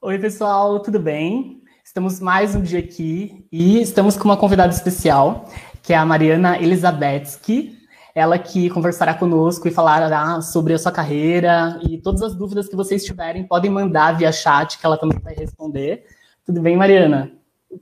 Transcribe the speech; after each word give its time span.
Oi, 0.00 0.16
pessoal, 0.16 0.78
tudo 0.78 1.00
bem? 1.00 1.60
Estamos 1.84 2.20
mais 2.20 2.54
um 2.54 2.62
dia 2.62 2.78
aqui 2.78 3.44
e 3.50 3.82
estamos 3.82 4.16
com 4.16 4.26
uma 4.26 4.36
convidada 4.36 4.72
especial, 4.72 5.46
que 5.82 5.92
é 5.92 5.96
a 5.96 6.06
Mariana 6.06 6.56
Elizabetsky. 6.56 7.76
Ela 8.14 8.38
que 8.38 8.70
conversará 8.70 9.12
conosco 9.12 9.66
e 9.66 9.72
falará 9.72 10.40
sobre 10.40 10.72
a 10.72 10.78
sua 10.78 10.92
carreira 10.92 11.80
e 11.82 11.98
todas 11.98 12.22
as 12.22 12.32
dúvidas 12.36 12.68
que 12.68 12.76
vocês 12.76 13.04
tiverem 13.04 13.42
podem 13.42 13.72
mandar 13.72 14.16
via 14.16 14.30
chat, 14.30 14.78
que 14.78 14.86
ela 14.86 14.96
também 14.96 15.18
vai 15.18 15.34
responder. 15.34 16.04
Tudo 16.46 16.60
bem, 16.60 16.76
Mariana? 16.76 17.32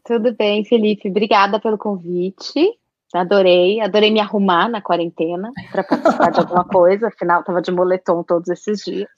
Tudo 0.02 0.34
bem, 0.34 0.64
Felipe. 0.64 1.10
Obrigada 1.10 1.60
pelo 1.60 1.76
convite. 1.76 2.66
Adorei, 3.14 3.78
adorei 3.82 4.10
me 4.10 4.20
arrumar 4.20 4.70
na 4.70 4.80
quarentena 4.80 5.52
para 5.70 5.84
participar 5.84 6.30
de 6.30 6.40
alguma 6.40 6.64
coisa, 6.64 7.08
afinal 7.08 7.40
estava 7.40 7.60
de 7.60 7.70
moletom 7.70 8.22
todos 8.22 8.48
esses 8.48 8.80
dias. 8.80 9.08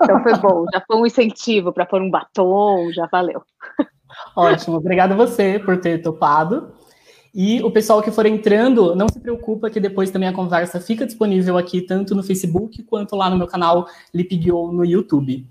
Então 0.00 0.22
foi 0.22 0.36
bom, 0.38 0.64
já 0.72 0.82
foi 0.86 0.96
um 0.96 1.06
incentivo 1.06 1.72
para 1.72 1.86
pôr 1.86 2.00
um 2.00 2.10
batom, 2.10 2.92
já 2.92 3.06
valeu. 3.06 3.42
Ótimo, 4.36 4.76
obrigado 4.76 5.16
você 5.16 5.58
por 5.58 5.80
ter 5.80 6.02
topado. 6.02 6.72
E 7.34 7.62
o 7.62 7.70
pessoal 7.70 8.02
que 8.02 8.10
for 8.10 8.26
entrando, 8.26 8.94
não 8.94 9.08
se 9.08 9.18
preocupa 9.18 9.70
que 9.70 9.80
depois 9.80 10.10
também 10.10 10.28
a 10.28 10.34
conversa 10.34 10.78
fica 10.80 11.06
disponível 11.06 11.56
aqui, 11.56 11.80
tanto 11.80 12.14
no 12.14 12.22
Facebook 12.22 12.82
quanto 12.82 13.16
lá 13.16 13.30
no 13.30 13.38
meu 13.38 13.46
canal 13.46 13.86
Lipguio 14.12 14.70
no 14.70 14.84
YouTube. 14.84 15.46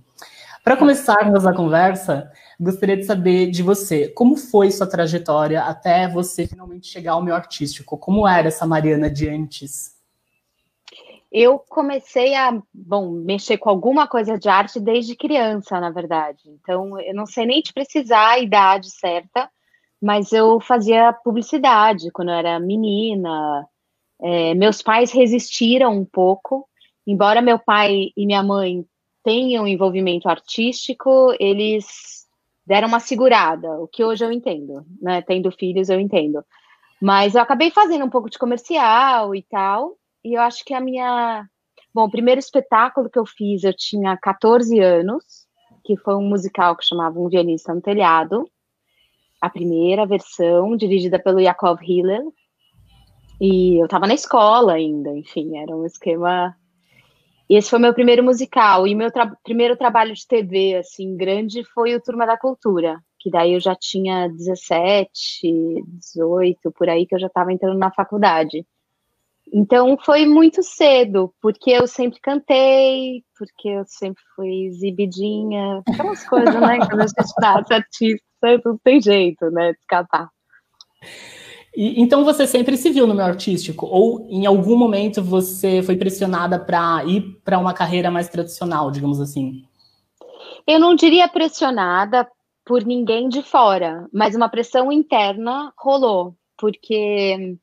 Para 0.63 0.77
começarmos 0.77 1.43
a 1.47 1.53
conversa, 1.53 2.31
gostaria 2.59 2.95
de 2.95 3.03
saber 3.03 3.49
de 3.49 3.63
você, 3.63 4.09
como 4.09 4.37
foi 4.37 4.69
sua 4.69 4.85
trajetória 4.85 5.63
até 5.63 6.07
você 6.07 6.45
finalmente 6.45 6.87
chegar 6.87 7.13
ao 7.13 7.23
meio 7.23 7.35
artístico? 7.35 7.97
Como 7.97 8.27
era 8.27 8.49
essa 8.49 8.67
Mariana 8.67 9.09
de 9.09 9.27
antes? 9.27 10.00
Eu 11.31 11.57
comecei 11.59 12.35
a, 12.35 12.61
bom, 12.73 13.09
mexer 13.09 13.57
com 13.57 13.69
alguma 13.69 14.05
coisa 14.05 14.37
de 14.37 14.49
arte 14.49 14.79
desde 14.81 15.15
criança, 15.15 15.79
na 15.79 15.89
verdade. 15.89 16.41
Então, 16.45 16.99
eu 16.99 17.15
não 17.15 17.25
sei 17.25 17.45
nem 17.45 17.61
te 17.61 17.73
precisar 17.73 18.31
a 18.31 18.39
idade 18.39 18.91
certa, 18.91 19.49
mas 20.01 20.33
eu 20.33 20.59
fazia 20.59 21.13
publicidade 21.13 22.11
quando 22.11 22.29
eu 22.29 22.35
era 22.35 22.59
menina. 22.59 23.65
É, 24.21 24.53
meus 24.55 24.81
pais 24.81 25.11
resistiram 25.11 25.97
um 25.97 26.05
pouco, 26.05 26.67
embora 27.07 27.41
meu 27.41 27.57
pai 27.57 28.11
e 28.15 28.25
minha 28.25 28.43
mãe 28.43 28.85
tenham 29.23 29.67
envolvimento 29.67 30.27
artístico, 30.27 31.33
eles 31.39 32.27
deram 32.65 32.87
uma 32.87 32.99
segurada, 32.99 33.69
o 33.79 33.87
que 33.87 34.03
hoje 34.03 34.25
eu 34.25 34.31
entendo, 34.31 34.85
né? 35.01 35.21
Tendo 35.21 35.51
filhos, 35.51 35.89
eu 35.89 35.99
entendo. 35.99 36.43
Mas 37.01 37.35
eu 37.35 37.41
acabei 37.41 37.71
fazendo 37.71 38.05
um 38.05 38.09
pouco 38.09 38.29
de 38.29 38.37
comercial 38.37 39.33
e 39.33 39.41
tal, 39.43 39.97
e 40.23 40.37
eu 40.37 40.41
acho 40.41 40.63
que 40.65 40.73
a 40.73 40.81
minha. 40.81 41.45
Bom, 41.93 42.05
o 42.05 42.11
primeiro 42.11 42.39
espetáculo 42.39 43.09
que 43.09 43.19
eu 43.19 43.25
fiz, 43.25 43.63
eu 43.63 43.75
tinha 43.75 44.17
14 44.17 44.79
anos, 44.79 45.47
que 45.83 45.97
foi 45.97 46.15
um 46.15 46.27
musical 46.27 46.75
que 46.75 46.85
chamava 46.85 47.19
Um 47.19 47.27
Violista 47.27 47.73
no 47.73 47.81
Telhado, 47.81 48.49
a 49.41 49.49
primeira 49.49 50.05
versão, 50.05 50.77
dirigida 50.77 51.19
pelo 51.19 51.39
Yakov 51.39 51.81
Hillel. 51.81 52.33
E 53.41 53.81
eu 53.81 53.85
estava 53.85 54.07
na 54.07 54.13
escola 54.13 54.73
ainda, 54.73 55.09
enfim, 55.09 55.57
era 55.57 55.75
um 55.75 55.85
esquema 55.85 56.55
e 57.51 57.57
esse 57.57 57.69
foi 57.69 57.79
meu 57.79 57.93
primeiro 57.93 58.23
musical. 58.23 58.87
E 58.87 58.95
meu 58.95 59.11
tra 59.11 59.35
primeiro 59.43 59.75
trabalho 59.75 60.13
de 60.13 60.25
TV, 60.25 60.75
assim, 60.75 61.17
grande, 61.17 61.65
foi 61.73 61.93
o 61.93 61.99
Turma 62.01 62.25
da 62.25 62.37
Cultura, 62.37 63.03
que 63.19 63.29
daí 63.29 63.55
eu 63.55 63.59
já 63.59 63.75
tinha 63.75 64.29
17, 64.29 65.83
18, 65.85 66.71
por 66.71 66.87
aí, 66.87 67.05
que 67.05 67.13
eu 67.13 67.19
já 67.19 67.27
estava 67.27 67.51
entrando 67.51 67.77
na 67.77 67.91
faculdade. 67.91 68.65
Então 69.53 69.97
foi 70.03 70.25
muito 70.25 70.63
cedo, 70.63 71.33
porque 71.41 71.71
eu 71.71 71.87
sempre 71.87 72.19
cantei, 72.21 73.23
porque 73.37 73.67
eu 73.67 73.83
sempre 73.85 74.21
fui 74.35 74.65
exibidinha, 74.67 75.81
aquelas 75.87 76.27
coisas, 76.27 76.55
né? 76.55 76.77
Quando 76.79 77.01
a 77.01 77.07
gente 77.07 77.33
nasce 77.41 77.73
artista, 77.73 78.61
não 78.65 78.77
tem 78.83 79.01
jeito, 79.01 79.49
né? 79.51 79.73
De 79.73 79.79
escapar. 79.79 80.29
E, 81.75 82.01
então 82.01 82.23
você 82.23 82.45
sempre 82.45 82.77
se 82.77 82.89
viu 82.89 83.07
no 83.07 83.13
meio 83.13 83.27
artístico? 83.27 83.85
Ou 83.85 84.27
em 84.29 84.45
algum 84.45 84.77
momento 84.77 85.21
você 85.21 85.81
foi 85.81 85.95
pressionada 85.95 86.59
para 86.59 87.03
ir 87.05 87.21
para 87.43 87.59
uma 87.59 87.73
carreira 87.73 88.11
mais 88.11 88.27
tradicional, 88.27 88.91
digamos 88.91 89.19
assim? 89.19 89.63
Eu 90.67 90.79
não 90.79 90.95
diria 90.95 91.27
pressionada 91.27 92.27
por 92.65 92.85
ninguém 92.85 93.27
de 93.27 93.41
fora, 93.41 94.07
mas 94.13 94.35
uma 94.35 94.49
pressão 94.49 94.91
interna 94.91 95.73
rolou, 95.77 96.35
porque 96.57 97.57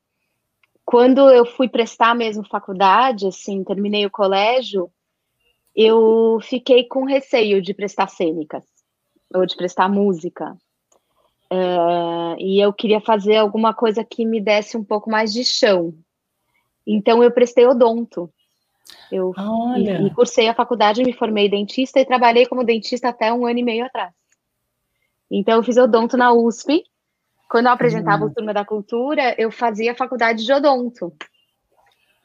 quando 0.88 1.28
eu 1.28 1.44
fui 1.44 1.68
prestar 1.68 2.14
mesmo 2.14 2.48
faculdade, 2.48 3.26
assim, 3.26 3.62
terminei 3.62 4.06
o 4.06 4.10
colégio, 4.10 4.90
eu 5.76 6.38
fiquei 6.40 6.84
com 6.84 7.04
receio 7.04 7.60
de 7.60 7.74
prestar 7.74 8.08
cênicas 8.08 8.64
ou 9.34 9.44
de 9.44 9.54
prestar 9.54 9.86
música, 9.88 10.56
Uh, 11.50 12.36
e 12.38 12.60
eu 12.62 12.72
queria 12.74 13.00
fazer 13.00 13.36
alguma 13.36 13.72
coisa 13.72 14.04
que 14.04 14.24
me 14.26 14.38
desse 14.38 14.76
um 14.76 14.84
pouco 14.84 15.10
mais 15.10 15.32
de 15.32 15.44
chão. 15.44 15.94
Então 16.86 17.22
eu 17.22 17.30
prestei 17.30 17.66
odonto. 17.66 18.30
Eu 19.10 19.32
e, 19.78 20.06
e 20.06 20.14
cursei 20.14 20.48
a 20.48 20.54
faculdade, 20.54 21.02
me 21.02 21.14
formei 21.14 21.48
dentista 21.48 21.98
e 21.98 22.04
trabalhei 22.04 22.44
como 22.44 22.64
dentista 22.64 23.08
até 23.08 23.32
um 23.32 23.46
ano 23.46 23.58
e 23.58 23.62
meio 23.62 23.86
atrás. 23.86 24.12
Então 25.30 25.56
eu 25.56 25.62
fiz 25.62 25.78
odonto 25.78 26.16
na 26.18 26.32
USP. 26.32 26.84
Quando 27.48 27.66
eu 27.66 27.72
apresentava 27.72 28.24
uhum. 28.24 28.30
o 28.30 28.34
Turma 28.34 28.52
da 28.52 28.64
Cultura, 28.64 29.34
eu 29.38 29.50
fazia 29.50 29.94
faculdade 29.94 30.44
de 30.44 30.52
odonto. 30.52 31.12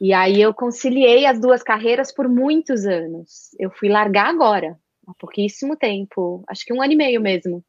E 0.00 0.12
aí 0.12 0.40
eu 0.40 0.52
conciliei 0.52 1.24
as 1.24 1.40
duas 1.40 1.62
carreiras 1.62 2.12
por 2.12 2.28
muitos 2.28 2.84
anos. 2.84 3.50
Eu 3.58 3.70
fui 3.70 3.88
largar 3.88 4.28
agora, 4.28 4.78
há 5.06 5.14
pouquíssimo 5.18 5.76
tempo, 5.76 6.44
acho 6.48 6.64
que 6.64 6.72
um 6.72 6.82
ano 6.82 6.92
e 6.92 6.96
meio 6.96 7.20
mesmo 7.20 7.64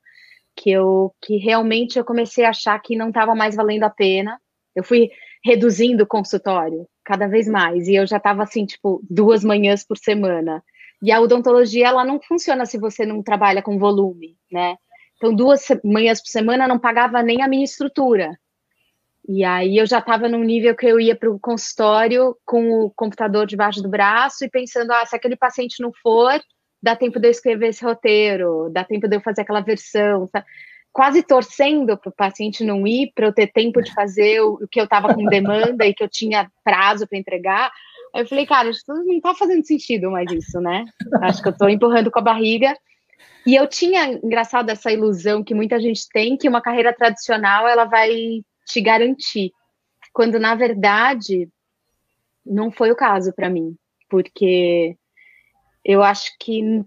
que 0.55 0.71
eu 0.71 1.13
que 1.21 1.37
realmente 1.37 1.99
eu 1.99 2.05
comecei 2.05 2.45
a 2.45 2.49
achar 2.49 2.79
que 2.79 2.95
não 2.95 3.09
estava 3.09 3.35
mais 3.35 3.55
valendo 3.55 3.83
a 3.83 3.89
pena. 3.89 4.39
Eu 4.75 4.83
fui 4.83 5.09
reduzindo 5.43 6.03
o 6.03 6.07
consultório 6.07 6.87
cada 7.03 7.27
vez 7.27 7.47
mais 7.47 7.87
e 7.87 7.95
eu 7.95 8.07
já 8.07 8.17
estava 8.17 8.43
assim, 8.43 8.65
tipo, 8.65 9.01
duas 9.09 9.43
manhãs 9.43 9.85
por 9.85 9.97
semana. 9.97 10.63
E 11.03 11.11
a 11.11 11.19
odontologia 11.19 11.87
ela 11.87 12.05
não 12.05 12.19
funciona 12.21 12.65
se 12.65 12.77
você 12.77 13.05
não 13.05 13.21
trabalha 13.21 13.61
com 13.61 13.77
volume, 13.77 14.37
né? 14.51 14.77
Então, 15.17 15.33
duas 15.33 15.67
manhãs 15.83 16.21
por 16.21 16.29
semana 16.29 16.67
não 16.67 16.79
pagava 16.79 17.21
nem 17.23 17.41
a 17.41 17.47
minha 17.47 17.63
estrutura. 17.63 18.37
E 19.27 19.43
aí 19.43 19.77
eu 19.77 19.85
já 19.85 19.99
estava 19.99 20.29
num 20.29 20.43
nível 20.43 20.75
que 20.75 20.85
eu 20.85 20.99
ia 20.99 21.15
para 21.15 21.31
o 21.31 21.39
consultório 21.39 22.37
com 22.45 22.83
o 22.83 22.91
computador 22.91 23.47
debaixo 23.47 23.81
do 23.81 23.89
braço 23.89 24.45
e 24.45 24.49
pensando, 24.49 24.91
ah, 24.91 25.05
se 25.05 25.15
aquele 25.15 25.35
paciente 25.35 25.81
não 25.81 25.91
for, 26.03 26.39
dá 26.81 26.95
tempo 26.95 27.19
de 27.19 27.27
eu 27.27 27.31
escrever 27.31 27.69
esse 27.69 27.83
roteiro, 27.83 28.69
dá 28.71 28.83
tempo 28.83 29.07
de 29.07 29.15
eu 29.15 29.21
fazer 29.21 29.41
aquela 29.41 29.61
versão, 29.61 30.27
tá? 30.27 30.45
quase 30.95 31.21
torcendo 31.21 31.97
para 31.97 32.09
o 32.09 32.15
paciente 32.15 32.63
não 32.63 32.87
ir, 32.87 33.11
para 33.13 33.25
eu 33.25 33.33
ter 33.33 33.47
tempo 33.47 33.81
de 33.81 33.93
fazer 33.93 34.39
o, 34.39 34.53
o 34.53 34.67
que 34.67 34.79
eu 34.79 34.85
estava 34.85 35.13
com 35.13 35.25
demanda 35.25 35.85
e 35.85 35.93
que 35.93 36.01
eu 36.01 36.07
tinha 36.07 36.49
prazo 36.63 37.05
para 37.05 37.17
entregar. 37.17 37.69
Aí 38.13 38.21
eu 38.21 38.27
falei, 38.27 38.45
cara, 38.45 38.69
isso 38.69 38.83
não 38.87 39.03
está 39.11 39.35
fazendo 39.35 39.65
sentido 39.65 40.09
mais 40.09 40.31
isso, 40.31 40.61
né? 40.61 40.85
Acho 41.21 41.41
que 41.41 41.49
eu 41.49 41.51
estou 41.51 41.67
empurrando 41.67 42.09
com 42.09 42.19
a 42.19 42.21
barriga. 42.21 42.73
E 43.45 43.55
eu 43.55 43.67
tinha, 43.67 44.07
engraçado, 44.23 44.69
essa 44.69 44.91
ilusão 44.91 45.43
que 45.43 45.53
muita 45.53 45.79
gente 45.79 46.09
tem, 46.09 46.35
que 46.35 46.49
uma 46.49 46.61
carreira 46.61 46.93
tradicional 46.93 47.67
ela 47.67 47.85
vai 47.85 48.43
te 48.65 48.81
garantir. 48.81 49.51
Quando, 50.11 50.39
na 50.39 50.55
verdade, 50.55 51.47
não 52.45 52.71
foi 52.71 52.91
o 52.91 52.95
caso 52.95 53.33
para 53.33 53.49
mim. 53.49 53.75
Porque 54.09 54.97
eu 55.83 56.01
acho 56.01 56.31
que 56.39 56.59
em 56.59 56.85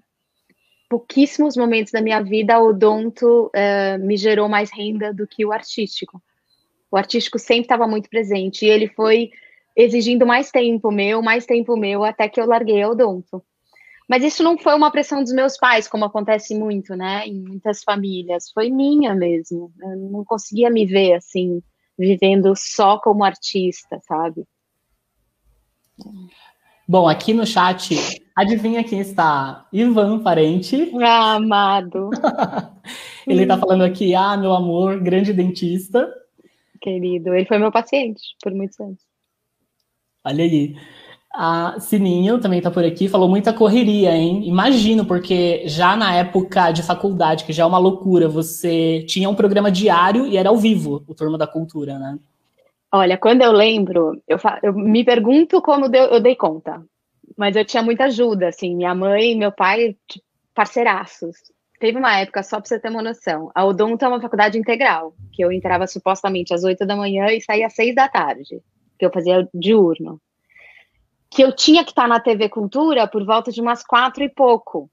pouquíssimos 0.89 1.57
momentos 1.57 1.93
da 1.93 2.01
minha 2.01 2.21
vida 2.23 2.59
o 2.59 2.69
odonto 2.69 3.47
uh, 3.47 4.05
me 4.05 4.17
gerou 4.17 4.49
mais 4.49 4.71
renda 4.73 5.13
do 5.13 5.27
que 5.27 5.45
o 5.45 5.53
artístico. 5.53 6.23
O 6.91 6.97
artístico 6.97 7.39
sempre 7.39 7.65
estava 7.65 7.87
muito 7.87 8.09
presente 8.09 8.65
e 8.65 8.71
ele 8.71 8.89
foi 8.89 9.31
exigindo 9.77 10.27
mais 10.27 10.51
tempo 10.51 10.91
meu, 10.91 11.23
mais 11.23 11.45
tempo 11.47 11.77
meu, 11.77 12.03
até 12.03 12.29
que 12.29 12.41
eu 12.41 12.47
larguei 12.47 12.85
o 12.85 12.91
odonto. 12.91 13.45
Mas 14.09 14.25
isso 14.25 14.43
não 14.43 14.57
foi 14.57 14.75
uma 14.75 14.91
pressão 14.91 15.23
dos 15.23 15.33
meus 15.33 15.59
pais, 15.59 15.87
como 15.87 16.07
acontece 16.07 16.55
muito, 16.55 16.97
né, 16.97 17.27
em 17.27 17.43
muitas 17.43 17.83
famílias. 17.83 18.51
Foi 18.55 18.71
minha 18.71 19.15
mesmo. 19.15 19.71
Eu 19.81 19.97
não 19.97 20.25
conseguia 20.25 20.71
me 20.71 20.87
ver 20.87 21.15
assim, 21.15 21.63
vivendo 21.99 22.55
só 22.57 22.99
como 22.99 23.23
artista, 23.23 24.01
sabe? 24.09 24.47
Bom, 26.87 27.07
aqui 27.07 27.35
no 27.35 27.45
chat, 27.45 27.95
adivinha 28.35 28.83
quem 28.83 29.01
está? 29.01 29.69
Ivan 29.71 30.21
Parente. 30.21 30.91
Ah, 31.03 31.35
amado. 31.35 32.09
ele 33.29 33.43
está 33.43 33.59
falando 33.59 33.85
aqui, 33.85 34.15
ah, 34.15 34.39
meu 34.39 34.55
amor, 34.55 34.99
grande 35.01 35.35
dentista. 35.35 36.11
Querido, 36.81 37.35
ele 37.35 37.45
foi 37.45 37.59
meu 37.59 37.71
paciente 37.71 38.23
por 38.43 38.55
muitos 38.55 38.81
anos. 38.81 39.01
Olha 40.25 40.45
aí. 40.45 40.77
A 41.41 41.79
Sininho 41.79 42.41
também 42.41 42.59
está 42.59 42.69
por 42.69 42.85
aqui, 42.85 43.09
falou 43.09 43.29
muita 43.29 43.53
correria, 43.53 44.11
hein? 44.11 44.43
Imagino, 44.45 45.05
porque 45.05 45.63
já 45.69 45.97
na 45.97 46.13
época 46.13 46.73
de 46.73 46.83
faculdade, 46.83 47.45
que 47.45 47.53
já 47.53 47.63
é 47.63 47.67
uma 47.67 47.79
loucura, 47.79 48.29
você 48.29 49.05
tinha 49.07 49.31
um 49.31 49.37
programa 49.37 49.71
diário 49.71 50.27
e 50.27 50.37
era 50.37 50.49
ao 50.49 50.57
vivo, 50.57 51.05
o 51.07 51.15
Turma 51.15 51.39
da 51.39 51.47
Cultura, 51.47 51.97
né? 51.97 52.19
Olha, 52.91 53.17
quando 53.17 53.43
eu 53.43 53.53
lembro, 53.53 54.21
eu, 54.27 54.37
eu 54.65 54.73
me 54.73 55.05
pergunto 55.05 55.63
como 55.63 55.89
deu, 55.89 56.07
eu 56.07 56.21
dei 56.21 56.35
conta. 56.35 56.83
Mas 57.37 57.55
eu 57.55 57.65
tinha 57.65 57.85
muita 57.85 58.07
ajuda, 58.07 58.49
assim, 58.49 58.75
minha 58.75 58.93
mãe 58.93 59.31
e 59.31 59.37
meu 59.37 59.53
pai, 59.53 59.95
parceiraços. 60.53 61.37
teve 61.79 61.97
uma 61.97 62.19
época, 62.19 62.43
só 62.43 62.59
para 62.59 62.69
você 62.69 62.81
ter 62.81 62.91
uma 62.91 63.01
noção, 63.01 63.49
a 63.55 63.65
Odonto 63.65 64.05
é 64.05 64.09
uma 64.09 64.21
faculdade 64.21 64.59
integral, 64.59 65.15
que 65.33 65.45
eu 65.45 65.53
entrava 65.53 65.87
supostamente 65.87 66.53
às 66.53 66.65
8 66.65 66.85
da 66.85 66.97
manhã 66.97 67.27
e 67.27 67.41
saía 67.41 67.69
às 67.69 67.75
6 67.75 67.95
da 67.95 68.09
tarde, 68.09 68.61
que 68.99 69.07
eu 69.07 69.13
fazia 69.13 69.49
diurno. 69.55 70.21
Que 71.31 71.43
eu 71.43 71.55
tinha 71.55 71.85
que 71.85 71.91
estar 71.91 72.09
na 72.09 72.21
TV 72.21 72.49
Cultura 72.49 73.07
por 73.07 73.25
volta 73.25 73.51
de 73.51 73.61
umas 73.61 73.85
quatro 73.85 74.25
e 74.25 74.29
pouco, 74.29 74.91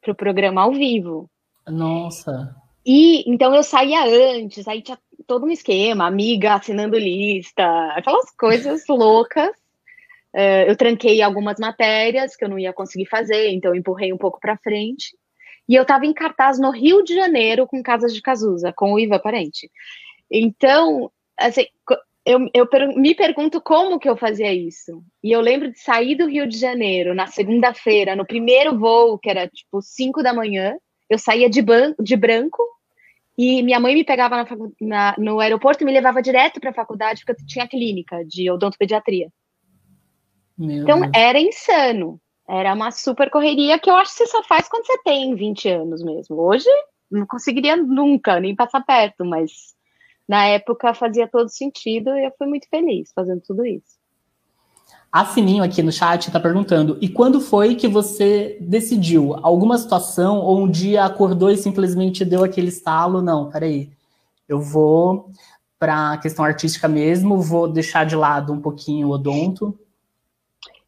para 0.00 0.12
o 0.12 0.16
programa 0.16 0.62
ao 0.62 0.72
vivo. 0.72 1.30
Nossa. 1.66 2.54
E 2.84 3.28
então 3.28 3.54
eu 3.54 3.62
saía 3.62 4.04
antes, 4.04 4.68
aí 4.68 4.80
tinha 4.80 4.98
todo 5.26 5.44
um 5.44 5.50
esquema, 5.50 6.06
amiga 6.06 6.54
assinando 6.54 6.96
lista, 6.96 7.64
aquelas 7.92 8.30
coisas 8.36 8.86
loucas. 8.88 9.50
Uh, 10.32 10.68
eu 10.68 10.76
tranquei 10.76 11.22
algumas 11.22 11.58
matérias 11.58 12.36
que 12.36 12.44
eu 12.44 12.48
não 12.48 12.58
ia 12.58 12.72
conseguir 12.72 13.06
fazer, 13.06 13.50
então 13.50 13.72
eu 13.72 13.76
empurrei 13.76 14.12
um 14.12 14.18
pouco 14.18 14.38
para 14.38 14.58
frente. 14.58 15.16
E 15.68 15.74
eu 15.74 15.82
estava 15.82 16.06
em 16.06 16.12
cartaz 16.12 16.60
no 16.60 16.70
Rio 16.70 17.02
de 17.02 17.14
Janeiro 17.14 17.66
com 17.66 17.82
Casas 17.82 18.14
de 18.14 18.22
Cazuza, 18.22 18.72
com 18.72 18.92
o 18.92 19.00
Iva 19.00 19.18
Parente. 19.18 19.68
Então, 20.30 21.10
assim, 21.36 21.66
eu, 22.26 22.50
eu 22.52 22.68
me 22.96 23.14
pergunto 23.14 23.60
como 23.60 24.00
que 24.00 24.08
eu 24.08 24.16
fazia 24.16 24.52
isso. 24.52 25.00
E 25.22 25.30
eu 25.30 25.40
lembro 25.40 25.70
de 25.70 25.78
sair 25.78 26.16
do 26.16 26.26
Rio 26.26 26.46
de 26.48 26.58
Janeiro 26.58 27.14
na 27.14 27.28
segunda-feira, 27.28 28.16
no 28.16 28.26
primeiro 28.26 28.76
voo, 28.76 29.16
que 29.16 29.30
era 29.30 29.48
tipo 29.48 29.80
5 29.80 30.22
da 30.24 30.34
manhã, 30.34 30.76
eu 31.08 31.18
saía 31.18 31.48
de, 31.48 31.64
de 32.00 32.16
branco 32.16 32.62
e 33.38 33.62
minha 33.62 33.78
mãe 33.78 33.94
me 33.94 34.04
pegava 34.04 34.36
na, 34.36 34.46
na, 34.80 35.14
no 35.18 35.38
aeroporto 35.38 35.84
e 35.84 35.86
me 35.86 35.92
levava 35.92 36.20
direto 36.20 36.58
para 36.58 36.70
a 36.70 36.74
faculdade, 36.74 37.22
porque 37.24 37.40
eu 37.40 37.46
tinha 37.46 37.68
clínica 37.68 38.24
de 38.24 38.50
odontopediatria. 38.50 39.28
Meu 40.58 40.82
então, 40.82 41.00
Deus. 41.02 41.12
era 41.14 41.38
insano. 41.38 42.20
Era 42.48 42.74
uma 42.74 42.90
super 42.90 43.30
correria 43.30 43.78
que 43.78 43.90
eu 43.90 43.94
acho 43.94 44.12
que 44.12 44.18
você 44.18 44.26
só 44.26 44.42
faz 44.42 44.68
quando 44.68 44.86
você 44.86 44.98
tem 45.02 45.34
20 45.34 45.68
anos 45.68 46.02
mesmo. 46.02 46.40
Hoje, 46.40 46.68
não 47.10 47.26
conseguiria 47.26 47.76
nunca, 47.76 48.40
nem 48.40 48.54
passar 48.54 48.84
perto, 48.84 49.24
mas 49.24 49.75
na 50.28 50.46
época 50.46 50.94
fazia 50.94 51.28
todo 51.28 51.48
sentido 51.48 52.10
e 52.10 52.24
eu 52.24 52.32
fui 52.36 52.46
muito 52.46 52.68
feliz 52.68 53.12
fazendo 53.14 53.40
tudo 53.40 53.64
isso. 53.64 53.96
A 55.10 55.24
Sininho 55.24 55.62
aqui 55.62 55.82
no 55.82 55.92
chat 55.92 56.26
está 56.26 56.38
perguntando: 56.38 56.98
e 57.00 57.08
quando 57.08 57.40
foi 57.40 57.74
que 57.74 57.88
você 57.88 58.58
decidiu? 58.60 59.34
Alguma 59.42 59.78
situação 59.78 60.38
ou 60.38 60.58
um 60.58 60.70
dia 60.70 61.04
acordou 61.04 61.50
e 61.50 61.56
simplesmente 61.56 62.24
deu 62.24 62.44
aquele 62.44 62.68
estalo? 62.68 63.22
Não, 63.22 63.50
peraí, 63.50 63.90
eu 64.48 64.60
vou 64.60 65.30
para 65.78 66.12
a 66.12 66.18
questão 66.18 66.44
artística 66.44 66.88
mesmo, 66.88 67.40
vou 67.40 67.68
deixar 67.68 68.04
de 68.04 68.16
lado 68.16 68.52
um 68.52 68.60
pouquinho 68.60 69.08
o 69.08 69.10
odonto. 69.10 69.78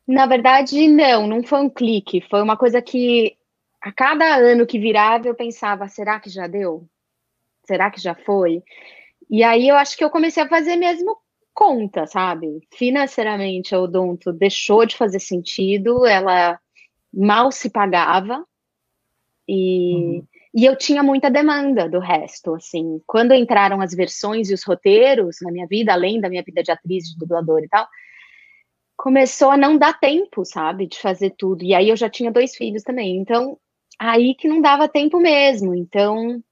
Na 0.07 0.27
verdade, 0.27 0.89
não, 0.89 1.27
não 1.27 1.43
foi 1.43 1.61
um 1.61 1.71
clique, 1.71 2.25
foi 2.31 2.43
uma 2.43 2.57
coisa 2.57 2.81
que 2.81 3.37
a 3.81 3.93
cada 3.93 4.37
ano 4.37 4.67
que 4.67 4.79
virava 4.79 5.29
eu 5.29 5.35
pensava: 5.35 5.89
será 5.89 6.19
que 6.19 6.29
já 6.29 6.47
deu? 6.47 6.87
Será 7.67 7.91
que 7.91 8.01
já 8.01 8.15
foi? 8.15 8.63
E 9.31 9.43
aí 9.43 9.69
eu 9.69 9.77
acho 9.77 9.97
que 9.97 10.05
eu 10.05 10.11
comecei 10.11 10.43
a 10.43 10.49
fazer 10.49 10.77
mesmo 10.77 11.17
conta, 11.55 12.07
sabe? 12.07 12.61
Financeiramente, 12.73 13.75
a 13.75 13.81
Odonto 13.81 14.33
deixou 14.33 14.87
de 14.87 14.97
fazer 14.97 15.19
sentido, 15.19 16.07
ela 16.07 16.59
mal 17.13 17.51
se 17.51 17.69
pagava 17.69 18.47
e, 19.49 19.95
uhum. 19.95 20.27
e 20.55 20.65
eu 20.65 20.77
tinha 20.77 21.03
muita 21.03 21.31
demanda 21.31 21.89
do 21.89 21.99
resto, 21.99 22.55
assim. 22.55 23.01
Quando 23.07 23.35
entraram 23.35 23.81
as 23.81 23.93
versões 23.95 24.51
e 24.51 24.55
os 24.55 24.63
roteiros 24.63 25.39
na 25.43 25.51
minha 25.51 25.67
vida, 25.67 25.93
além 25.93 26.21
da 26.21 26.29
minha 26.29 26.43
vida 26.45 26.63
de 26.63 26.71
atriz, 26.71 27.05
de 27.11 27.19
dublador 27.19 27.61
e 27.65 27.69
tal, 27.69 27.89
começou 28.97 29.51
a 29.51 29.57
não 29.57 29.79
dar 29.79 29.99
tempo, 29.99 30.45
sabe, 30.45 30.87
de 30.87 30.99
fazer 30.99 31.31
tudo. 31.39 31.65
E 31.65 31.75
aí 31.75 31.89
eu 31.89 31.97
já 31.97 32.11
tinha 32.11 32.31
dois 32.31 32.55
filhos 32.55 32.83
também, 32.83 33.17
então 33.17 33.59
aí 33.99 34.35
que 34.35 34.47
não 34.47 34.61
dava 34.61 34.87
tempo 34.89 35.19
mesmo. 35.19 35.75
Então, 35.75 36.43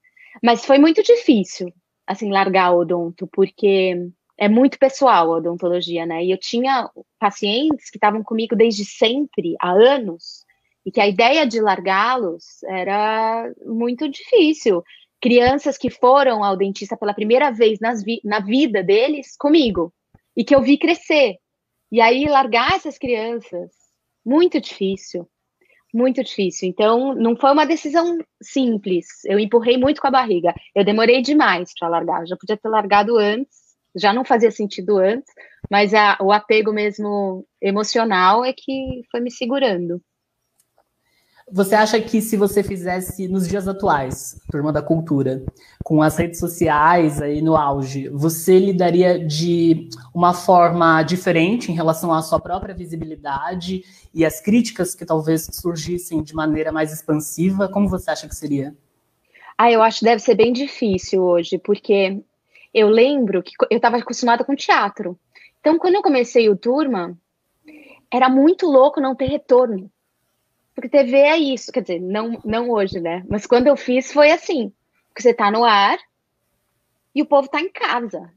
mas 0.43 0.65
foi 0.65 0.77
muito 0.79 1.03
difícil, 1.03 1.71
assim, 2.07 2.31
largar 2.31 2.71
o 2.71 2.79
odonto, 2.79 3.27
porque 3.27 4.09
é 4.37 4.47
muito 4.47 4.79
pessoal 4.79 5.33
a 5.33 5.37
odontologia, 5.37 6.05
né? 6.05 6.23
E 6.23 6.31
eu 6.31 6.37
tinha 6.37 6.89
pacientes 7.19 7.89
que 7.89 7.97
estavam 7.97 8.23
comigo 8.23 8.55
desde 8.55 8.85
sempre, 8.85 9.55
há 9.59 9.71
anos, 9.71 10.45
e 10.85 10.91
que 10.91 11.01
a 11.01 11.07
ideia 11.07 11.45
de 11.45 11.59
largá-los 11.59 12.63
era 12.63 13.51
muito 13.65 14.07
difícil. 14.07 14.81
Crianças 15.19 15.77
que 15.77 15.89
foram 15.89 16.43
ao 16.43 16.55
dentista 16.55 16.95
pela 16.95 17.13
primeira 17.13 17.51
vez 17.51 17.79
vi 18.05 18.21
na 18.23 18.39
vida 18.39 18.81
deles 18.83 19.35
comigo, 19.37 19.93
e 20.35 20.45
que 20.45 20.55
eu 20.55 20.61
vi 20.61 20.77
crescer. 20.77 21.35
E 21.91 21.99
aí 21.99 22.25
largar 22.25 22.75
essas 22.75 22.97
crianças, 22.97 23.71
muito 24.25 24.61
difícil, 24.61 25.27
muito 25.93 26.23
difícil. 26.23 26.67
Então, 26.67 27.13
não 27.15 27.35
foi 27.35 27.51
uma 27.51 27.65
decisão 27.65 28.17
simples. 28.41 29.05
Eu 29.25 29.39
empurrei 29.39 29.77
muito 29.77 30.01
com 30.01 30.07
a 30.07 30.11
barriga. 30.11 30.53
Eu 30.75 30.83
demorei 30.83 31.21
demais 31.21 31.71
para 31.77 31.89
largar. 31.89 32.21
Eu 32.21 32.27
já 32.27 32.37
podia 32.37 32.57
ter 32.57 32.69
largado 32.69 33.17
antes, 33.17 33.57
já 33.95 34.13
não 34.13 34.23
fazia 34.23 34.51
sentido 34.51 34.97
antes, 34.97 35.31
mas 35.69 35.93
a, 35.93 36.17
o 36.21 36.31
apego 36.31 36.71
mesmo 36.71 37.45
emocional 37.61 38.45
é 38.45 38.53
que 38.53 39.01
foi 39.11 39.19
me 39.19 39.31
segurando. 39.31 40.01
Você 41.49 41.75
acha 41.75 42.01
que 42.01 42.21
se 42.21 42.35
você 42.35 42.61
fizesse 42.61 43.25
nos 43.29 43.47
dias 43.47 43.69
atuais, 43.69 44.37
Turma 44.51 44.73
da 44.73 44.81
Cultura, 44.81 45.45
com 45.81 46.01
as 46.01 46.17
redes 46.17 46.41
sociais 46.41 47.21
aí 47.21 47.41
no 47.41 47.55
auge, 47.55 48.09
você 48.09 48.59
lidaria 48.59 49.25
de 49.25 49.87
uma 50.13 50.33
forma 50.33 51.01
diferente 51.03 51.71
em 51.71 51.73
relação 51.73 52.13
à 52.13 52.21
sua 52.21 52.37
própria 52.37 52.75
visibilidade 52.75 53.81
e 54.13 54.25
as 54.25 54.41
críticas 54.41 54.93
que 54.93 55.05
talvez 55.05 55.47
surgissem 55.53 56.21
de 56.21 56.35
maneira 56.35 56.69
mais 56.69 56.91
expansiva? 56.91 57.69
Como 57.69 57.87
você 57.87 58.11
acha 58.11 58.27
que 58.27 58.35
seria? 58.35 58.75
Ah, 59.57 59.71
eu 59.71 59.81
acho 59.81 59.99
que 59.99 60.05
deve 60.05 60.19
ser 60.19 60.35
bem 60.35 60.51
difícil 60.51 61.23
hoje, 61.23 61.57
porque 61.57 62.21
eu 62.73 62.89
lembro 62.89 63.41
que 63.41 63.53
eu 63.71 63.77
estava 63.77 63.95
acostumada 63.95 64.43
com 64.43 64.53
teatro. 64.53 65.17
Então, 65.61 65.79
quando 65.79 65.95
eu 65.95 66.01
comecei 66.01 66.49
o 66.49 66.57
Turma, 66.57 67.17
era 68.11 68.27
muito 68.27 68.67
louco 68.67 68.99
não 68.99 69.15
ter 69.15 69.27
retorno 69.27 69.89
porque 70.77 70.89
TV 70.89 71.17
é 71.17 71.37
isso, 71.37 71.71
quer 71.71 71.81
dizer, 71.81 71.99
não, 71.99 72.39
não 72.45 72.69
hoje, 72.69 72.99
né? 72.99 73.25
Mas 73.27 73.47
quando 73.47 73.65
eu 73.65 73.75
fiz 73.75 74.13
foi 74.13 74.29
assim, 74.29 74.71
porque 75.09 75.23
você 75.23 75.33
tá 75.33 75.49
no 75.49 75.63
ar 75.63 75.97
e 77.15 77.21
o 77.23 77.25
povo 77.25 77.47
tá 77.47 77.59
em 77.59 77.67
casa. 77.67 78.31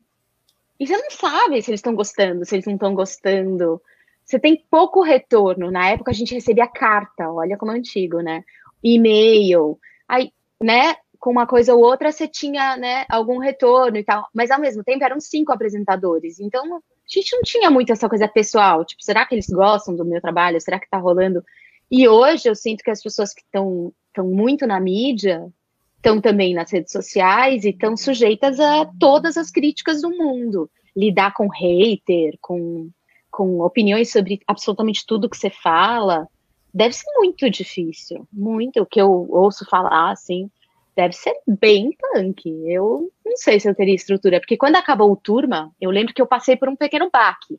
E 0.78 0.86
você 0.86 0.96
não 0.96 1.10
sabe 1.10 1.60
se 1.60 1.70
eles 1.70 1.80
estão 1.80 1.94
gostando, 1.94 2.42
se 2.46 2.54
eles 2.54 2.64
não 2.64 2.76
estão 2.76 2.94
gostando. 2.94 3.78
Você 4.24 4.38
tem 4.38 4.64
pouco 4.70 5.02
retorno. 5.02 5.70
Na 5.70 5.90
época 5.90 6.12
a 6.12 6.14
gente 6.14 6.32
recebia 6.32 6.66
carta, 6.66 7.30
olha 7.30 7.58
como 7.58 7.72
é 7.72 7.76
antigo, 7.76 8.22
né? 8.22 8.42
E-mail. 8.82 9.78
Aí, 10.08 10.32
né, 10.58 10.96
com 11.18 11.30
uma 11.30 11.46
coisa 11.46 11.74
ou 11.74 11.82
outra 11.82 12.10
você 12.10 12.26
tinha, 12.26 12.74
né, 12.78 13.04
algum 13.10 13.36
retorno 13.36 13.98
e 13.98 14.02
tal. 14.02 14.26
Mas 14.32 14.50
ao 14.50 14.58
mesmo 14.58 14.82
tempo 14.82 15.04
eram 15.04 15.20
cinco 15.20 15.52
apresentadores. 15.52 16.40
Então 16.40 16.76
a 16.76 16.80
gente 17.06 17.36
não 17.36 17.42
tinha 17.42 17.70
muito 17.70 17.92
essa 17.92 18.08
coisa 18.08 18.26
pessoal. 18.26 18.82
Tipo, 18.82 19.04
será 19.04 19.26
que 19.26 19.34
eles 19.34 19.50
gostam 19.50 19.94
do 19.94 20.06
meu 20.06 20.22
trabalho? 20.22 20.58
Será 20.58 20.80
que 20.80 20.88
tá 20.88 20.96
rolando? 20.96 21.44
E 21.90 22.06
hoje 22.06 22.48
eu 22.48 22.54
sinto 22.54 22.84
que 22.84 22.90
as 22.90 23.02
pessoas 23.02 23.34
que 23.34 23.42
estão 23.42 23.92
muito 24.18 24.66
na 24.66 24.78
mídia 24.78 25.50
estão 25.96 26.20
também 26.20 26.54
nas 26.54 26.70
redes 26.70 26.92
sociais 26.92 27.64
e 27.64 27.70
estão 27.70 27.96
sujeitas 27.96 28.60
a 28.60 28.86
todas 28.98 29.36
as 29.36 29.50
críticas 29.50 30.00
do 30.00 30.10
mundo. 30.10 30.70
Lidar 30.96 31.34
com 31.34 31.48
hater, 31.48 32.38
com, 32.40 32.90
com 33.30 33.60
opiniões 33.60 34.10
sobre 34.10 34.40
absolutamente 34.46 35.04
tudo 35.06 35.28
que 35.28 35.36
você 35.36 35.50
fala, 35.50 36.26
deve 36.72 36.94
ser 36.94 37.10
muito 37.16 37.50
difícil. 37.50 38.26
Muito. 38.32 38.80
O 38.80 38.86
que 38.86 39.00
eu 39.00 39.26
ouço 39.28 39.66
falar, 39.68 40.12
assim, 40.12 40.50
deve 40.96 41.14
ser 41.14 41.34
bem 41.46 41.90
punk. 41.98 42.48
Eu 42.66 43.12
não 43.24 43.36
sei 43.36 43.58
se 43.58 43.68
eu 43.68 43.74
teria 43.74 43.94
estrutura, 43.94 44.40
porque 44.40 44.56
quando 44.56 44.76
acabou 44.76 45.10
o 45.10 45.16
turma, 45.16 45.72
eu 45.80 45.90
lembro 45.90 46.14
que 46.14 46.22
eu 46.22 46.26
passei 46.26 46.56
por 46.56 46.68
um 46.68 46.76
pequeno 46.76 47.10
baque. 47.12 47.58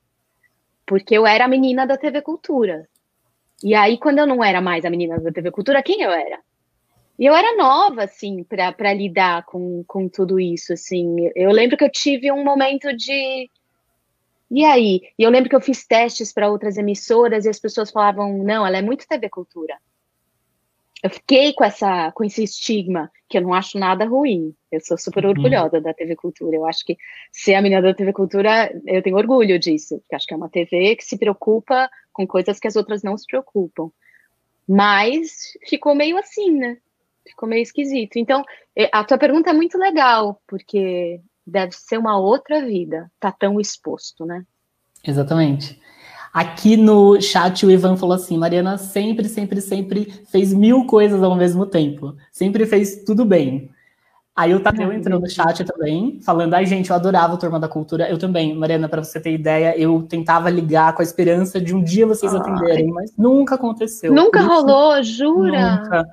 Porque 0.86 1.16
eu 1.16 1.28
era 1.28 1.46
a 1.46 1.50
menina 1.50 1.86
da 1.86 1.98
TV 1.98 2.22
Cultura. 2.22 2.88
E 3.64 3.76
aí, 3.76 3.98
quando 3.98 4.20
eu 4.20 4.28
não 4.28 4.44
era 4.44 4.62
mais 4.62 4.86
a 4.86 4.90
menina 4.90 5.20
da 5.20 5.32
TV 5.32 5.52
Cultura, 5.52 5.84
quem 5.84 6.02
eu 6.02 6.12
era? 6.12 6.40
E 7.20 7.26
eu 7.26 7.36
era 7.36 7.56
nova, 7.56 8.04
assim, 8.04 8.44
para 8.44 8.94
lidar 8.94 9.46
com, 9.46 9.84
com 9.88 10.10
tudo 10.10 10.40
isso, 10.40 10.74
assim. 10.74 11.30
Eu 11.36 11.52
lembro 11.52 11.78
que 11.78 11.84
eu 11.84 11.92
tive 11.92 12.32
um 12.32 12.44
momento 12.44 12.92
de. 12.96 13.48
E 14.50 14.66
aí? 14.66 15.02
E 15.18 15.24
eu 15.24 15.30
lembro 15.30 15.48
que 15.48 15.56
eu 15.56 15.62
fiz 15.62 15.86
testes 15.86 16.34
para 16.34 16.50
outras 16.50 16.78
emissoras 16.78 17.46
e 17.46 17.50
as 17.50 17.60
pessoas 17.60 17.92
falavam: 17.92 18.44
não, 18.44 18.66
ela 18.66 18.78
é 18.78 18.82
muito 18.82 19.08
TV 19.08 19.30
Cultura. 19.30 19.78
Eu 21.04 21.10
fiquei 21.10 21.54
com, 21.54 21.64
essa, 21.64 22.12
com 22.12 22.24
esse 22.24 22.44
estigma, 22.44 23.12
que 23.28 23.38
eu 23.38 23.42
não 23.42 23.54
acho 23.54 23.78
nada 23.78 24.06
ruim. 24.06 24.56
Eu 24.72 24.80
sou 24.82 24.98
super 24.98 25.24
uhum. 25.24 25.32
orgulhosa 25.32 25.78
uhum. 25.78 25.84
da 25.84 25.94
TV 25.94 26.16
Cultura. 26.16 26.56
Eu 26.56 26.66
acho 26.66 26.84
que 26.86 26.98
ser 27.32 27.56
a 27.56 27.62
menina 27.62 27.82
da 27.82 27.94
TV 27.94 28.14
Cultura, 28.14 28.72
eu 28.86 29.02
tenho 29.02 29.18
orgulho 29.18 29.60
disso, 29.60 30.00
porque 30.00 30.16
acho 30.16 30.28
que 30.28 30.34
é 30.34 30.38
uma 30.38 30.50
TV 30.50 30.96
que 30.96 31.04
se 31.04 31.18
preocupa 31.18 31.90
com 32.12 32.28
coisas 32.28 32.60
que 32.60 32.68
as 32.68 32.76
outras 32.76 33.04
não 33.04 33.18
se 33.18 33.26
preocupam. 33.26 33.90
Mas 34.68 35.54
ficou 35.68 35.96
meio 35.96 36.18
assim, 36.18 36.52
né? 36.52 36.78
Ficou 37.26 37.48
meio 37.48 37.62
esquisito. 37.62 38.18
Então, 38.18 38.44
é, 38.76 38.90
a 38.92 39.04
tua 39.04 39.18
pergunta 39.18 39.50
é 39.50 39.54
muito 39.54 39.78
legal, 39.78 40.42
porque 40.48 41.22
deve 41.46 41.74
ser 41.74 41.98
uma 41.98 42.18
outra 42.18 42.66
vida, 42.66 43.12
tá 43.20 43.32
tão 43.32 43.60
exposto, 43.60 44.26
né? 44.26 44.46
Exatamente. 45.06 45.82
Aqui 46.34 46.78
no 46.78 47.20
chat 47.20 47.66
o 47.66 47.72
Ivan 47.72 47.98
falou 47.98 48.16
assim: 48.16 48.38
Mariana 48.38 48.78
sempre, 48.78 49.28
sempre, 49.28 49.60
sempre 49.60 50.06
fez 50.30 50.54
mil 50.54 50.86
coisas 50.86 51.22
ao 51.22 51.36
mesmo 51.36 51.66
tempo. 51.66 52.16
Sempre 52.32 52.66
fez 52.66 53.04
tudo 53.04 53.26
bem. 53.26 53.70
Aí 54.36 54.56
o 54.56 54.62
Tadeu 54.62 54.94
entrou 54.94 55.20
no 55.20 55.30
chat 55.30 55.64
também, 55.66 56.22
falando: 56.22 56.54
ai, 56.54 56.66
gente, 56.66 56.90
eu 56.90 56.96
adorava 56.96 57.34
o 57.34 57.38
Turma 57.38 57.60
da 57.60 57.68
Cultura. 57.68 58.10
Eu 58.10 58.18
também, 58.18 58.56
Mariana, 58.56 58.88
para 58.88 59.04
você 59.04 59.20
ter 59.20 59.34
ideia, 59.34 59.78
eu 59.78 60.04
tentava 60.04 60.50
ligar 60.50 60.96
com 60.96 61.02
a 61.02 61.06
esperança 61.06 61.60
de 61.60 61.76
um 61.76 61.84
dia 61.84 62.08
vocês 62.08 62.34
ai. 62.34 62.40
atenderem, 62.40 62.88
mas 62.88 63.16
nunca 63.18 63.56
aconteceu. 63.56 64.14
Nunca 64.14 64.42
rolou, 64.42 65.04
jura? 65.04 65.76
Nunca. 65.76 66.08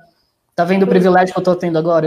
Tá 0.53 0.65
vendo 0.65 0.83
o 0.83 0.87
privilégio 0.87 1.33
que 1.33 1.39
eu 1.39 1.43
tô 1.43 1.55
tendo 1.55 1.77
agora? 1.77 2.05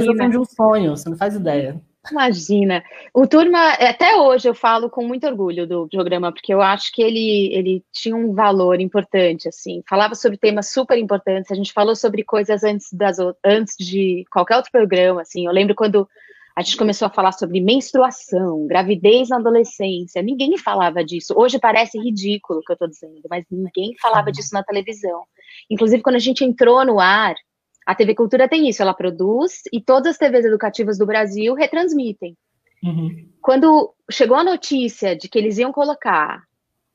Eu 0.00 0.16
tô 0.16 0.28
de 0.28 0.38
um 0.38 0.44
sonho, 0.44 0.96
você 0.96 1.10
não 1.10 1.16
faz 1.16 1.34
ideia. 1.34 1.78
Imagina. 2.10 2.82
O 3.12 3.26
Turma, 3.26 3.72
até 3.72 4.16
hoje 4.16 4.48
eu 4.48 4.54
falo 4.54 4.88
com 4.88 5.04
muito 5.04 5.26
orgulho 5.26 5.66
do 5.66 5.86
programa, 5.88 6.32
porque 6.32 6.52
eu 6.52 6.62
acho 6.62 6.90
que 6.92 7.02
ele, 7.02 7.52
ele 7.52 7.84
tinha 7.92 8.16
um 8.16 8.32
valor 8.32 8.80
importante, 8.80 9.48
assim. 9.48 9.82
Falava 9.88 10.14
sobre 10.14 10.38
temas 10.38 10.70
super 10.70 10.96
importantes, 10.96 11.50
a 11.50 11.54
gente 11.54 11.72
falou 11.72 11.94
sobre 11.94 12.24
coisas 12.24 12.64
antes, 12.64 12.90
das, 12.92 13.18
antes 13.44 13.76
de 13.78 14.24
qualquer 14.30 14.56
outro 14.56 14.72
programa, 14.72 15.20
assim. 15.20 15.46
Eu 15.46 15.52
lembro 15.52 15.74
quando 15.74 16.08
a 16.56 16.62
gente 16.62 16.78
começou 16.78 17.06
a 17.06 17.10
falar 17.10 17.32
sobre 17.32 17.60
menstruação, 17.60 18.66
gravidez 18.66 19.28
na 19.28 19.36
adolescência, 19.36 20.22
ninguém 20.22 20.56
falava 20.56 21.04
disso. 21.04 21.34
Hoje 21.36 21.58
parece 21.58 21.98
ridículo 21.98 22.60
o 22.60 22.62
que 22.62 22.72
eu 22.72 22.74
estou 22.74 22.88
dizendo, 22.88 23.20
mas 23.28 23.44
ninguém 23.50 23.94
falava 24.00 24.32
disso 24.32 24.54
na 24.54 24.64
televisão. 24.64 25.24
Inclusive, 25.70 26.02
quando 26.02 26.16
a 26.16 26.20
gente 26.20 26.44
entrou 26.44 26.84
no 26.84 26.98
ar, 26.98 27.34
a 27.86 27.94
TV 27.94 28.14
Cultura 28.14 28.48
tem 28.48 28.68
isso, 28.68 28.82
ela 28.82 28.94
produz 28.94 29.62
e 29.72 29.80
todas 29.80 30.12
as 30.12 30.18
TVs 30.18 30.44
educativas 30.44 30.98
do 30.98 31.06
Brasil 31.06 31.54
retransmitem. 31.54 32.36
Uhum. 32.82 33.28
Quando 33.40 33.94
chegou 34.10 34.36
a 34.36 34.44
notícia 34.44 35.16
de 35.16 35.28
que 35.28 35.38
eles 35.38 35.58
iam 35.58 35.72
colocar 35.72 36.42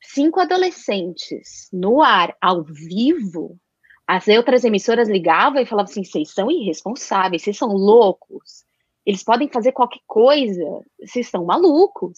cinco 0.01 0.39
adolescentes 0.39 1.70
no 1.72 2.01
ar 2.01 2.36
ao 2.42 2.63
vivo, 2.63 3.58
as 4.08 4.27
outras 4.27 4.63
emissoras 4.63 5.10
ligavam 5.10 5.62
e 5.62 5.65
falavam 5.65 5.92
assim: 5.92 6.04
vocês 6.04 6.32
são 6.32 6.50
irresponsáveis, 6.51 7.44
vocês 7.44 7.58
são 7.58 7.70
loucos, 7.70 8.64
eles 9.05 9.24
podem 9.24 9.47
fazer 9.47 9.71
qualquer 9.71 10.00
coisa, 10.07 10.63
vocês 11.00 11.27
estão 11.27 11.45
malucos. 11.45 12.17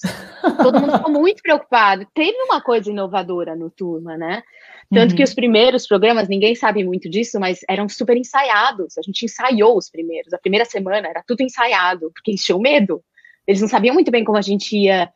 Todo 0.63 0.79
mundo 0.79 0.93
ficou 0.93 1.11
muito 1.11 1.41
preocupado. 1.43 2.07
Teve 2.13 2.37
uma 2.43 2.61
coisa 2.61 2.89
inovadora 2.89 3.55
no 3.57 3.69
Turma, 3.69 4.15
né? 4.15 4.41
Tanto 4.89 5.11
uhum. 5.11 5.17
que 5.17 5.23
os 5.23 5.33
primeiros 5.33 5.85
programas, 5.85 6.29
ninguém 6.29 6.55
sabe 6.55 6.85
muito 6.85 7.09
disso, 7.09 7.37
mas 7.41 7.59
eram 7.67 7.89
super 7.89 8.15
ensaiados. 8.15 8.97
A 8.97 9.01
gente 9.01 9.25
ensaiou 9.25 9.77
os 9.77 9.89
primeiros. 9.89 10.33
A 10.33 10.37
primeira 10.37 10.63
semana 10.63 11.09
era 11.09 11.21
tudo 11.27 11.41
ensaiado, 11.41 12.09
porque 12.13 12.31
eles 12.31 12.41
tinham 12.41 12.59
medo. 12.59 13.03
Eles 13.45 13.59
não 13.59 13.67
sabiam 13.67 13.93
muito 13.93 14.09
bem 14.09 14.23
como 14.23 14.37
a 14.37 14.41
gente 14.41 14.77
ia 14.77 15.11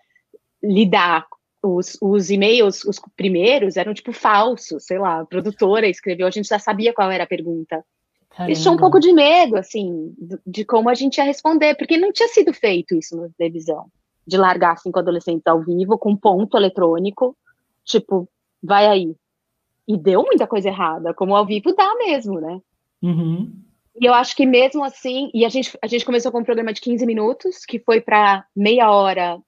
lidar. 0.61 1.25
Os, 1.63 1.95
os 2.01 2.31
e-mails, 2.31 2.83
os 2.83 2.99
primeiros, 3.15 3.77
eram 3.77 3.93
tipo 3.93 4.11
falsos, 4.11 4.83
sei 4.83 4.97
lá. 4.97 5.21
A 5.21 5.25
produtora 5.25 5.87
escreveu, 5.87 6.27
a 6.27 6.31
gente 6.31 6.49
já 6.49 6.59
sabia 6.59 6.91
qual 6.91 7.09
era 7.09 7.23
a 7.23 7.27
pergunta. 7.27 7.85
Caramba. 8.41 8.49
Eles 8.49 8.61
tinham 8.61 8.75
um 8.75 8.77
pouco 8.77 8.99
de 8.99 9.13
medo, 9.13 9.55
assim, 9.55 10.15
de 10.45 10.65
como 10.65 10.89
a 10.89 10.93
gente 10.93 11.17
ia 11.17 11.23
responder, 11.23 11.75
porque 11.75 11.97
não 11.97 12.11
tinha 12.11 12.27
sido 12.27 12.53
feito 12.53 12.95
isso 12.95 13.15
na 13.15 13.29
televisão. 13.37 13.87
De 14.25 14.37
largar 14.37 14.77
cinco 14.77 14.99
adolescentes 14.99 15.45
ao 15.45 15.61
vivo 15.61 15.97
com 15.97 16.15
ponto 16.15 16.57
eletrônico, 16.57 17.35
tipo, 17.83 18.27
vai 18.61 18.87
aí, 18.87 19.15
e 19.87 19.97
deu 19.97 20.23
muita 20.23 20.47
coisa 20.47 20.69
errada, 20.69 21.13
como 21.13 21.35
ao 21.35 21.45
vivo 21.45 21.73
dá 21.75 21.95
mesmo, 21.95 22.39
né? 22.39 22.61
Uhum. 23.01 23.51
E 23.99 24.05
eu 24.05 24.13
acho 24.13 24.35
que 24.35 24.45
mesmo 24.45 24.83
assim, 24.83 25.29
e 25.33 25.43
a 25.43 25.49
gente, 25.49 25.77
a 25.81 25.87
gente 25.87 26.05
começou 26.05 26.31
com 26.31 26.39
um 26.39 26.43
programa 26.43 26.71
de 26.71 26.81
15 26.81 27.05
minutos, 27.05 27.65
que 27.65 27.79
foi 27.79 27.99
para 27.99 28.45
meia 28.55 28.89
hora 28.89 29.39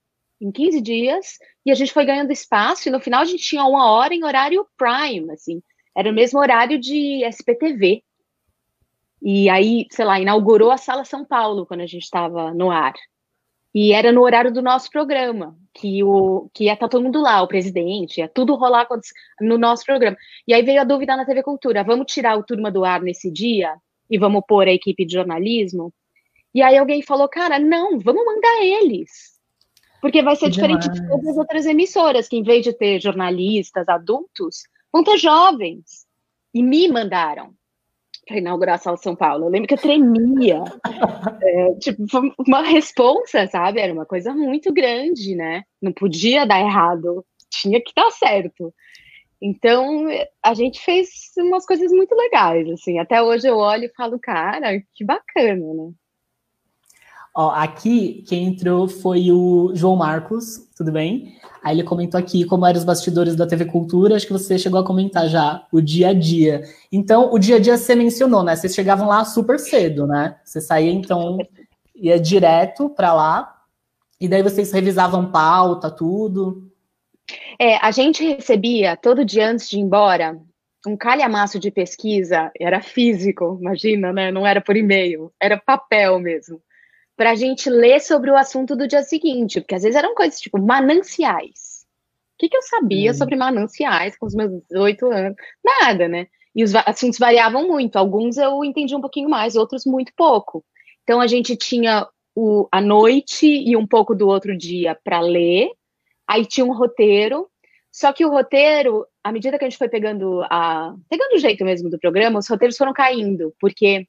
em 0.42 0.52
15 0.52 0.82
dias, 0.82 1.38
e 1.66 1.72
a 1.72 1.76
gente 1.76 1.94
foi 1.94 2.06
ganhando 2.06 2.32
espaço, 2.32 2.90
e 2.90 2.92
no 2.92 3.00
final 3.00 3.22
a 3.22 3.26
gente 3.26 3.44
tinha 3.44 3.64
uma 3.64 3.90
hora 3.90 4.14
em 4.14 4.24
horário 4.24 4.68
prime, 4.78 5.32
assim, 5.32 5.62
era 5.96 6.10
o 6.10 6.14
mesmo 6.14 6.40
horário 6.40 6.80
de 6.80 7.24
SPTV. 7.24 8.04
E 9.26 9.50
aí, 9.50 9.88
sei 9.90 10.04
lá, 10.04 10.20
inaugurou 10.20 10.70
a 10.70 10.76
Sala 10.76 11.06
São 11.06 11.24
Paulo 11.24 11.66
quando 11.66 11.80
a 11.80 11.86
gente 11.86 12.04
estava 12.04 12.54
no 12.54 12.70
ar. 12.70 12.94
E 13.74 13.94
era 13.94 14.12
no 14.12 14.22
horário 14.22 14.52
do 14.52 14.62
nosso 14.62 14.90
programa, 14.90 15.58
que, 15.74 16.04
o, 16.04 16.50
que 16.54 16.66
ia 16.66 16.74
estar 16.74 16.88
tá 16.88 16.92
todo 16.92 17.04
mundo 17.04 17.22
lá, 17.22 17.42
o 17.42 17.48
presidente, 17.48 18.20
ia 18.20 18.28
tudo 18.28 18.54
rolar 18.56 18.86
no 19.40 19.58
nosso 19.58 19.86
programa. 19.86 20.18
E 20.46 20.54
aí 20.54 20.62
veio 20.62 20.82
a 20.82 20.84
dúvida 20.84 21.16
na 21.16 21.26
TV 21.26 21.42
Cultura: 21.42 21.86
vamos 21.86 22.12
tirar 22.12 22.38
o 22.38 22.44
turma 22.44 22.70
do 22.70 22.84
ar 22.84 23.02
nesse 23.02 23.32
dia 23.32 23.74
e 24.10 24.18
vamos 24.20 24.44
pôr 24.46 24.68
a 24.68 24.74
equipe 24.74 25.06
de 25.06 25.14
jornalismo? 25.14 25.94
E 26.54 26.62
aí 26.62 26.78
alguém 26.78 27.02
falou: 27.02 27.30
cara, 27.30 27.58
não, 27.58 28.00
vamos 28.00 28.26
mandar 28.26 28.62
eles. 28.62 29.34
Porque 30.02 30.22
vai 30.22 30.36
ser 30.36 30.50
diferente 30.50 30.90
de 30.90 31.08
todas 31.08 31.30
as 31.30 31.38
outras 31.38 31.66
emissoras, 31.66 32.28
que 32.28 32.36
em 32.36 32.44
vez 32.44 32.62
de 32.62 32.74
ter 32.74 33.00
jornalistas 33.00 33.88
adultos, 33.88 34.64
vão 34.92 35.02
ter 35.02 35.18
jovens. 35.18 36.06
E 36.54 36.62
me 36.62 36.90
mandaram 36.90 37.56
para 38.26 38.38
inaugurar 38.38 38.76
a 38.76 38.78
Sala 38.78 38.98
São 38.98 39.16
Paulo. 39.16 39.46
Eu 39.46 39.50
lembro 39.50 39.68
que 39.68 39.74
eu 39.74 39.78
tremia. 39.78 40.64
É, 41.46 41.76
tipo, 41.76 42.04
uma 42.48 42.62
responsa, 42.62 43.48
sabe? 43.48 43.80
Era 43.80 43.94
uma 43.94 44.06
coisa 44.06 44.34
muito 44.34 44.74
grande, 44.74 45.36
né? 45.36 45.64
Não 45.82 45.92
podia 45.92 46.46
dar 46.46 46.60
errado, 46.60 47.26
tinha 47.50 47.82
que 47.82 47.92
dar 47.96 48.10
certo. 48.12 48.74
Então, 49.42 50.08
a 50.42 50.54
gente 50.54 50.80
fez 50.80 51.10
umas 51.38 51.66
coisas 51.66 51.92
muito 51.92 52.16
legais, 52.16 52.70
assim. 52.70 52.98
Até 52.98 53.22
hoje 53.22 53.48
eu 53.48 53.58
olho 53.58 53.86
e 53.86 53.94
falo, 53.94 54.18
cara, 54.20 54.82
que 54.94 55.04
bacana, 55.04 55.74
né? 55.74 55.92
Ó, 57.36 57.50
aqui 57.50 58.24
quem 58.28 58.46
entrou 58.46 58.88
foi 58.88 59.32
o 59.32 59.72
João 59.74 59.96
Marcos, 59.96 60.70
tudo 60.78 60.92
bem? 60.92 61.36
Aí 61.64 61.76
ele 61.76 61.84
comentou 61.84 62.20
aqui 62.20 62.46
como 62.46 62.64
eram 62.64 62.78
os 62.78 62.86
bastidores 62.86 63.36
da 63.36 63.48
TV 63.48 63.66
Cultura, 63.66 64.16
acho 64.16 64.28
que 64.28 64.34
você 64.34 64.60
chegou 64.60 64.80
a 64.80 64.86
comentar 64.86 65.28
já, 65.28 65.66
o 65.72 65.82
dia 65.82 66.10
a 66.10 66.14
dia. 66.14 66.64
Então, 66.92 67.34
o 67.34 67.40
dia 67.40 67.56
a 67.56 67.60
dia 67.60 67.76
você 67.76 67.96
mencionou, 67.96 68.44
né? 68.44 68.56
Vocês 68.56 68.76
chegavam 68.76 69.08
lá 69.08 69.26
super 69.26 69.58
cedo, 69.58 70.06
né? 70.06 70.38
Você 70.44 70.62
saía, 70.62 70.92
então, 70.92 71.40
ia 71.96 72.20
direto 72.20 72.88
para 72.88 73.14
lá, 73.14 73.62
e 74.22 74.28
daí 74.28 74.44
vocês 74.44 74.72
revisavam 74.72 75.32
pauta, 75.32 75.90
tudo. 75.90 76.72
É, 77.58 77.78
a 77.78 77.90
gente 77.90 78.24
recebia 78.24 78.96
todo 78.96 79.26
dia 79.26 79.50
antes 79.50 79.68
de 79.68 79.78
ir 79.78 79.82
embora 79.82 80.38
um 80.86 80.96
calhamaço 80.96 81.58
de 81.60 81.72
pesquisa, 81.72 82.52
era 82.60 82.80
físico, 82.80 83.58
imagina, 83.60 84.14
né? 84.14 84.32
Não 84.32 84.46
era 84.46 84.62
por 84.62 84.78
e-mail, 84.78 85.32
era 85.42 85.58
papel 85.58 86.20
mesmo 86.20 86.62
para 87.16 87.32
a 87.32 87.36
gente 87.36 87.70
ler 87.70 88.00
sobre 88.02 88.32
o 88.32 88.36
assunto 88.38 88.76
do 88.76 88.88
dia 88.88 89.04
seguinte, 89.04 89.62
porque 89.62 89.76
às 89.76 89.84
vezes 89.84 89.98
eram 89.98 90.16
coisas 90.16 90.40
tipo 90.40 90.60
mananciais. 90.60 91.86
O 92.34 92.38
que, 92.40 92.50
que 92.50 92.58
eu 92.58 92.64
sabia 92.64 93.12
hum. 93.12 93.14
sobre 93.14 93.36
mananciais 93.36 94.18
com 94.18 94.26
os 94.26 94.34
meus 94.34 94.52
oito 94.72 95.08
anos? 95.12 95.36
Nada, 95.64 96.08
né? 96.08 96.28
E 96.56 96.64
os 96.64 96.74
assuntos 96.76 97.20
variavam 97.20 97.68
muito. 97.68 97.96
Alguns 97.96 98.38
eu 98.38 98.64
entendi 98.64 98.96
um 98.96 99.02
pouquinho 99.02 99.30
mais, 99.30 99.56
outros 99.56 99.86
muito 99.86 100.12
pouco. 100.16 100.64
Então 101.04 101.22
a 101.22 101.28
gente 101.28 101.56
tinha 101.56 102.08
o, 102.36 102.68
a 102.72 102.82
noite 102.82 103.48
e 103.48 103.76
um 103.76 103.86
pouco 103.86 104.16
do 104.16 104.28
outro 104.28 104.58
dia 104.58 104.98
para 105.04 105.20
ler. 105.20 105.70
Aí 106.28 106.46
tinha 106.46 106.66
um 106.66 106.74
roteiro. 106.74 107.48
Só 107.92 108.12
que 108.12 108.26
o 108.26 108.32
roteiro, 108.32 109.06
à 109.24 109.32
medida 109.32 109.58
que 109.58 109.66
a 109.66 109.70
gente 109.70 109.78
foi 109.78 109.88
pegando 109.88 110.42
a 110.50 110.96
pegando 111.08 111.36
o 111.36 111.40
jeito 111.40 111.64
mesmo 111.64 111.92
do 111.92 112.00
programa, 112.00 112.40
os 112.40 112.50
roteiros 112.50 112.76
foram 112.76 112.92
caindo, 112.92 113.54
porque 113.60 114.08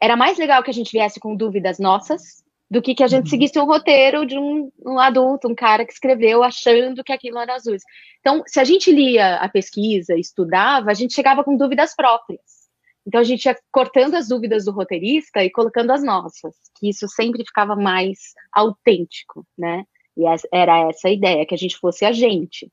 era 0.00 0.16
mais 0.16 0.38
legal 0.38 0.62
que 0.62 0.70
a 0.70 0.74
gente 0.74 0.90
viesse 0.90 1.20
com 1.20 1.36
dúvidas 1.36 1.78
nossas 1.78 2.45
do 2.70 2.82
que 2.82 2.94
que 2.94 3.02
a 3.02 3.06
gente 3.06 3.24
uhum. 3.24 3.30
seguisse 3.30 3.58
um 3.58 3.64
roteiro 3.64 4.26
de 4.26 4.36
um, 4.36 4.70
um, 4.84 4.98
adulto, 4.98 5.48
um 5.48 5.54
cara 5.54 5.84
que 5.84 5.92
escreveu 5.92 6.42
achando 6.42 7.04
que 7.04 7.12
aquilo 7.12 7.38
era 7.38 7.54
azul. 7.54 7.76
Então, 8.20 8.42
se 8.46 8.58
a 8.58 8.64
gente 8.64 8.90
lia 8.90 9.36
a 9.36 9.48
pesquisa, 9.48 10.18
estudava, 10.18 10.90
a 10.90 10.94
gente 10.94 11.14
chegava 11.14 11.44
com 11.44 11.56
dúvidas 11.56 11.94
próprias. 11.94 12.66
Então, 13.06 13.20
a 13.20 13.24
gente 13.24 13.44
ia 13.44 13.56
cortando 13.70 14.16
as 14.16 14.28
dúvidas 14.28 14.64
do 14.64 14.72
roteirista 14.72 15.44
e 15.44 15.50
colocando 15.50 15.92
as 15.92 16.02
nossas, 16.02 16.56
que 16.78 16.88
isso 16.88 17.06
sempre 17.08 17.44
ficava 17.44 17.76
mais 17.76 18.18
autêntico, 18.52 19.46
né? 19.56 19.84
E 20.16 20.24
era 20.52 20.88
essa 20.88 21.06
a 21.06 21.12
ideia, 21.12 21.46
que 21.46 21.54
a 21.54 21.58
gente 21.58 21.76
fosse 21.76 22.04
a 22.04 22.10
gente. 22.10 22.68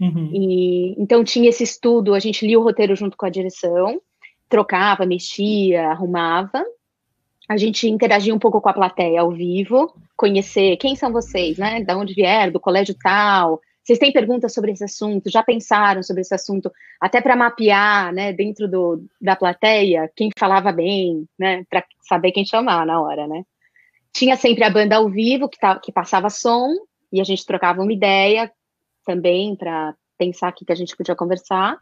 Uhum. 0.00 0.30
E, 0.32 1.02
então, 1.02 1.24
tinha 1.24 1.48
esse 1.48 1.64
estudo, 1.64 2.14
a 2.14 2.20
gente 2.20 2.46
lia 2.46 2.60
o 2.60 2.62
roteiro 2.62 2.94
junto 2.94 3.16
com 3.16 3.26
a 3.26 3.30
direção, 3.30 4.00
trocava, 4.48 5.04
mexia, 5.04 5.88
arrumava, 5.88 6.64
a 7.52 7.56
gente 7.58 7.86
interagia 7.88 8.34
um 8.34 8.38
pouco 8.38 8.60
com 8.60 8.68
a 8.68 8.72
plateia 8.72 9.20
ao 9.20 9.30
vivo, 9.30 9.94
conhecer 10.16 10.76
quem 10.78 10.96
são 10.96 11.12
vocês, 11.12 11.58
né? 11.58 11.84
Da 11.84 11.96
onde 11.96 12.14
vieram, 12.14 12.52
do 12.52 12.58
colégio 12.60 12.96
tal. 13.00 13.60
Vocês 13.82 13.98
têm 13.98 14.12
perguntas 14.12 14.54
sobre 14.54 14.72
esse 14.72 14.84
assunto? 14.84 15.30
Já 15.30 15.42
pensaram 15.42 16.02
sobre 16.02 16.22
esse 16.22 16.34
assunto? 16.34 16.72
Até 17.00 17.20
para 17.20 17.36
mapear, 17.36 18.12
né, 18.12 18.32
dentro 18.32 18.68
do, 18.68 19.04
da 19.20 19.36
plateia, 19.36 20.10
quem 20.16 20.30
falava 20.38 20.72
bem, 20.72 21.28
né? 21.38 21.64
Para 21.68 21.84
saber 22.08 22.32
quem 22.32 22.44
chamar 22.46 22.86
na 22.86 23.00
hora, 23.02 23.26
né? 23.26 23.44
Tinha 24.14 24.36
sempre 24.36 24.64
a 24.64 24.70
banda 24.70 24.96
ao 24.96 25.10
vivo 25.10 25.48
que, 25.48 25.58
tá, 25.58 25.78
que 25.78 25.92
passava 25.92 26.30
som 26.30 26.68
e 27.12 27.20
a 27.20 27.24
gente 27.24 27.44
trocava 27.44 27.82
uma 27.82 27.92
ideia 27.92 28.50
também 29.04 29.54
para 29.56 29.94
pensar 30.16 30.52
o 30.52 30.54
que 30.54 30.72
a 30.72 30.76
gente 30.76 30.96
podia 30.96 31.16
conversar. 31.16 31.76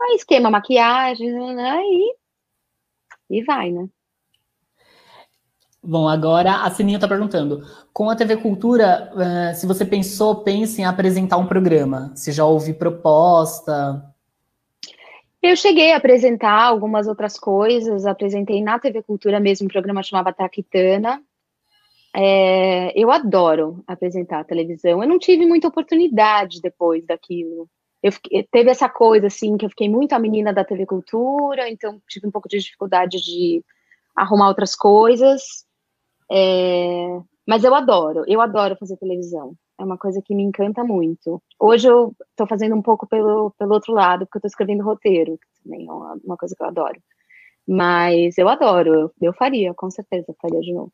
Aí 0.00 0.14
esquema, 0.16 0.50
maquiagem, 0.50 1.32
né? 1.54 1.80
E 3.30 3.42
vai, 3.42 3.70
né? 3.72 3.88
Bom, 5.84 6.08
agora 6.08 6.62
a 6.62 6.70
Sininho 6.70 6.96
está 6.96 7.08
perguntando: 7.08 7.66
com 7.92 8.08
a 8.08 8.14
TV 8.14 8.36
Cultura, 8.36 9.10
uh, 9.14 9.54
se 9.54 9.66
você 9.66 9.84
pensou, 9.84 10.44
pense 10.44 10.80
em 10.80 10.84
apresentar 10.84 11.38
um 11.38 11.46
programa. 11.46 12.12
Se 12.14 12.30
já 12.30 12.44
houve 12.44 12.72
proposta? 12.72 14.00
Eu 15.42 15.56
cheguei 15.56 15.92
a 15.92 15.96
apresentar 15.96 16.62
algumas 16.62 17.08
outras 17.08 17.36
coisas, 17.36 18.06
apresentei 18.06 18.62
na 18.62 18.78
TV 18.78 19.02
Cultura 19.02 19.40
mesmo 19.40 19.66
um 19.66 19.68
programa 19.68 20.00
chamado 20.04 20.32
Traquitana. 20.32 21.20
É, 22.14 22.92
eu 22.94 23.10
adoro 23.10 23.82
apresentar 23.84 24.38
a 24.38 24.44
televisão. 24.44 25.02
Eu 25.02 25.08
não 25.08 25.18
tive 25.18 25.44
muita 25.46 25.66
oportunidade 25.66 26.60
depois 26.60 27.04
daquilo. 27.04 27.68
Fiquei, 28.08 28.44
teve 28.44 28.70
essa 28.70 28.88
coisa 28.88 29.26
assim 29.26 29.56
que 29.56 29.64
eu 29.64 29.70
fiquei 29.70 29.88
muito 29.88 30.12
a 30.12 30.18
menina 30.18 30.52
da 30.52 30.64
TV 30.64 30.86
Cultura, 30.86 31.68
então 31.68 32.00
tive 32.08 32.28
um 32.28 32.30
pouco 32.30 32.48
de 32.48 32.58
dificuldade 32.58 33.20
de 33.20 33.64
arrumar 34.14 34.48
outras 34.48 34.76
coisas. 34.76 35.64
É, 36.34 37.20
mas 37.46 37.62
eu 37.62 37.74
adoro, 37.74 38.24
eu 38.26 38.40
adoro 38.40 38.74
fazer 38.80 38.96
televisão. 38.96 39.54
É 39.78 39.84
uma 39.84 39.98
coisa 39.98 40.22
que 40.24 40.34
me 40.34 40.42
encanta 40.42 40.82
muito. 40.82 41.42
Hoje 41.60 41.88
eu 41.88 42.14
estou 42.30 42.46
fazendo 42.46 42.74
um 42.74 42.80
pouco 42.80 43.06
pelo, 43.06 43.50
pelo 43.58 43.74
outro 43.74 43.92
lado, 43.92 44.24
porque 44.24 44.38
eu 44.38 44.38
estou 44.38 44.48
escrevendo 44.48 44.82
roteiro, 44.82 45.36
que 45.36 45.62
também 45.62 45.86
é 45.86 45.92
uma, 45.92 46.18
uma, 46.24 46.36
coisa 46.38 46.54
que 46.56 46.62
eu 46.62 46.68
adoro. 46.68 46.98
Mas 47.68 48.38
eu 48.38 48.48
adoro, 48.48 48.94
eu, 48.94 49.12
eu 49.20 49.32
faria, 49.34 49.74
com 49.74 49.90
certeza, 49.90 50.34
faria 50.40 50.60
de 50.60 50.72
novo. 50.72 50.92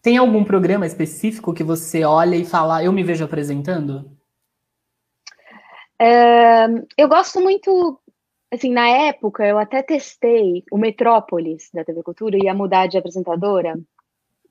Tem 0.00 0.16
algum 0.16 0.44
programa 0.44 0.86
específico 0.86 1.52
que 1.52 1.62
você 1.62 2.02
olha 2.02 2.36
e 2.36 2.44
fala, 2.44 2.82
eu 2.82 2.92
me 2.92 3.02
vejo 3.02 3.24
apresentando? 3.24 4.10
É, 5.98 6.66
eu 6.96 7.08
gosto 7.08 7.40
muito, 7.40 8.00
assim, 8.50 8.72
na 8.72 8.88
época 8.88 9.46
eu 9.46 9.58
até 9.58 9.82
testei 9.82 10.64
o 10.72 10.78
Metrópolis 10.78 11.68
da 11.72 11.84
TV 11.84 12.02
Cultura, 12.02 12.38
ia 12.42 12.54
mudar 12.54 12.86
de 12.86 12.98
apresentadora, 12.98 13.78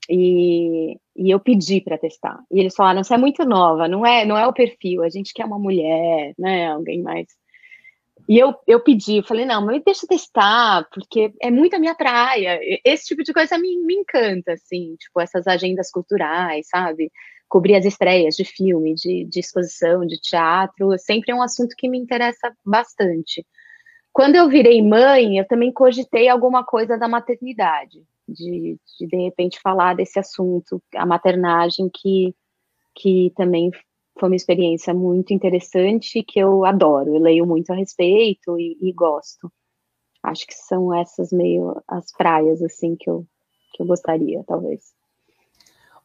e, 0.10 0.98
e 1.16 1.30
eu 1.30 1.40
pedi 1.40 1.82
para 1.82 1.98
testar. 1.98 2.40
E 2.52 2.60
eles 2.60 2.76
falaram: 2.76 3.04
você 3.04 3.14
é 3.14 3.18
muito 3.18 3.46
nova, 3.46 3.88
não 3.88 4.06
é, 4.06 4.26
não 4.26 4.38
é 4.38 4.46
o 4.48 4.54
perfil, 4.54 5.04
a 5.04 5.10
gente 5.10 5.34
quer 5.34 5.46
uma 5.46 5.60
mulher, 5.60 6.34
né? 6.38 6.68
Alguém 6.72 7.02
mais. 7.02 7.28
E 8.30 8.38
eu, 8.38 8.56
eu 8.68 8.80
pedi, 8.80 9.18
eu 9.18 9.24
falei, 9.24 9.46
não, 9.46 9.66
mas 9.66 9.82
deixa 9.84 10.06
eu 10.06 10.10
testar, 10.10 10.88
porque 10.94 11.34
é 11.42 11.50
muito 11.50 11.76
a 11.76 11.80
minha 11.80 11.96
praia. 11.96 12.60
Esse 12.86 13.08
tipo 13.08 13.24
de 13.24 13.34
coisa 13.34 13.58
me, 13.58 13.78
me 13.84 13.96
encanta, 13.96 14.54
assim, 14.54 14.96
tipo, 14.96 15.20
essas 15.20 15.48
agendas 15.48 15.90
culturais, 15.90 16.68
sabe? 16.70 17.12
Cobrir 17.50 17.76
as 17.76 17.86
estreias 17.86 18.36
de 18.36 18.46
filme, 18.46 18.94
de, 18.94 19.26
de 19.26 19.40
exposição, 19.40 20.06
de 20.06 20.18
teatro, 20.22 20.98
sempre 21.00 21.32
é 21.32 21.36
um 21.36 21.42
assunto 21.42 21.76
que 21.76 21.90
me 21.90 21.98
interessa 21.98 22.54
bastante. 22.66 23.46
Quando 24.14 24.36
eu 24.36 24.48
virei 24.48 24.82
mãe, 24.82 25.38
eu 25.38 25.48
também 25.48 25.72
cogitei 25.74 26.30
alguma 26.30 26.64
coisa 26.64 26.98
da 26.98 27.08
maternidade 27.08 28.02
de, 28.32 28.78
de, 29.00 29.08
de 29.08 29.18
repente 29.18 29.60
falar 29.60 29.96
desse 29.96 30.20
assunto, 30.20 30.82
a 30.96 31.06
maternagem, 31.06 31.90
que, 31.94 32.36
que 32.96 33.32
também 33.36 33.72
foi 34.20 34.30
uma 34.30 34.36
experiência 34.36 34.94
muito 34.94 35.34
interessante, 35.34 36.24
que 36.24 36.40
eu 36.40 36.66
adoro, 36.66 37.16
eu 37.16 37.22
leio 37.22 37.46
muito 37.46 37.72
a 37.72 37.76
respeito 37.76 38.60
e, 38.60 38.78
e 38.82 38.92
gosto. 38.94 39.52
Acho 40.24 40.46
que 40.46 40.54
são 40.54 40.94
essas 40.94 41.32
meio 41.32 41.82
as 41.88 42.12
praias, 42.16 42.62
assim, 42.62 42.96
que 42.96 43.10
eu, 43.10 43.26
que 43.74 43.82
eu 43.82 43.88
gostaria, 43.88 44.44
talvez. 44.48 44.94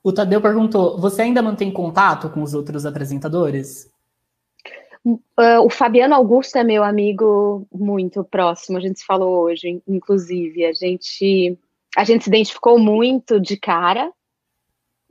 O 0.02 0.12
Tadeu 0.12 0.40
perguntou: 0.40 0.98
você 0.98 1.22
ainda 1.22 1.42
mantém 1.42 1.70
contato 1.70 2.30
com 2.30 2.42
os 2.42 2.54
outros 2.54 2.86
apresentadores? 2.86 3.90
Uh, 5.04 5.60
o 5.64 5.70
Fabiano 5.70 6.14
Augusto 6.14 6.56
é 6.58 6.64
meu 6.64 6.82
amigo 6.82 7.66
muito 7.72 8.24
próximo, 8.24 8.78
a 8.78 8.80
gente 8.80 8.98
se 8.98 9.06
falou 9.06 9.44
hoje, 9.44 9.82
inclusive. 9.86 10.64
A 10.64 10.72
gente 10.72 11.58
a 11.96 12.04
gente 12.04 12.24
se 12.24 12.30
identificou 12.30 12.78
muito 12.78 13.40
de 13.40 13.56
cara. 13.56 14.12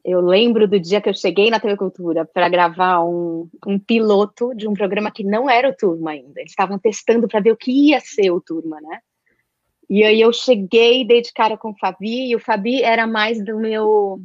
Eu 0.04 0.22
lembro 0.22 0.68
do 0.68 0.80
dia 0.80 1.02
que 1.02 1.10
eu 1.10 1.16
cheguei 1.16 1.50
na 1.50 1.60
TV 1.60 1.76
Cultura 1.76 2.24
para 2.24 2.48
gravar 2.48 3.04
um, 3.04 3.50
um 3.66 3.80
piloto 3.80 4.54
de 4.54 4.68
um 4.68 4.74
programa 4.74 5.10
que 5.10 5.24
não 5.24 5.50
era 5.50 5.68
o 5.68 5.76
Turma 5.76 6.12
ainda. 6.12 6.40
Eles 6.40 6.52
estavam 6.52 6.78
testando 6.78 7.28
para 7.28 7.40
ver 7.40 7.52
o 7.52 7.58
que 7.58 7.72
ia 7.72 8.00
ser 8.00 8.30
o 8.30 8.40
Turma, 8.40 8.80
né? 8.80 9.00
E 9.90 10.04
aí 10.04 10.22
eu 10.22 10.32
cheguei, 10.32 11.04
dei 11.06 11.22
de 11.22 11.34
cara 11.34 11.58
com 11.58 11.72
o 11.72 11.78
Fabi, 11.78 12.30
e 12.30 12.36
o 12.36 12.40
Fabi 12.40 12.84
era 12.84 13.08
mais 13.08 13.44
do 13.44 13.58
meu 13.58 14.22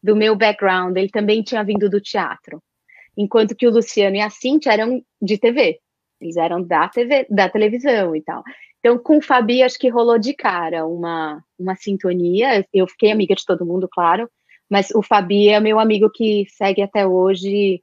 do 0.00 0.14
meu 0.14 0.36
background, 0.36 0.94
ele 0.98 1.08
também 1.08 1.42
tinha 1.42 1.64
vindo 1.64 1.88
do 1.88 1.98
teatro. 1.98 2.62
Enquanto 3.16 3.56
que 3.56 3.66
o 3.66 3.70
Luciano 3.70 4.16
e 4.16 4.20
a 4.20 4.28
Cintia 4.28 4.72
eram 4.72 5.02
de 5.20 5.38
TV. 5.38 5.80
Eles 6.20 6.36
eram 6.36 6.62
da 6.62 6.88
TV, 6.88 7.26
da 7.30 7.48
televisão 7.48 8.14
e 8.14 8.20
tal. 8.22 8.42
Então, 8.84 8.98
com 8.98 9.16
o 9.16 9.22
Fabi, 9.22 9.62
acho 9.62 9.78
que 9.78 9.88
rolou 9.88 10.18
de 10.18 10.34
cara 10.34 10.86
uma, 10.86 11.42
uma 11.58 11.74
sintonia. 11.74 12.66
Eu 12.70 12.86
fiquei 12.86 13.10
amiga 13.10 13.34
de 13.34 13.42
todo 13.46 13.64
mundo, 13.64 13.88
claro, 13.90 14.28
mas 14.68 14.90
o 14.90 15.00
Fabi 15.02 15.48
é 15.48 15.58
meu 15.58 15.80
amigo 15.80 16.10
que 16.10 16.44
segue 16.50 16.82
até 16.82 17.06
hoje, 17.06 17.82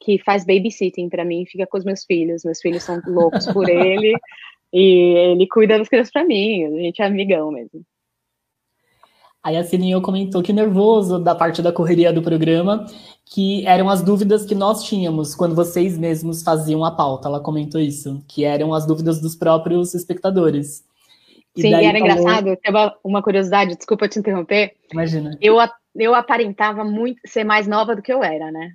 que 0.00 0.18
faz 0.18 0.44
babysitting 0.44 1.08
para 1.08 1.24
mim, 1.24 1.46
fica 1.46 1.68
com 1.68 1.78
os 1.78 1.84
meus 1.84 2.04
filhos. 2.04 2.44
Meus 2.44 2.60
filhos 2.60 2.82
são 2.82 3.00
loucos 3.06 3.46
por 3.52 3.68
ele 3.68 4.12
e 4.74 5.14
ele 5.30 5.46
cuida 5.46 5.78
das 5.78 5.88
crianças 5.88 6.12
para 6.12 6.24
mim. 6.24 6.64
A 6.64 6.70
gente 6.82 7.00
é 7.00 7.04
amigão 7.04 7.52
mesmo. 7.52 7.84
Aí 9.42 9.56
a 9.56 9.64
Sininho 9.64 10.02
comentou 10.02 10.42
que 10.42 10.52
nervoso 10.52 11.18
da 11.18 11.34
parte 11.34 11.62
da 11.62 11.72
correria 11.72 12.12
do 12.12 12.20
programa, 12.20 12.84
que 13.24 13.66
eram 13.66 13.88
as 13.88 14.02
dúvidas 14.02 14.44
que 14.44 14.54
nós 14.54 14.84
tínhamos 14.84 15.34
quando 15.34 15.54
vocês 15.54 15.96
mesmos 15.96 16.42
faziam 16.42 16.84
a 16.84 16.90
pauta. 16.90 17.28
Ela 17.28 17.40
comentou 17.40 17.80
isso, 17.80 18.22
que 18.28 18.44
eram 18.44 18.74
as 18.74 18.86
dúvidas 18.86 19.20
dos 19.20 19.34
próprios 19.34 19.94
espectadores. 19.94 20.84
E 21.56 21.62
Sim, 21.62 21.74
era 21.74 21.98
falou... 21.98 21.98
engraçado, 21.98 22.56
tem 22.56 22.74
uma 23.02 23.22
curiosidade, 23.22 23.76
desculpa 23.76 24.08
te 24.08 24.18
interromper. 24.18 24.74
Imagina. 24.92 25.36
Eu, 25.40 25.56
eu 25.96 26.14
aparentava 26.14 26.84
muito 26.84 27.20
ser 27.26 27.44
mais 27.44 27.66
nova 27.66 27.96
do 27.96 28.02
que 28.02 28.12
eu 28.12 28.22
era, 28.22 28.52
né? 28.52 28.72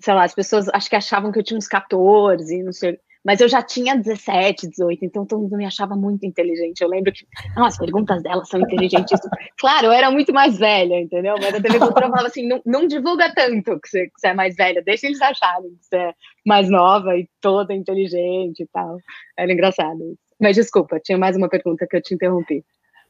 Sei 0.00 0.12
lá, 0.12 0.24
as 0.24 0.34
pessoas 0.34 0.68
acho 0.70 0.90
que 0.90 0.96
achavam 0.96 1.30
que 1.30 1.38
eu 1.38 1.44
tinha 1.44 1.56
uns 1.56 1.68
14, 1.68 2.62
não 2.64 2.72
sei. 2.72 2.98
Mas 3.24 3.40
eu 3.40 3.48
já 3.48 3.62
tinha 3.62 3.96
17, 3.96 4.68
18, 4.68 5.04
então 5.04 5.24
todo 5.24 5.40
mundo 5.40 5.56
me 5.56 5.64
achava 5.64 5.96
muito 5.96 6.26
inteligente. 6.26 6.82
Eu 6.82 6.88
lembro 6.88 7.10
que, 7.10 7.26
não, 7.56 7.64
as 7.64 7.78
perguntas 7.78 8.22
dela 8.22 8.44
são 8.44 8.60
inteligentes. 8.60 9.18
claro, 9.58 9.86
eu 9.86 9.92
era 9.92 10.10
muito 10.10 10.32
mais 10.32 10.58
velha, 10.58 11.00
entendeu? 11.00 11.34
Mas 11.40 11.54
a 11.54 11.60
TV 11.60 11.78
Cultura 11.78 12.08
falava 12.10 12.26
assim: 12.26 12.46
não, 12.46 12.60
não 12.66 12.86
divulga 12.86 13.32
tanto 13.34 13.80
que 13.80 13.88
você, 13.88 14.06
que 14.06 14.20
você, 14.20 14.28
é 14.28 14.34
mais 14.34 14.54
velha, 14.54 14.82
deixa 14.82 15.06
eles 15.06 15.22
acharem 15.22 15.70
que 15.70 15.86
você 15.86 15.96
é 15.96 16.14
mais 16.46 16.68
nova 16.68 17.16
e 17.16 17.26
toda 17.40 17.72
inteligente 17.72 18.62
e 18.62 18.66
tal. 18.66 18.98
Era 19.38 19.50
engraçado. 19.50 20.18
Mas 20.38 20.56
desculpa, 20.56 21.00
tinha 21.00 21.16
mais 21.16 21.36
uma 21.36 21.48
pergunta 21.48 21.86
que 21.88 21.96
eu 21.96 22.02
te 22.02 22.14
interrompi. 22.14 22.62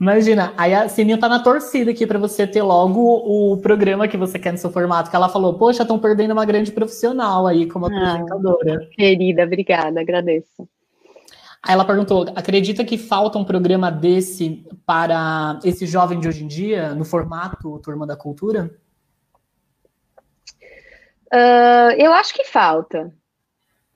Imagina, 0.04 0.52
aí 0.58 0.74
a 0.74 0.86
Sininho 0.86 1.18
tá 1.18 1.30
na 1.30 1.42
torcida 1.42 1.90
aqui 1.90 2.06
para 2.06 2.18
você 2.18 2.46
ter 2.46 2.60
logo 2.60 3.00
o 3.00 3.56
programa 3.56 4.06
que 4.06 4.18
você 4.18 4.38
quer 4.38 4.52
no 4.52 4.58
seu 4.58 4.70
formato, 4.70 5.08
que 5.08 5.16
ela 5.16 5.30
falou, 5.30 5.54
poxa, 5.54 5.80
estão 5.80 5.98
perdendo 5.98 6.32
uma 6.32 6.44
grande 6.44 6.70
profissional 6.70 7.46
aí 7.46 7.66
como 7.66 7.86
ah, 7.86 7.88
apresentadora. 7.88 8.82
Ah, 8.82 8.94
querida, 8.94 9.44
obrigada, 9.44 10.02
agradeço. 10.02 10.68
Aí 11.62 11.72
ela 11.72 11.86
perguntou, 11.86 12.26
acredita 12.36 12.84
que 12.84 12.98
falta 12.98 13.38
um 13.38 13.46
programa 13.46 13.90
desse 13.90 14.62
para 14.84 15.58
esse 15.64 15.86
jovem 15.86 16.20
de 16.20 16.28
hoje 16.28 16.44
em 16.44 16.48
dia, 16.48 16.94
no 16.94 17.06
formato 17.06 17.78
Turma 17.78 18.06
da 18.06 18.14
Cultura? 18.14 18.70
Uh, 21.32 21.96
eu 21.96 22.12
acho 22.12 22.34
que 22.34 22.44
falta. 22.44 23.10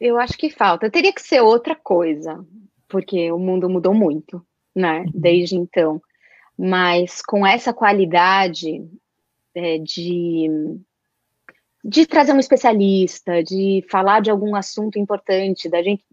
Eu 0.00 0.18
acho 0.18 0.38
que 0.38 0.48
falta. 0.48 0.90
Teria 0.90 1.12
que 1.12 1.20
ser 1.20 1.42
outra 1.42 1.76
coisa, 1.76 2.42
porque 2.88 3.30
o 3.30 3.38
mundo 3.38 3.68
mudou 3.68 3.92
muito 3.92 4.42
né, 4.78 5.00
uhum. 5.00 5.10
desde 5.12 5.56
então. 5.56 6.00
Mas 6.56 7.20
com 7.20 7.46
essa 7.46 7.72
qualidade 7.72 8.88
é, 9.54 9.78
de, 9.78 10.48
de 11.84 12.06
trazer 12.06 12.32
um 12.32 12.38
especialista, 12.38 13.42
de 13.42 13.84
falar 13.90 14.20
de 14.20 14.30
algum 14.30 14.54
assunto 14.54 14.98
importante, 14.98 15.68
da 15.68 15.82
gente. 15.82 16.04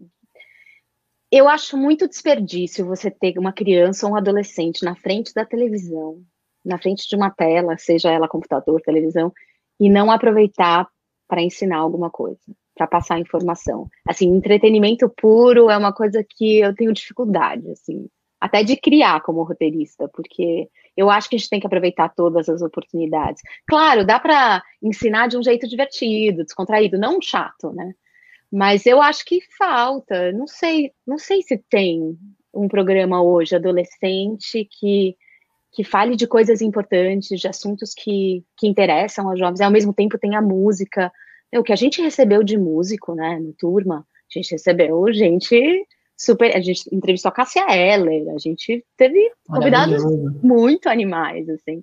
Eu 1.30 1.48
acho 1.48 1.76
muito 1.76 2.08
desperdício 2.08 2.86
você 2.86 3.10
ter 3.10 3.38
uma 3.38 3.52
criança 3.52 4.06
ou 4.06 4.12
um 4.12 4.16
adolescente 4.16 4.84
na 4.84 4.94
frente 4.94 5.34
da 5.34 5.44
televisão, 5.44 6.22
na 6.64 6.78
frente 6.78 7.08
de 7.08 7.16
uma 7.16 7.30
tela, 7.30 7.76
seja 7.76 8.10
ela 8.10 8.28
computador, 8.28 8.80
televisão, 8.80 9.32
e 9.78 9.90
não 9.90 10.10
aproveitar 10.10 10.88
para 11.28 11.42
ensinar 11.42 11.78
alguma 11.78 12.08
coisa, 12.08 12.40
para 12.74 12.86
passar 12.86 13.18
informação. 13.18 13.88
Assim, 14.06 14.28
entretenimento 14.28 15.08
puro 15.08 15.68
é 15.68 15.76
uma 15.76 15.92
coisa 15.92 16.24
que 16.24 16.60
eu 16.60 16.74
tenho 16.74 16.92
dificuldade, 16.92 17.68
assim 17.70 18.08
até 18.46 18.62
de 18.62 18.76
criar 18.76 19.20
como 19.22 19.42
roteirista, 19.42 20.08
porque 20.08 20.68
eu 20.96 21.10
acho 21.10 21.28
que 21.28 21.36
a 21.36 21.38
gente 21.38 21.50
tem 21.50 21.60
que 21.60 21.66
aproveitar 21.66 22.08
todas 22.08 22.48
as 22.48 22.62
oportunidades. 22.62 23.42
Claro, 23.66 24.04
dá 24.04 24.18
para 24.18 24.62
ensinar 24.82 25.28
de 25.28 25.36
um 25.36 25.42
jeito 25.42 25.68
divertido, 25.68 26.44
descontraído, 26.44 26.98
não 26.98 27.20
chato, 27.20 27.72
né? 27.72 27.92
Mas 28.50 28.86
eu 28.86 29.02
acho 29.02 29.24
que 29.24 29.40
falta, 29.58 30.32
não 30.32 30.46
sei, 30.46 30.92
não 31.06 31.18
sei 31.18 31.42
se 31.42 31.58
tem 31.68 32.16
um 32.54 32.68
programa 32.68 33.22
hoje 33.22 33.54
adolescente 33.54 34.66
que 34.70 35.16
que 35.76 35.84
fale 35.84 36.16
de 36.16 36.26
coisas 36.26 36.62
importantes, 36.62 37.38
de 37.38 37.46
assuntos 37.46 37.92
que, 37.92 38.42
que 38.56 38.66
interessam 38.66 39.28
aos 39.28 39.38
jovens, 39.38 39.60
e 39.60 39.62
ao 39.62 39.70
mesmo 39.70 39.92
tempo 39.92 40.18
tem 40.18 40.34
a 40.34 40.40
música. 40.40 41.12
O 41.54 41.62
que 41.62 41.72
a 41.72 41.76
gente 41.76 42.00
recebeu 42.00 42.42
de 42.42 42.56
músico, 42.56 43.14
né, 43.14 43.38
no 43.38 43.52
turma, 43.52 43.98
a 43.98 44.38
gente 44.38 44.52
recebeu 44.52 45.12
gente 45.12 45.86
super. 46.16 46.56
A 46.56 46.60
gente 46.60 46.82
entrevistou 46.92 47.28
a 47.28 47.32
Cássia 47.32 47.66
Eller, 47.70 48.28
a 48.34 48.38
gente 48.38 48.84
teve 48.96 49.30
convidados 49.46 50.02
muito 50.42 50.88
animais, 50.88 51.48
assim. 51.48 51.82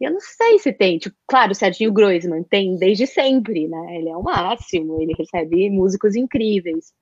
Eu 0.00 0.12
não 0.12 0.20
sei 0.20 0.58
se 0.58 0.72
tem. 0.72 0.98
Tipo, 0.98 1.16
claro, 1.26 1.52
o 1.52 1.54
Serginho 1.54 1.92
Groisman 1.92 2.42
tem 2.42 2.76
desde 2.76 3.06
sempre, 3.06 3.66
né? 3.66 3.96
Ele 3.96 4.10
é 4.10 4.16
o 4.16 4.22
máximo, 4.22 5.00
ele 5.00 5.14
recebe 5.18 5.70
músicos 5.70 6.14
incríveis. 6.14 6.92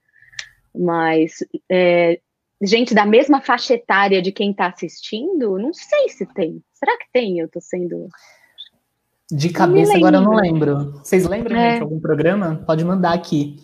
Mas 0.72 1.38
é, 1.70 2.20
gente 2.62 2.94
da 2.94 3.04
mesma 3.04 3.40
faixa 3.40 3.74
etária 3.74 4.22
de 4.22 4.32
quem 4.32 4.50
está 4.52 4.68
assistindo, 4.68 5.58
não 5.58 5.72
sei 5.72 6.08
se 6.08 6.26
tem. 6.26 6.62
Será 6.72 6.96
que 6.98 7.06
tem? 7.12 7.38
Eu 7.38 7.48
tô 7.48 7.60
sendo. 7.60 8.08
De 9.30 9.48
cabeça 9.50 9.96
agora 9.96 10.18
eu 10.18 10.22
não 10.22 10.34
lembro. 10.34 10.92
Vocês 11.02 11.26
lembram 11.26 11.56
é. 11.56 11.76
de 11.76 11.82
algum 11.82 12.00
programa? 12.00 12.62
Pode 12.66 12.84
mandar 12.84 13.14
aqui. 13.14 13.56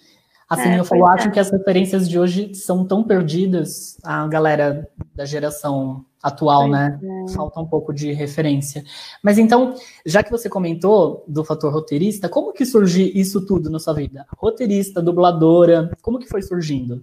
Assim, 0.51 0.71
é, 0.71 0.81
eu 0.81 0.85
falo, 0.85 1.07
acho 1.07 1.29
é. 1.29 1.31
que 1.31 1.39
as 1.39 1.49
referências 1.49 2.09
de 2.09 2.19
hoje 2.19 2.53
são 2.57 2.85
tão 2.85 3.05
perdidas, 3.05 3.97
a 4.03 4.27
galera 4.27 4.91
da 5.15 5.25
geração 5.25 6.05
atual, 6.21 6.63
pois 6.63 6.73
né? 6.73 7.01
É. 7.01 7.33
Falta 7.33 7.61
um 7.61 7.67
pouco 7.67 7.95
de 7.95 8.13
referência. 8.13 8.83
Mas 9.23 9.39
então, 9.39 9.77
já 10.05 10.25
que 10.25 10.31
você 10.31 10.49
comentou 10.51 11.25
do 11.29 11.45
fator 11.45 11.73
roteirista, 11.73 12.29
como 12.29 12.53
que 12.53 12.67
surgiu 12.67 13.09
isso 13.15 13.47
tudo 13.47 13.71
na 13.71 13.79
sua 13.79 13.95
vida? 13.95 14.27
Roteirista, 14.37 15.01
dubladora, 15.01 15.89
como 16.03 16.19
que 16.19 16.29
foi 16.29 16.43
surgindo? 16.43 17.01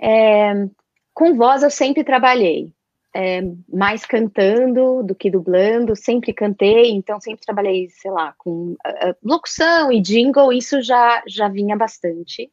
É, 0.00 0.66
com 1.12 1.36
voz 1.36 1.62
eu 1.62 1.70
sempre 1.70 2.02
trabalhei, 2.02 2.72
é, 3.14 3.42
mais 3.68 4.04
cantando 4.04 5.02
do 5.02 5.14
que 5.14 5.30
dublando, 5.30 5.96
sempre 5.96 6.32
cantei, 6.32 6.90
então 6.90 7.20
sempre 7.20 7.44
trabalhei, 7.44 7.88
sei 7.90 8.10
lá, 8.10 8.34
com 8.38 8.72
uh, 8.72 9.16
locução 9.22 9.90
e 9.90 10.00
jingle, 10.00 10.52
isso 10.52 10.80
já, 10.80 11.22
já 11.26 11.48
vinha 11.48 11.76
bastante. 11.76 12.50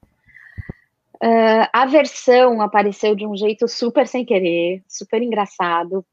Uh, 1.16 1.66
a 1.74 1.86
versão 1.86 2.62
apareceu 2.62 3.16
de 3.16 3.26
um 3.26 3.36
jeito 3.36 3.68
super 3.68 4.08
sem 4.08 4.26
querer, 4.26 4.84
super 4.88 5.22
engraçado. 5.22 6.06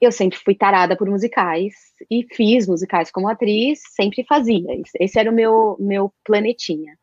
Eu 0.00 0.10
sempre 0.10 0.38
fui 0.38 0.54
tarada 0.54 0.96
por 0.96 1.08
musicais 1.08 1.74
e 2.10 2.26
fiz 2.34 2.66
musicais 2.66 3.10
como 3.10 3.28
atriz, 3.28 3.80
sempre 3.94 4.24
fazia. 4.24 4.80
Esse 4.98 5.18
era 5.18 5.30
o 5.30 5.34
meu, 5.34 5.76
meu 5.78 6.12
planetinha. 6.24 6.98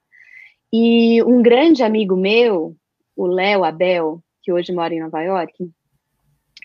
E 0.74 1.22
um 1.24 1.42
grande 1.42 1.84
amigo 1.84 2.16
meu, 2.16 2.76
o 3.16 3.28
Léo 3.28 3.63
Abel, 3.63 4.22
que 4.42 4.52
hoje 4.52 4.74
mora 4.74 4.94
em 4.94 5.00
Nova 5.00 5.22
York, 5.22 5.70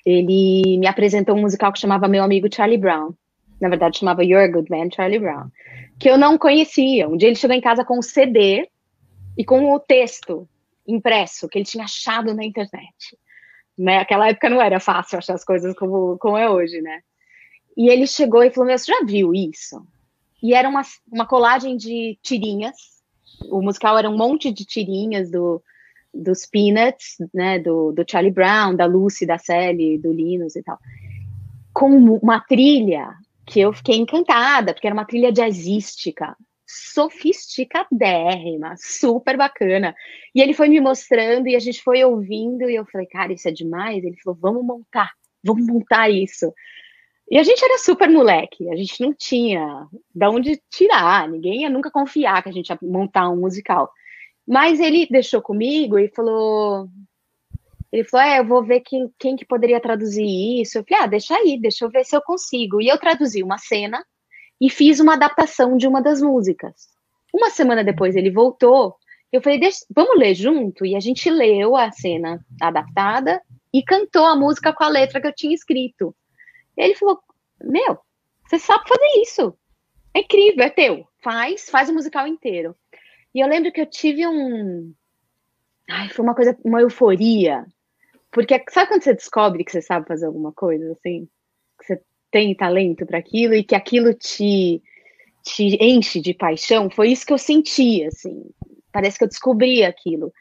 ele 0.05 0.79
me 0.79 0.87
apresentou 0.87 1.37
um 1.37 1.41
musical 1.41 1.73
que 1.73 1.79
chamava 1.79 2.09
Meu 2.09 2.25
Amigo 2.25 2.53
Charlie 2.53 2.79
Brown. 2.79 3.15
Na 3.61 3.69
verdade, 3.69 3.99
chamava 3.99 4.25
Your 4.25 4.51
Good 4.51 4.71
Man 4.71 4.91
Charlie 4.91 5.21
Brown. 5.21 5.49
Que 5.99 6.11
eu 6.11 6.19
não 6.19 6.37
conhecia. 6.37 7.09
Um 7.09 7.17
dia 7.17 7.29
ele 7.29 7.37
chegou 7.37 7.57
em 7.57 7.61
casa 7.61 7.85
com 7.85 7.95
o 7.95 7.99
um 7.99 8.03
CD 8.03 8.69
e 9.39 9.45
com 9.45 9.73
o 9.73 9.79
texto 9.79 10.49
impresso 10.87 11.49
que 11.49 11.59
ele 11.59 11.65
tinha 11.65 11.85
achado 11.85 12.35
na 12.35 12.45
internet. 12.45 13.17
Né? 13.79 13.99
Aquela 13.99 14.29
época 14.29 14.51
não 14.51 14.61
era 14.61 14.81
fácil 14.81 15.19
achar 15.19 15.35
as 15.35 15.45
coisas 15.45 15.75
como, 15.77 16.19
como 16.19 16.37
é 16.37 16.51
hoje, 16.51 16.81
né? 16.81 17.01
E 17.77 17.89
ele 17.89 18.07
chegou 18.07 18.43
e 18.43 18.51
falou: 18.51 18.67
Meu, 18.67 18.77
você 18.77 18.93
já 18.93 19.05
viu 19.05 19.33
isso? 19.33 19.87
E 20.43 20.55
era 20.55 20.69
uma, 20.69 20.83
uma 21.11 21.27
colagem 21.27 21.77
de 21.77 22.19
tirinhas. 22.23 22.77
O 23.45 23.63
musical 23.63 23.97
era 23.97 24.11
um 24.11 24.17
monte 24.17 24.53
de 24.53 24.65
tirinhas 24.65 25.31
do, 25.31 25.63
dos 26.13 26.47
Peanuts, 26.47 27.17
né, 27.33 27.59
do, 27.59 27.93
do 27.93 28.05
Charlie 28.09 28.33
Brown, 28.33 28.75
da 28.75 28.87
Lucy, 28.87 29.27
da 29.27 29.39
Sally, 29.39 29.99
do 29.99 30.13
Linus 30.13 30.57
e 30.57 30.63
tal, 30.63 30.79
com 31.73 32.17
uma 32.17 32.41
trilha 32.41 33.15
que 33.47 33.61
eu 33.61 33.73
fiquei 33.73 33.97
encantada, 33.97 34.73
porque 34.73 34.87
era 34.87 34.95
uma 34.95 35.07
trilha 35.07 35.33
jazzística, 35.33 36.37
sofisticadérrima, 36.67 38.75
super 38.79 39.37
bacana. 39.37 39.95
E 40.35 40.41
ele 40.41 40.55
foi 40.55 40.69
me 40.69 40.81
mostrando 40.81 41.49
e 41.49 41.57
a 41.57 41.59
gente 41.59 41.83
foi 41.83 42.05
ouvindo 42.05 42.69
e 42.69 42.75
eu 42.75 42.85
falei, 42.87 43.07
cara, 43.07 43.33
isso 43.33 43.49
é 43.49 43.53
demais. 43.53 44.05
Ele 44.05 44.17
falou, 44.23 44.39
vamos 44.41 44.65
montar, 44.65 45.11
vamos 45.43 45.67
montar 45.67 46.09
isso. 46.09 46.53
E 47.31 47.39
a 47.39 47.43
gente 47.43 47.65
era 47.65 47.79
super 47.79 48.11
moleque, 48.11 48.71
a 48.71 48.77
gente 48.77 49.01
não 49.01 49.15
tinha 49.15 49.87
de 50.15 50.27
onde 50.27 50.61
tirar, 50.71 51.27
ninguém 51.29 51.63
ia 51.63 51.71
nunca 51.71 51.91
confiar 51.91 52.43
que 52.43 52.51
a 52.51 52.53
gente 52.53 52.69
ia 52.69 52.79
montar 52.83 53.31
um 53.31 53.37
musical. 53.37 53.91
Mas 54.47 54.81
ele 54.81 55.07
deixou 55.07 55.41
comigo 55.41 55.99
e 55.99 56.09
falou. 56.09 56.89
Ele 57.93 58.05
falou: 58.05 58.27
É, 58.27 58.39
eu 58.41 58.47
vou 58.47 58.65
ver 58.65 58.81
quem, 58.81 59.13
quem 59.19 59.37
que 59.37 59.45
poderia 59.45 59.81
traduzir 59.81 60.61
isso. 60.61 60.79
Eu 60.79 60.85
falei: 60.85 61.05
Ah, 61.05 61.07
deixa 61.07 61.35
aí, 61.37 61.59
deixa 61.61 61.85
eu 61.85 61.91
ver 61.91 62.05
se 62.05 62.17
eu 62.17 62.23
consigo. 62.23 62.81
E 62.81 62.89
eu 62.89 62.99
traduzi 62.99 63.43
uma 63.43 63.59
cena 63.59 64.05
e 64.61 64.69
fiz 64.71 65.01
uma 65.01 65.15
adaptação 65.15 65.77
de 65.77 65.87
uma 65.87 66.03
das 66.03 66.21
músicas. 66.21 66.89
Uma 67.33 67.51
semana 67.51 67.85
depois 67.85 68.17
ele 68.17 68.31
voltou. 68.31 68.97
Eu 69.31 69.41
falei: 69.41 69.61
Vamos 69.95 70.19
ler 70.19 70.35
junto? 70.35 70.85
E 70.85 70.97
a 70.97 71.01
gente 71.01 71.31
leu 71.31 71.77
a 71.77 71.91
cena 71.91 72.45
adaptada 72.61 73.41
e 73.73 73.83
cantou 73.83 74.27
a 74.27 74.37
música 74.37 74.73
com 74.73 74.85
a 74.85 74.89
letra 74.89 75.21
que 75.21 75.27
eu 75.27 75.35
tinha 75.35 75.55
escrito. 75.55 76.15
Ele 76.77 76.95
falou: 76.95 77.21
Meu, 77.63 77.99
você 78.47 78.59
sabe 78.59 78.89
fazer 78.89 79.23
isso. 79.23 79.57
É 80.15 80.21
incrível, 80.21 80.65
é 80.65 80.71
teu. 80.71 81.07
Faz, 81.23 81.71
faz 81.71 81.89
o 81.89 81.95
musical 81.95 82.27
inteiro. 82.27 82.77
E 83.35 83.41
eu 83.41 83.49
lembro 83.49 83.73
que 83.73 83.81
eu 83.81 83.87
tive 83.87 84.27
um. 84.27 84.93
Ai, 85.89 86.09
foi 86.09 86.25
uma 86.25 86.35
coisa, 86.35 86.57
uma 86.65 86.81
euforia. 86.81 87.67
Porque 88.31 88.63
sabe 88.71 88.89
quando 88.89 89.03
você 89.03 89.15
descobre 89.15 89.65
que 89.65 89.73
você 89.73 89.83
sabe 89.83 90.07
fazer 90.07 90.27
alguma 90.27 90.53
coisa, 90.53 90.93
assim? 90.93 91.29
Que 91.79 91.87
você 91.87 92.03
tem 92.31 92.55
talento 92.55 93.05
para 93.05 93.19
aquilo 93.19 93.55
e 93.55 93.63
que 93.63 93.75
aquilo 93.75 94.15
te, 94.15 94.83
te 95.45 95.77
enche 95.81 96.21
de 96.21 96.33
paixão? 96.33 96.89
Foi 96.91 97.11
isso 97.11 97.27
que 97.27 97.33
eu 97.33 97.39
senti, 97.39 98.05
assim. 98.05 98.51
Parece 98.91 99.19
que 99.19 99.25
eu 99.25 99.29
descobri 99.29 99.85
aquilo. 99.85 100.33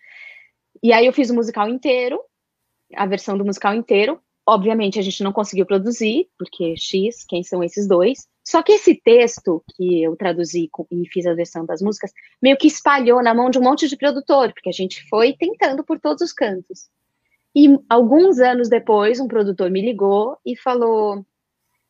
E 0.81 0.93
aí 0.93 1.05
eu 1.05 1.13
fiz 1.13 1.29
o 1.29 1.35
musical 1.35 1.67
inteiro, 1.69 2.19
a 2.95 3.05
versão 3.05 3.37
do 3.37 3.45
musical 3.45 3.73
inteiro. 3.73 4.21
Obviamente 4.47 4.97
a 4.97 5.01
gente 5.01 5.23
não 5.23 5.31
conseguiu 5.31 5.65
produzir, 5.65 6.29
porque 6.37 6.75
X, 6.75 7.23
quem 7.25 7.43
são 7.43 7.63
esses 7.63 7.87
dois? 7.87 8.27
Só 8.51 8.61
que 8.61 8.73
esse 8.73 8.93
texto 8.93 9.63
que 9.77 10.03
eu 10.03 10.13
traduzi 10.17 10.69
e 10.91 11.07
fiz 11.07 11.25
a 11.25 11.33
versão 11.33 11.65
das 11.65 11.81
músicas, 11.81 12.11
meio 12.41 12.57
que 12.57 12.67
espalhou 12.67 13.23
na 13.23 13.33
mão 13.33 13.49
de 13.49 13.57
um 13.57 13.63
monte 13.63 13.87
de 13.87 13.95
produtor, 13.95 14.51
porque 14.51 14.67
a 14.67 14.73
gente 14.73 15.07
foi 15.07 15.31
tentando 15.31 15.85
por 15.85 16.01
todos 16.01 16.21
os 16.21 16.33
cantos. 16.33 16.89
E 17.55 17.79
alguns 17.89 18.39
anos 18.39 18.67
depois, 18.67 19.21
um 19.21 19.27
produtor 19.29 19.71
me 19.71 19.81
ligou 19.81 20.37
e 20.45 20.57
falou: 20.57 21.25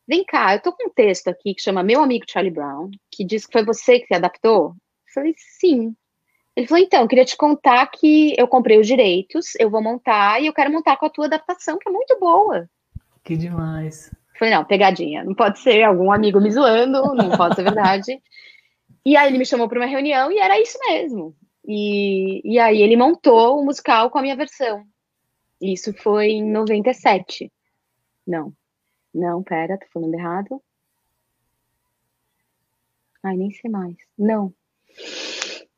Vem 0.08 0.24
cá, 0.24 0.54
eu 0.54 0.62
tô 0.62 0.72
com 0.72 0.88
um 0.88 0.94
texto 0.94 1.30
aqui 1.30 1.56
que 1.56 1.64
chama 1.64 1.82
Meu 1.82 2.04
Amigo 2.04 2.26
Charlie 2.30 2.54
Brown, 2.54 2.92
que 3.10 3.26
diz 3.26 3.48
que 3.48 3.54
foi 3.54 3.66
você 3.66 4.00
que 4.00 4.06
se 4.06 4.14
adaptou. 4.14 4.76
Eu 5.08 5.14
falei: 5.16 5.34
Sim. 5.36 5.96
Ele 6.56 6.68
falou: 6.68 6.84
Então, 6.84 7.02
eu 7.02 7.08
queria 7.08 7.26
te 7.26 7.36
contar 7.36 7.88
que 7.88 8.36
eu 8.38 8.48
comprei 8.48 8.80
os 8.80 8.86
direitos, 8.86 9.56
eu 9.60 9.68
vou 9.68 9.82
montar 9.82 10.40
e 10.40 10.46
eu 10.46 10.54
quero 10.54 10.72
montar 10.72 10.96
com 10.98 11.08
a 11.08 11.10
tua 11.10 11.26
adaptação, 11.26 11.80
que 11.80 11.90
é 11.90 11.92
muito 11.92 12.20
boa. 12.20 12.70
Que 13.24 13.36
demais. 13.36 14.12
Falei, 14.42 14.56
não, 14.56 14.66
pegadinha, 14.66 15.24
não 15.24 15.36
pode 15.36 15.60
ser 15.60 15.84
algum 15.84 16.12
amigo 16.12 16.42
me 16.42 16.50
zoando, 16.50 17.14
não 17.14 17.38
pode 17.38 17.56
ser 17.56 17.64
verdade. 17.64 18.20
E 19.04 19.18
aí 19.18 19.30
ele 19.30 19.40
me 19.40 19.46
chamou 19.48 19.68
para 19.68 19.80
uma 19.80 19.88
reunião 19.88 20.32
e 20.32 20.38
era 20.38 20.62
isso 20.62 20.78
mesmo. 20.88 21.36
E, 21.68 22.40
e 22.48 22.60
aí 22.60 22.84
ele 22.84 22.96
montou 22.96 23.58
o 23.58 23.62
um 23.62 23.66
musical 23.66 24.12
com 24.12 24.20
a 24.20 24.22
minha 24.22 24.36
versão. 24.36 24.86
Isso 25.60 25.92
foi 25.92 26.28
em 26.28 26.52
97. 26.52 27.52
Não, 28.28 28.54
não, 29.12 29.42
pera, 29.42 29.80
tô 29.80 29.88
falando 29.92 30.14
errado. 30.14 30.62
Ai, 33.24 33.36
nem 33.36 33.50
sei 33.50 33.72
mais. 33.72 33.96
Não. 34.16 34.54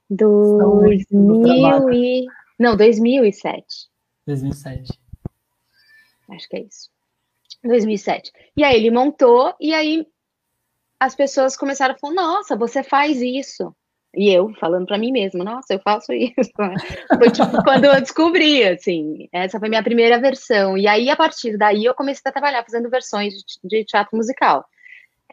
2000 0.10 1.94
e... 1.94 2.26
Não, 2.60 2.76
2007. 2.76 3.90
2007. 4.28 5.00
Acho 6.30 6.50
que 6.50 6.58
é 6.58 6.62
isso. 6.64 6.93
2007. 7.64 8.32
E 8.56 8.64
aí 8.64 8.76
ele 8.76 8.92
montou, 8.92 9.54
e 9.60 9.74
aí 9.74 10.06
as 11.00 11.16
pessoas 11.16 11.58
começaram 11.58 11.96
a 11.96 11.98
falar: 11.98 12.14
Nossa, 12.14 12.56
você 12.56 12.84
faz 12.84 13.22
isso. 13.22 13.76
E 14.16 14.30
eu 14.30 14.54
falando 14.60 14.86
para 14.86 14.98
mim 14.98 15.12
mesma: 15.12 15.44
Nossa, 15.44 15.74
eu 15.74 15.80
faço 15.80 16.14
isso. 16.14 16.52
Foi 17.18 17.32
tipo 17.32 17.64
quando 17.64 17.86
eu 17.86 18.00
descobri, 18.00 18.64
assim. 18.64 19.28
Essa 19.32 19.60
foi 19.60 19.70
minha 19.70 19.84
primeira 19.84 20.20
versão. 20.20 20.78
E 20.78 20.88
aí, 20.88 21.10
a 21.10 21.16
partir 21.16 21.58
daí, 21.58 21.86
eu 21.86 21.96
comecei 21.96 22.22
a 22.26 22.32
trabalhar 22.32 22.64
fazendo 22.64 22.90
versões 22.90 23.34
de 23.64 23.84
teatro 23.84 24.16
musical. 24.16 24.66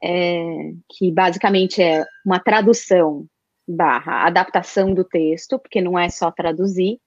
É, 0.02 0.72
que 0.88 1.12
basicamente 1.12 1.82
é 1.82 2.06
uma 2.24 2.40
tradução 2.40 3.26
barra 3.68 4.26
adaptação 4.26 4.94
do 4.94 5.04
texto, 5.04 5.58
porque 5.58 5.80
não 5.82 5.98
é 5.98 6.08
só 6.08 6.30
traduzir, 6.30 6.98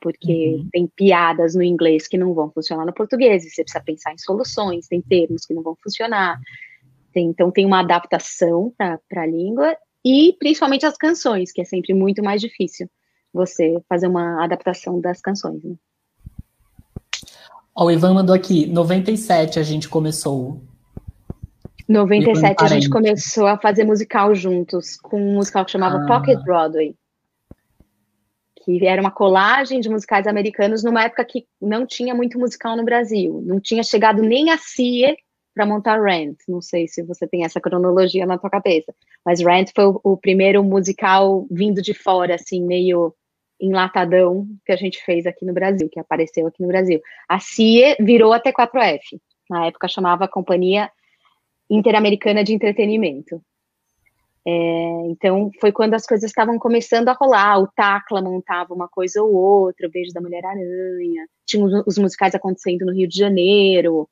porque 0.00 0.56
uhum. 0.56 0.68
tem 0.72 0.86
piadas 0.94 1.54
no 1.54 1.62
inglês 1.62 2.06
que 2.06 2.18
não 2.18 2.34
vão 2.34 2.50
funcionar 2.50 2.84
no 2.84 2.92
português, 2.92 3.44
e 3.44 3.50
você 3.50 3.62
precisa 3.62 3.84
pensar 3.84 4.12
em 4.12 4.18
soluções, 4.18 4.88
tem 4.88 5.00
termos 5.00 5.44
que 5.44 5.54
não 5.54 5.62
vão 5.62 5.76
funcionar. 5.82 6.38
Tem, 7.12 7.26
então, 7.26 7.50
tem 7.50 7.64
uma 7.64 7.80
adaptação 7.80 8.72
para 8.76 8.98
a 9.22 9.26
língua, 9.26 9.76
e 10.04 10.36
principalmente 10.38 10.86
as 10.86 10.96
canções, 10.96 11.50
que 11.50 11.60
é 11.60 11.64
sempre 11.64 11.92
muito 11.94 12.22
mais 12.22 12.40
difícil 12.40 12.88
você 13.32 13.76
fazer 13.88 14.06
uma 14.06 14.42
adaptação 14.44 15.00
das 15.00 15.20
canções. 15.20 15.62
Né? 15.62 15.74
Ó, 17.74 17.86
o 17.86 17.90
Ivan 17.90 18.14
mandou 18.14 18.34
aqui, 18.34 18.66
97 18.66 19.58
a 19.58 19.62
gente 19.62 19.88
começou. 19.88 20.60
97 21.88 22.64
a 22.64 22.66
gente 22.66 22.88
começou 22.88 23.46
a 23.46 23.58
fazer 23.58 23.84
musical 23.84 24.34
juntos, 24.34 24.96
com 24.96 25.20
um 25.20 25.34
musical 25.34 25.64
que 25.64 25.72
chamava 25.72 26.02
ah. 26.02 26.06
Pocket 26.06 26.38
Broadway 26.42 26.96
que 28.66 28.84
era 28.84 29.00
uma 29.00 29.12
colagem 29.12 29.78
de 29.78 29.88
musicais 29.88 30.26
americanos 30.26 30.82
numa 30.82 31.04
época 31.04 31.24
que 31.24 31.46
não 31.62 31.86
tinha 31.86 32.12
muito 32.12 32.36
musical 32.36 32.76
no 32.76 32.84
Brasil, 32.84 33.40
não 33.46 33.60
tinha 33.60 33.84
chegado 33.84 34.22
nem 34.22 34.50
a 34.50 34.58
CIE 34.58 35.16
para 35.54 35.64
montar 35.64 36.02
Rent. 36.02 36.36
Não 36.48 36.60
sei 36.60 36.88
se 36.88 37.00
você 37.04 37.28
tem 37.28 37.44
essa 37.44 37.60
cronologia 37.60 38.26
na 38.26 38.36
tua 38.36 38.50
cabeça, 38.50 38.92
mas 39.24 39.40
Rent 39.40 39.70
foi 39.72 39.86
o, 39.86 40.00
o 40.02 40.16
primeiro 40.16 40.64
musical 40.64 41.46
vindo 41.48 41.80
de 41.80 41.94
fora, 41.94 42.34
assim, 42.34 42.60
meio 42.60 43.14
enlatadão 43.60 44.46
que 44.66 44.72
a 44.72 44.76
gente 44.76 45.02
fez 45.04 45.26
aqui 45.26 45.46
no 45.46 45.54
Brasil, 45.54 45.88
que 45.88 46.00
apareceu 46.00 46.44
aqui 46.48 46.60
no 46.60 46.68
Brasil. 46.68 47.00
A 47.28 47.38
CIE 47.38 47.96
virou 48.00 48.32
a 48.32 48.40
T4F. 48.40 49.00
Na 49.48 49.66
época 49.66 49.86
chamava 49.86 50.26
Companhia 50.26 50.90
Interamericana 51.70 52.42
de 52.42 52.52
Entretenimento. 52.52 53.40
É, 54.48 55.08
então, 55.08 55.50
foi 55.60 55.72
quando 55.72 55.94
as 55.94 56.06
coisas 56.06 56.30
estavam 56.30 56.56
começando 56.56 57.08
a 57.08 57.12
rolar. 57.12 57.58
O 57.58 57.66
Tacla 57.66 58.22
montava 58.22 58.72
uma 58.72 58.86
coisa 58.88 59.20
ou 59.20 59.34
outra, 59.34 59.88
o 59.88 59.90
Beijo 59.90 60.12
da 60.12 60.20
Mulher-Aranha. 60.20 61.26
Tinha 61.44 61.64
os, 61.64 61.86
os, 61.86 61.98
musicais 61.98 62.34
acontecendo 62.34 62.86
no 62.86 62.92
Rio 62.92 63.08
de 63.08 63.18
Janeiro, 63.18 64.08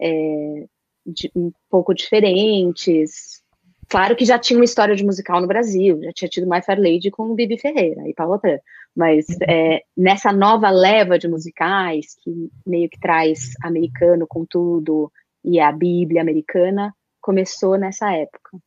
é, 0.00 0.66
de, 1.06 1.30
um 1.36 1.52
pouco 1.70 1.94
diferentes. 1.94 3.42
Claro 3.88 4.16
que 4.16 4.24
já 4.24 4.38
tinha 4.40 4.58
uma 4.58 4.64
história 4.64 4.96
de 4.96 5.04
musical 5.04 5.40
no 5.40 5.46
Brasil, 5.46 6.02
já 6.02 6.12
tinha 6.12 6.28
tido 6.28 6.50
My 6.50 6.60
Fair 6.60 6.80
Lady 6.80 7.08
com 7.08 7.30
o 7.30 7.34
Bibi 7.36 7.56
Ferreira 7.56 8.08
e 8.08 8.14
Paula 8.14 8.40
Tran. 8.40 8.58
Mas 8.94 9.28
uhum. 9.28 9.36
é, 9.48 9.82
nessa 9.96 10.32
nova 10.32 10.68
leva 10.68 11.16
de 11.16 11.28
musicais, 11.28 12.16
que 12.24 12.50
meio 12.66 12.88
que 12.90 12.98
traz 12.98 13.52
americano 13.62 14.26
com 14.26 14.44
tudo, 14.44 15.12
e 15.44 15.60
a 15.60 15.70
Bíblia 15.70 16.22
americana, 16.22 16.92
começou 17.20 17.78
nessa 17.78 18.12
época. 18.12 18.58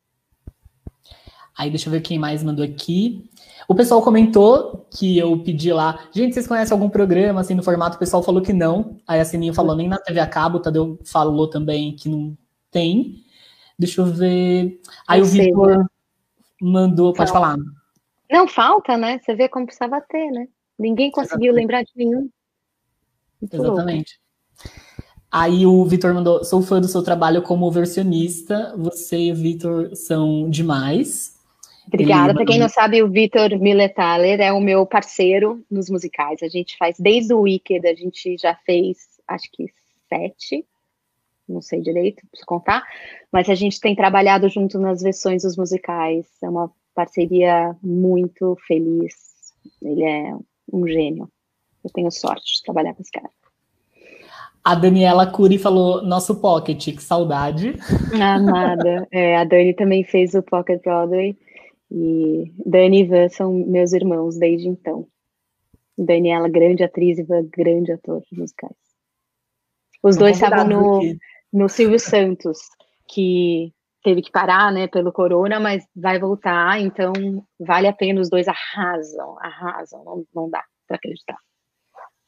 Aí 1.60 1.68
deixa 1.68 1.90
eu 1.90 1.92
ver 1.92 2.00
quem 2.00 2.18
mais 2.18 2.42
mandou 2.42 2.64
aqui. 2.64 3.28
O 3.68 3.74
pessoal 3.74 4.00
comentou 4.00 4.88
que 4.90 5.18
eu 5.18 5.38
pedi 5.42 5.70
lá. 5.70 6.08
Gente, 6.10 6.32
vocês 6.32 6.46
conhecem 6.46 6.72
algum 6.72 6.88
programa 6.88 7.42
assim 7.42 7.52
no 7.52 7.62
formato? 7.62 7.96
O 7.96 7.98
pessoal 7.98 8.22
falou 8.22 8.40
que 8.40 8.54
não. 8.54 8.96
Aí 9.06 9.20
a 9.20 9.24
Sininho 9.26 9.52
falou 9.52 9.76
nem 9.76 9.86
na 9.86 9.98
TV 9.98 10.20
a 10.20 10.26
cabo. 10.26 10.56
O 10.56 10.62
Tadeu 10.62 10.98
falou 11.04 11.50
também 11.50 11.94
que 11.94 12.08
não 12.08 12.34
tem. 12.70 13.22
Deixa 13.78 14.00
eu 14.00 14.06
ver. 14.06 14.80
Aí 15.06 15.20
eu 15.20 15.26
o 15.26 15.28
Vitor 15.28 15.78
né? 15.80 15.84
mandou. 16.62 17.12
Pode 17.12 17.30
falar. 17.30 17.58
Não, 18.30 18.48
falta, 18.48 18.96
né? 18.96 19.18
Você 19.18 19.34
vê 19.34 19.46
como 19.46 19.66
precisava 19.66 20.00
ter, 20.00 20.30
né? 20.30 20.48
Ninguém 20.78 21.10
conseguiu 21.10 21.52
Exatamente. 21.52 21.60
lembrar 21.60 21.82
de 21.82 21.92
nenhum. 21.94 22.30
Muito 23.38 23.54
Exatamente. 23.54 24.18
Louco. 24.64 24.80
Aí 25.30 25.66
o 25.66 25.84
Vitor 25.84 26.14
mandou: 26.14 26.42
sou 26.42 26.62
fã 26.62 26.80
do 26.80 26.88
seu 26.88 27.02
trabalho 27.02 27.42
como 27.42 27.70
versionista. 27.70 28.74
Você 28.78 29.18
e 29.18 29.32
o 29.32 29.36
Vitor 29.36 29.94
são 29.94 30.48
demais. 30.48 31.38
Obrigada. 31.92 32.34
Para 32.34 32.44
quem 32.44 32.58
não 32.58 32.68
sabe, 32.68 33.02
o 33.02 33.08
Vitor 33.08 33.58
Millethaler 33.58 34.40
é 34.40 34.52
o 34.52 34.60
meu 34.60 34.86
parceiro 34.86 35.64
nos 35.70 35.90
musicais. 35.90 36.42
A 36.42 36.48
gente 36.48 36.76
faz 36.76 36.96
desde 36.98 37.34
o 37.34 37.40
Wicked, 37.40 37.86
a 37.86 37.94
gente 37.94 38.36
já 38.38 38.54
fez 38.54 38.98
acho 39.26 39.48
que 39.52 39.66
sete, 40.08 40.64
não 41.48 41.60
sei 41.60 41.80
direito, 41.80 42.26
preciso 42.28 42.46
contar, 42.46 42.82
mas 43.32 43.48
a 43.48 43.54
gente 43.54 43.80
tem 43.80 43.94
trabalhado 43.94 44.48
junto 44.48 44.78
nas 44.78 45.02
versões 45.02 45.42
dos 45.42 45.56
musicais. 45.56 46.26
É 46.42 46.48
uma 46.48 46.70
parceria 46.94 47.76
muito 47.82 48.56
feliz. 48.66 49.14
Ele 49.82 50.04
é 50.04 50.34
um 50.72 50.86
gênio. 50.86 51.28
Eu 51.84 51.90
tenho 51.90 52.10
sorte 52.10 52.56
de 52.56 52.62
trabalhar 52.62 52.94
com 52.94 53.02
esse 53.02 53.10
cara. 53.10 53.30
A 54.62 54.74
Daniela 54.74 55.26
Curi 55.26 55.58
falou 55.58 56.02
nosso 56.02 56.38
Pocket, 56.38 56.84
que 56.94 57.02
saudade. 57.02 57.74
Ah, 58.20 58.38
nada. 58.38 59.08
É, 59.10 59.36
a 59.36 59.44
Dani 59.44 59.74
também 59.74 60.04
fez 60.04 60.34
o 60.34 60.42
Pocket 60.42 60.82
Broadway. 60.82 61.36
E 61.90 62.52
Dani 62.64 62.98
e 62.98 63.00
Ivan 63.02 63.28
são 63.28 63.52
meus 63.52 63.92
irmãos 63.92 64.38
desde 64.38 64.68
então. 64.68 65.06
Daniela, 65.98 66.48
grande 66.48 66.84
atriz, 66.84 67.18
e 67.18 67.22
Ivan, 67.22 67.46
grande 67.50 67.92
ator 67.92 68.22
de 68.22 68.38
musicais. 68.38 68.76
Os 70.02 70.16
dois 70.16 70.36
estavam 70.36 70.66
no, 70.66 71.00
no 71.52 71.68
Silvio 71.68 71.98
Santos, 71.98 72.58
que 73.06 73.72
teve 74.02 74.22
que 74.22 74.30
parar, 74.30 74.72
né, 74.72 74.86
pelo 74.86 75.12
corona, 75.12 75.60
mas 75.60 75.86
vai 75.94 76.18
voltar, 76.18 76.80
então 76.80 77.12
vale 77.58 77.86
a 77.86 77.92
pena, 77.92 78.20
os 78.20 78.30
dois 78.30 78.46
arrasam, 78.48 79.36
arrasam, 79.40 80.02
não, 80.04 80.24
não 80.34 80.50
dá 80.50 80.64
para 80.86 80.96
acreditar. 80.96 81.36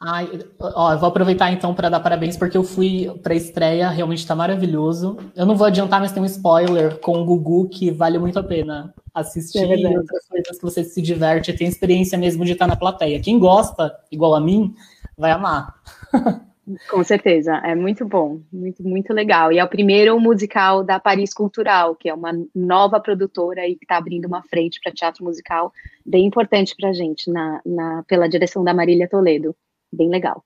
Ai, 0.05 0.29
ó, 0.61 0.93
eu 0.93 0.99
vou 0.99 1.09
aproveitar 1.09 1.51
então 1.53 1.75
para 1.75 1.89
dar 1.89 2.01
parabéns, 2.01 2.37
porque 2.37 2.57
eu 2.57 2.65
fui 2.65 3.09
para 3.23 3.33
a 3.33 3.37
estreia, 3.37 3.89
realmente 3.89 4.19
está 4.19 4.35
maravilhoso. 4.35 5.17
Eu 5.35 5.47
não 5.47 5.57
vou 5.57 5.67
adiantar, 5.67 6.01
mas 6.01 6.11
tem 6.11 6.21
um 6.21 6.27
spoiler 6.27 6.99
com 6.99 7.13
o 7.19 7.25
Gugu 7.25 7.69
que 7.69 7.91
vale 7.91 8.19
muito 8.19 8.39
a 8.39 8.43
pena 8.43 8.93
assistir 9.15 9.59
é 9.59 9.89
outras 9.89 10.27
coisas 10.27 10.57
que 10.57 10.63
você 10.63 10.85
se 10.85 11.03
diverte, 11.03 11.53
tem 11.53 11.69
experiência 11.69 12.17
mesmo 12.19 12.45
de 12.45 12.53
estar 12.53 12.67
na 12.67 12.77
plateia. 12.77 13.21
Quem 13.21 13.39
gosta, 13.39 13.95
igual 14.11 14.35
a 14.35 14.41
mim, 14.41 14.75
vai 15.17 15.31
amar. 15.31 15.75
Com 16.89 17.03
certeza, 17.03 17.57
é 17.65 17.75
muito 17.75 18.07
bom, 18.07 18.41
muito, 18.53 18.85
muito 18.85 19.13
legal. 19.13 19.51
E 19.51 19.59
é 19.59 19.65
o 19.65 19.69
primeiro 19.69 20.19
musical 20.21 20.85
da 20.85 21.01
Paris 21.01 21.35
Cultural, 21.35 21.97
que 21.97 22.09
é 22.09 22.15
uma 22.15 22.33
nova 22.55 23.01
produtora 23.01 23.67
e 23.67 23.75
que 23.75 23.85
está 23.85 23.97
abrindo 23.97 24.27
uma 24.27 24.43
frente 24.45 24.79
para 24.81 24.93
teatro 24.93 25.25
musical 25.25 25.73
bem 26.07 26.25
importante 26.25 26.75
para 26.77 26.91
a 26.91 26.93
gente, 26.93 27.31
na, 27.31 27.61
na, 27.67 28.05
pela 28.05 28.29
direção 28.29 28.63
da 28.63 28.73
Marília 28.73 29.09
Toledo 29.09 29.57
bem 29.93 30.09
legal. 30.09 30.45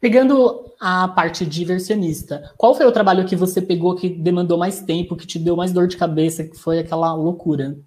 Pegando 0.00 0.74
a 0.78 1.08
parte 1.08 1.46
diversionista, 1.46 2.52
qual 2.56 2.74
foi 2.74 2.84
o 2.86 2.92
trabalho 2.92 3.26
que 3.26 3.34
você 3.34 3.62
pegou 3.62 3.96
que 3.96 4.08
demandou 4.08 4.58
mais 4.58 4.82
tempo, 4.82 5.16
que 5.16 5.26
te 5.26 5.38
deu 5.38 5.56
mais 5.56 5.72
dor 5.72 5.86
de 5.88 5.96
cabeça, 5.96 6.44
que 6.44 6.56
foi 6.56 6.78
aquela 6.78 7.14
loucura? 7.14 7.78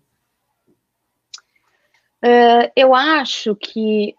Uh, 2.23 2.69
eu 2.75 2.93
acho 2.93 3.55
que 3.55 4.15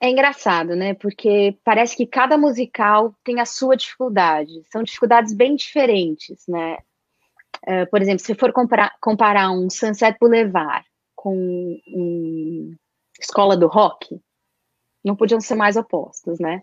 é 0.00 0.10
engraçado, 0.10 0.74
né? 0.76 0.94
Porque 0.94 1.56
parece 1.64 1.96
que 1.96 2.06
cada 2.06 2.36
musical 2.36 3.14
tem 3.24 3.40
a 3.40 3.46
sua 3.46 3.76
dificuldade. 3.76 4.62
São 4.70 4.82
dificuldades 4.82 5.32
bem 5.32 5.56
diferentes, 5.56 6.46
né? 6.46 6.78
Uh, 7.66 7.88
por 7.90 8.02
exemplo, 8.02 8.20
se 8.20 8.34
for 8.34 8.52
comparar, 8.52 8.94
comparar 9.00 9.50
um 9.50 9.70
Sunset 9.70 10.18
Boulevard 10.20 10.84
com 11.14 11.34
um 11.88 12.76
Escola 13.18 13.56
do 13.56 13.66
Rock, 13.66 14.20
não 15.06 15.14
podiam 15.14 15.40
ser 15.40 15.54
mais 15.54 15.76
opostos, 15.76 16.40
né? 16.40 16.62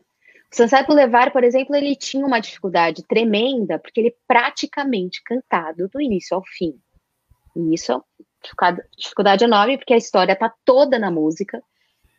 O 0.52 0.56
Sunset 0.56 0.86
Boulevard, 0.86 1.32
por 1.32 1.44
exemplo, 1.44 1.76
ele 1.76 1.96
tinha 1.96 2.26
uma 2.26 2.40
dificuldade 2.40 3.04
tremenda, 3.08 3.80
porque 3.80 4.02
ele 4.02 4.10
é 4.10 4.16
praticamente 4.28 5.24
cantado 5.24 5.88
do 5.88 6.02
início 6.02 6.36
ao 6.36 6.44
fim. 6.46 6.76
E 7.56 7.74
isso 7.74 7.94
é 7.94 7.96
uma 7.96 8.78
dificuldade 8.98 9.46
enorme, 9.46 9.78
porque 9.78 9.94
a 9.94 9.98
história 9.98 10.34
está 10.34 10.54
toda 10.66 11.00
na 11.00 11.10
música, 11.10 11.64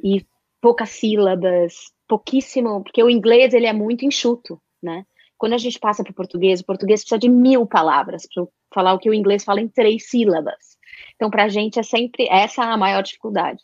e 0.03 0.27
poucas 0.61 0.91
sílabas, 0.91 1.93
pouquíssimo, 2.09 2.83
porque 2.83 3.03
o 3.03 3.11
inglês 3.11 3.53
ele 3.53 3.67
é 3.67 3.73
muito 3.73 4.05
enxuto, 4.05 4.61
né? 4.83 5.05
Quando 5.37 5.53
a 5.53 5.59
gente 5.59 5.79
passa 5.79 6.03
para 6.03 6.11
o 6.11 6.15
português, 6.15 6.61
o 6.61 6.65
português 6.65 7.01
precisa 7.01 7.19
de 7.19 7.29
mil 7.29 7.67
palavras 7.67 8.27
para 8.33 8.47
falar 8.73 8.95
o 8.95 8.99
que 8.99 9.11
o 9.11 9.15
inglês 9.15 9.45
fala 9.45 9.61
em 9.61 9.69
três 9.69 10.09
sílabas. 10.09 10.79
Então, 11.17 11.29
para 11.29 11.45
a 11.45 11.49
gente 11.49 11.79
é 11.79 11.83
sempre 11.83 12.27
essa 12.31 12.65
a 12.65 12.77
maior 12.77 13.03
dificuldade. 13.03 13.63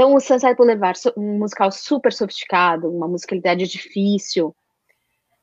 Então, 0.00 0.14
o 0.14 0.18
Sunset 0.18 0.56
Boulevard, 0.56 0.98
um 1.14 1.38
musical 1.38 1.70
super 1.70 2.10
sofisticado, 2.10 2.88
uma 2.88 3.06
musicalidade 3.06 3.68
difícil. 3.68 4.56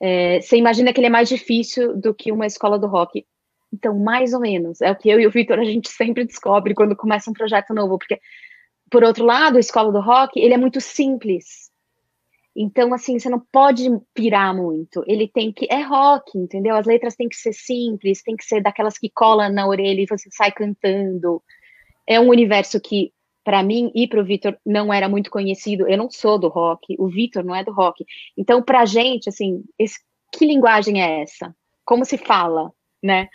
É, 0.01 0.41
você 0.41 0.57
imagina 0.57 0.91
que 0.91 0.99
ele 0.99 1.05
é 1.05 1.11
mais 1.11 1.29
difícil 1.29 1.95
do 1.95 2.11
que 2.11 2.31
uma 2.31 2.47
escola 2.47 2.79
do 2.79 2.87
rock. 2.87 3.23
Então, 3.71 3.99
mais 3.99 4.33
ou 4.33 4.39
menos. 4.39 4.81
É 4.81 4.91
o 4.91 4.95
que 4.95 5.09
eu 5.09 5.19
e 5.19 5.27
o 5.27 5.29
Victor 5.29 5.59
a 5.59 5.63
gente 5.63 5.89
sempre 5.89 6.25
descobre 6.25 6.73
quando 6.73 6.95
começa 6.95 7.29
um 7.29 7.33
projeto 7.33 7.71
novo. 7.71 7.99
Porque, 7.99 8.19
por 8.89 9.03
outro 9.03 9.25
lado, 9.25 9.57
a 9.57 9.59
escola 9.59 9.91
do 9.91 10.01
rock, 10.01 10.39
ele 10.39 10.55
é 10.55 10.57
muito 10.57 10.81
simples. 10.81 11.69
Então, 12.55 12.91
assim, 12.95 13.19
você 13.19 13.29
não 13.29 13.43
pode 13.51 13.87
pirar 14.11 14.55
muito. 14.55 15.03
Ele 15.05 15.27
tem 15.27 15.53
que. 15.53 15.67
É 15.69 15.83
rock, 15.83 16.35
entendeu? 16.35 16.75
As 16.75 16.87
letras 16.87 17.15
têm 17.15 17.29
que 17.29 17.35
ser 17.35 17.53
simples, 17.53 18.23
tem 18.23 18.35
que 18.35 18.43
ser 18.43 18.63
daquelas 18.63 18.97
que 18.97 19.11
colam 19.13 19.53
na 19.53 19.67
orelha 19.67 20.01
e 20.01 20.07
você 20.07 20.27
sai 20.31 20.51
cantando. 20.51 21.43
É 22.07 22.19
um 22.19 22.29
universo 22.29 22.81
que 22.81 23.13
para 23.47 23.63
mim 23.63 23.89
e 23.95 24.05
para 24.05 24.19
o 24.19 24.25
Vitor 24.25 24.57
não 24.65 24.93
era 24.93 25.07
muito 25.07 25.31
conhecido. 25.31 25.87
Eu 25.87 25.97
não 25.97 26.11
sou 26.11 26.37
do 26.37 26.49
rock, 26.49 26.97
o 26.99 27.07
Vitor 27.07 27.45
não 27.45 27.55
é 27.55 27.63
do 27.63 27.71
rock. 27.71 28.05
Então, 28.35 28.61
para 28.61 28.81
a 28.81 28.85
gente, 28.85 29.29
assim, 29.29 29.63
esse, 29.79 30.01
que 30.33 30.45
linguagem 30.45 31.01
é 31.01 31.21
essa? 31.21 31.55
Como 31.85 32.03
se 32.03 32.17
fala, 32.17 32.73
né? 33.01 33.29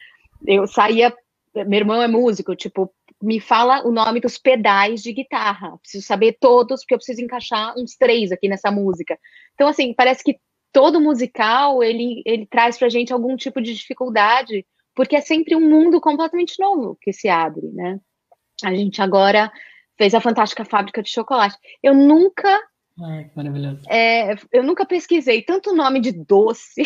Eu 0.47 0.67
saía, 0.67 1.17
meu 1.55 1.79
irmão 1.79 2.03
é 2.03 2.07
músico, 2.07 2.55
tipo, 2.55 2.93
me 3.23 3.41
fala 3.41 3.89
o 3.89 3.91
nome 3.91 4.21
dos 4.21 4.37
pedais 4.37 5.03
de 5.03 5.15
guitarra. 5.15 5.79
Preciso 5.79 6.07
saber 6.07 6.37
todos, 6.39 6.83
porque 6.83 6.93
eu 6.93 6.99
preciso 6.99 7.23
encaixar 7.23 7.73
uns 7.79 7.97
três 7.97 8.31
aqui 8.31 8.51
nessa 8.51 8.71
música. 8.71 9.19
Então, 9.55 9.67
assim, 9.67 9.95
parece 9.95 10.23
que 10.23 10.37
todo 10.75 11.01
musical 11.01 11.83
ele, 11.83 12.23
ele 12.27 12.45
traz 12.45 12.77
para 12.77 12.89
a 12.89 12.91
gente 12.91 13.15
algum 13.15 13.35
tipo 13.35 13.63
de 13.63 13.73
dificuldade, 13.73 14.67
porque 14.95 15.17
é 15.17 15.23
sempre 15.23 15.57
um 15.57 15.71
mundo 15.71 16.03
completamente 16.03 16.61
novo 16.61 16.99
que 17.01 17.15
se 17.15 17.31
abre, 17.31 17.69
né? 17.69 17.99
A 18.63 18.75
gente 18.75 19.01
agora 19.01 19.51
fez 19.97 20.15
a 20.15 20.21
Fantástica 20.21 20.65
Fábrica 20.65 21.03
de 21.03 21.11
Chocolate. 21.11 21.57
Eu 21.83 21.95
nunca. 21.95 22.61
Ai, 23.03 23.31
maravilhoso. 23.35 23.83
É, 23.89 24.35
eu 24.53 24.63
nunca 24.63 24.85
pesquisei 24.85 25.43
tanto 25.43 25.75
nome 25.75 26.01
de 26.01 26.13
doce. 26.13 26.83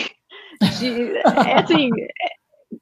De, 0.79 1.17
é, 1.19 1.59
assim, 1.59 1.91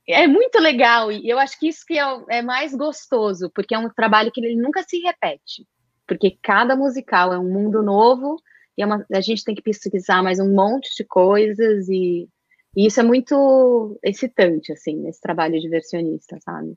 é, 0.08 0.22
é, 0.22 0.26
muito 0.26 0.58
legal. 0.58 1.10
E 1.10 1.28
eu 1.28 1.38
acho 1.38 1.58
que 1.58 1.68
isso 1.68 1.84
que 1.86 1.98
é, 1.98 2.04
é 2.30 2.42
mais 2.42 2.74
gostoso, 2.74 3.50
porque 3.54 3.74
é 3.74 3.78
um 3.78 3.88
trabalho 3.88 4.30
que 4.32 4.40
ele 4.40 4.56
nunca 4.56 4.82
se 4.82 4.98
repete. 4.98 5.66
Porque 6.06 6.36
cada 6.42 6.76
musical 6.76 7.32
é 7.32 7.38
um 7.38 7.50
mundo 7.50 7.82
novo 7.82 8.36
e 8.76 8.82
é 8.82 8.86
uma, 8.86 9.06
a 9.12 9.20
gente 9.20 9.44
tem 9.44 9.54
que 9.54 9.62
pesquisar 9.62 10.22
mais 10.22 10.38
um 10.38 10.52
monte 10.54 10.94
de 10.96 11.04
coisas 11.04 11.88
e 11.88 12.28
E 12.76 12.86
isso 12.86 12.98
é 13.00 13.02
muito 13.02 13.98
excitante, 14.02 14.72
assim, 14.72 14.96
nesse 14.96 15.20
trabalho 15.20 15.60
de 15.60 15.68
versionista, 15.68 16.38
sabe? 16.40 16.74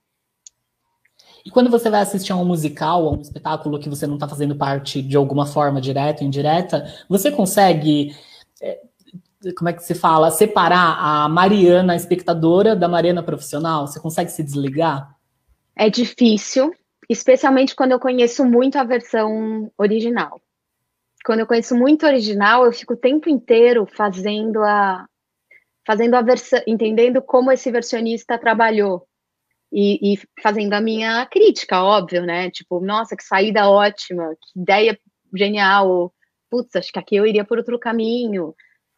E 1.46 1.52
quando 1.52 1.70
você 1.70 1.90
vai 1.90 2.02
assistir 2.02 2.32
a 2.32 2.36
um 2.36 2.46
musical, 2.46 3.08
a 3.08 3.12
um 3.12 3.22
espetáculo 3.22 3.80
que 3.80 3.90
você 3.90 4.06
não 4.06 4.16
está 4.16 4.28
fazendo 4.28 4.56
parte 4.56 5.02
de 5.02 5.16
alguma 5.16 5.46
forma, 5.46 5.82
direta 5.82 6.22
ou 6.22 6.28
indireta, 6.28 6.86
você 7.08 7.32
consegue, 7.32 8.16
é, 8.62 8.82
como 9.58 9.70
é 9.70 9.74
que 9.74 9.84
se 9.84 9.96
fala, 9.96 10.32
separar 10.32 10.98
a 11.00 11.30
Mariana 11.30 11.94
a 11.94 11.96
espectadora 11.96 12.76
da 12.76 12.88
Mariana 12.88 13.24
profissional? 13.24 13.88
Você 13.88 14.00
consegue 14.00 14.32
se 14.32 14.44
desligar? 14.44 15.16
É 15.76 15.90
difícil, 15.90 16.74
especialmente 17.10 17.76
quando 17.76 17.92
eu 17.92 18.00
conheço 18.00 18.44
muito 18.44 18.78
a 18.78 18.84
versão 18.84 19.72
original. 19.78 20.42
Quando 21.26 21.42
eu 21.42 21.48
conheço 21.48 21.76
muito 21.76 22.06
original, 22.06 22.66
eu 22.66 22.72
fico 22.72 22.94
o 22.94 22.98
tempo 22.98 23.30
inteiro 23.30 23.86
fazendo 23.86 24.64
a 24.64 25.06
fazendo 25.86 26.16
a 26.16 26.22
versão, 26.22 26.62
entendendo 26.68 27.22
como 27.22 27.50
esse 27.50 27.72
versionista 27.72 28.38
trabalhou 28.38 29.08
e, 29.72 30.14
e, 30.14 30.20
fazendo 30.42 30.74
a 30.74 30.82
minha 30.82 31.26
crítica, 31.26 31.84
óbvio, 31.84 32.26
né? 32.26 32.50
Tipo, 32.50 32.80
nossa, 32.80 33.16
que 33.16 33.24
saída 33.24 33.70
ótima, 33.70 34.36
que 34.42 34.60
ideia 34.60 34.98
genial, 35.36 36.14
putz, 36.50 36.76
acho 36.76 36.92
que 36.92 37.00
aqui 37.00 37.16
eu 37.16 37.26
iria 37.26 37.44
por 37.46 37.58
outro 37.58 37.78
caminho, 37.80 38.56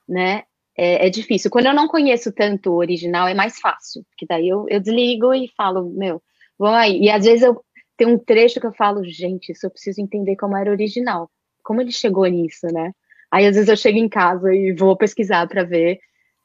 né? 0.08 0.44
É, 0.78 1.08
é 1.08 1.10
difícil. 1.10 1.52
Quando 1.52 1.68
eu 1.68 1.74
não 1.74 1.88
conheço 1.88 2.32
tanto 2.32 2.72
o 2.72 2.78
original, 2.78 3.28
é 3.28 3.34
mais 3.34 3.60
fácil, 3.60 4.04
porque 4.10 4.26
daí 4.28 4.48
eu, 4.48 4.66
eu 4.70 4.80
desligo 4.80 5.34
e 5.34 5.50
falo, 5.58 5.90
meu, 5.90 6.22
vamos 6.58 6.78
aí. 6.78 7.02
E 7.02 7.10
às 7.10 7.26
vezes 7.26 7.44
eu 7.44 7.62
tenho 7.98 8.12
um 8.12 8.18
trecho 8.18 8.62
que 8.62 8.68
eu 8.68 8.74
falo, 8.74 9.04
gente, 9.04 9.52
isso 9.52 9.66
eu 9.66 9.72
preciso 9.72 10.02
entender 10.02 10.36
como 10.38 10.56
era 10.56 10.72
original, 10.72 11.30
como 11.64 11.82
ele 11.82 11.92
chegou 11.92 12.26
nisso, 12.28 12.68
né? 12.68 12.94
Aí 13.32 13.46
às 13.46 13.56
vezes 13.56 13.70
eu 13.70 13.76
chego 13.78 13.98
em 13.98 14.10
casa 14.10 14.54
e 14.54 14.74
vou 14.74 14.96
pesquisar 14.96 15.48
para 15.48 15.64
ver 15.64 16.00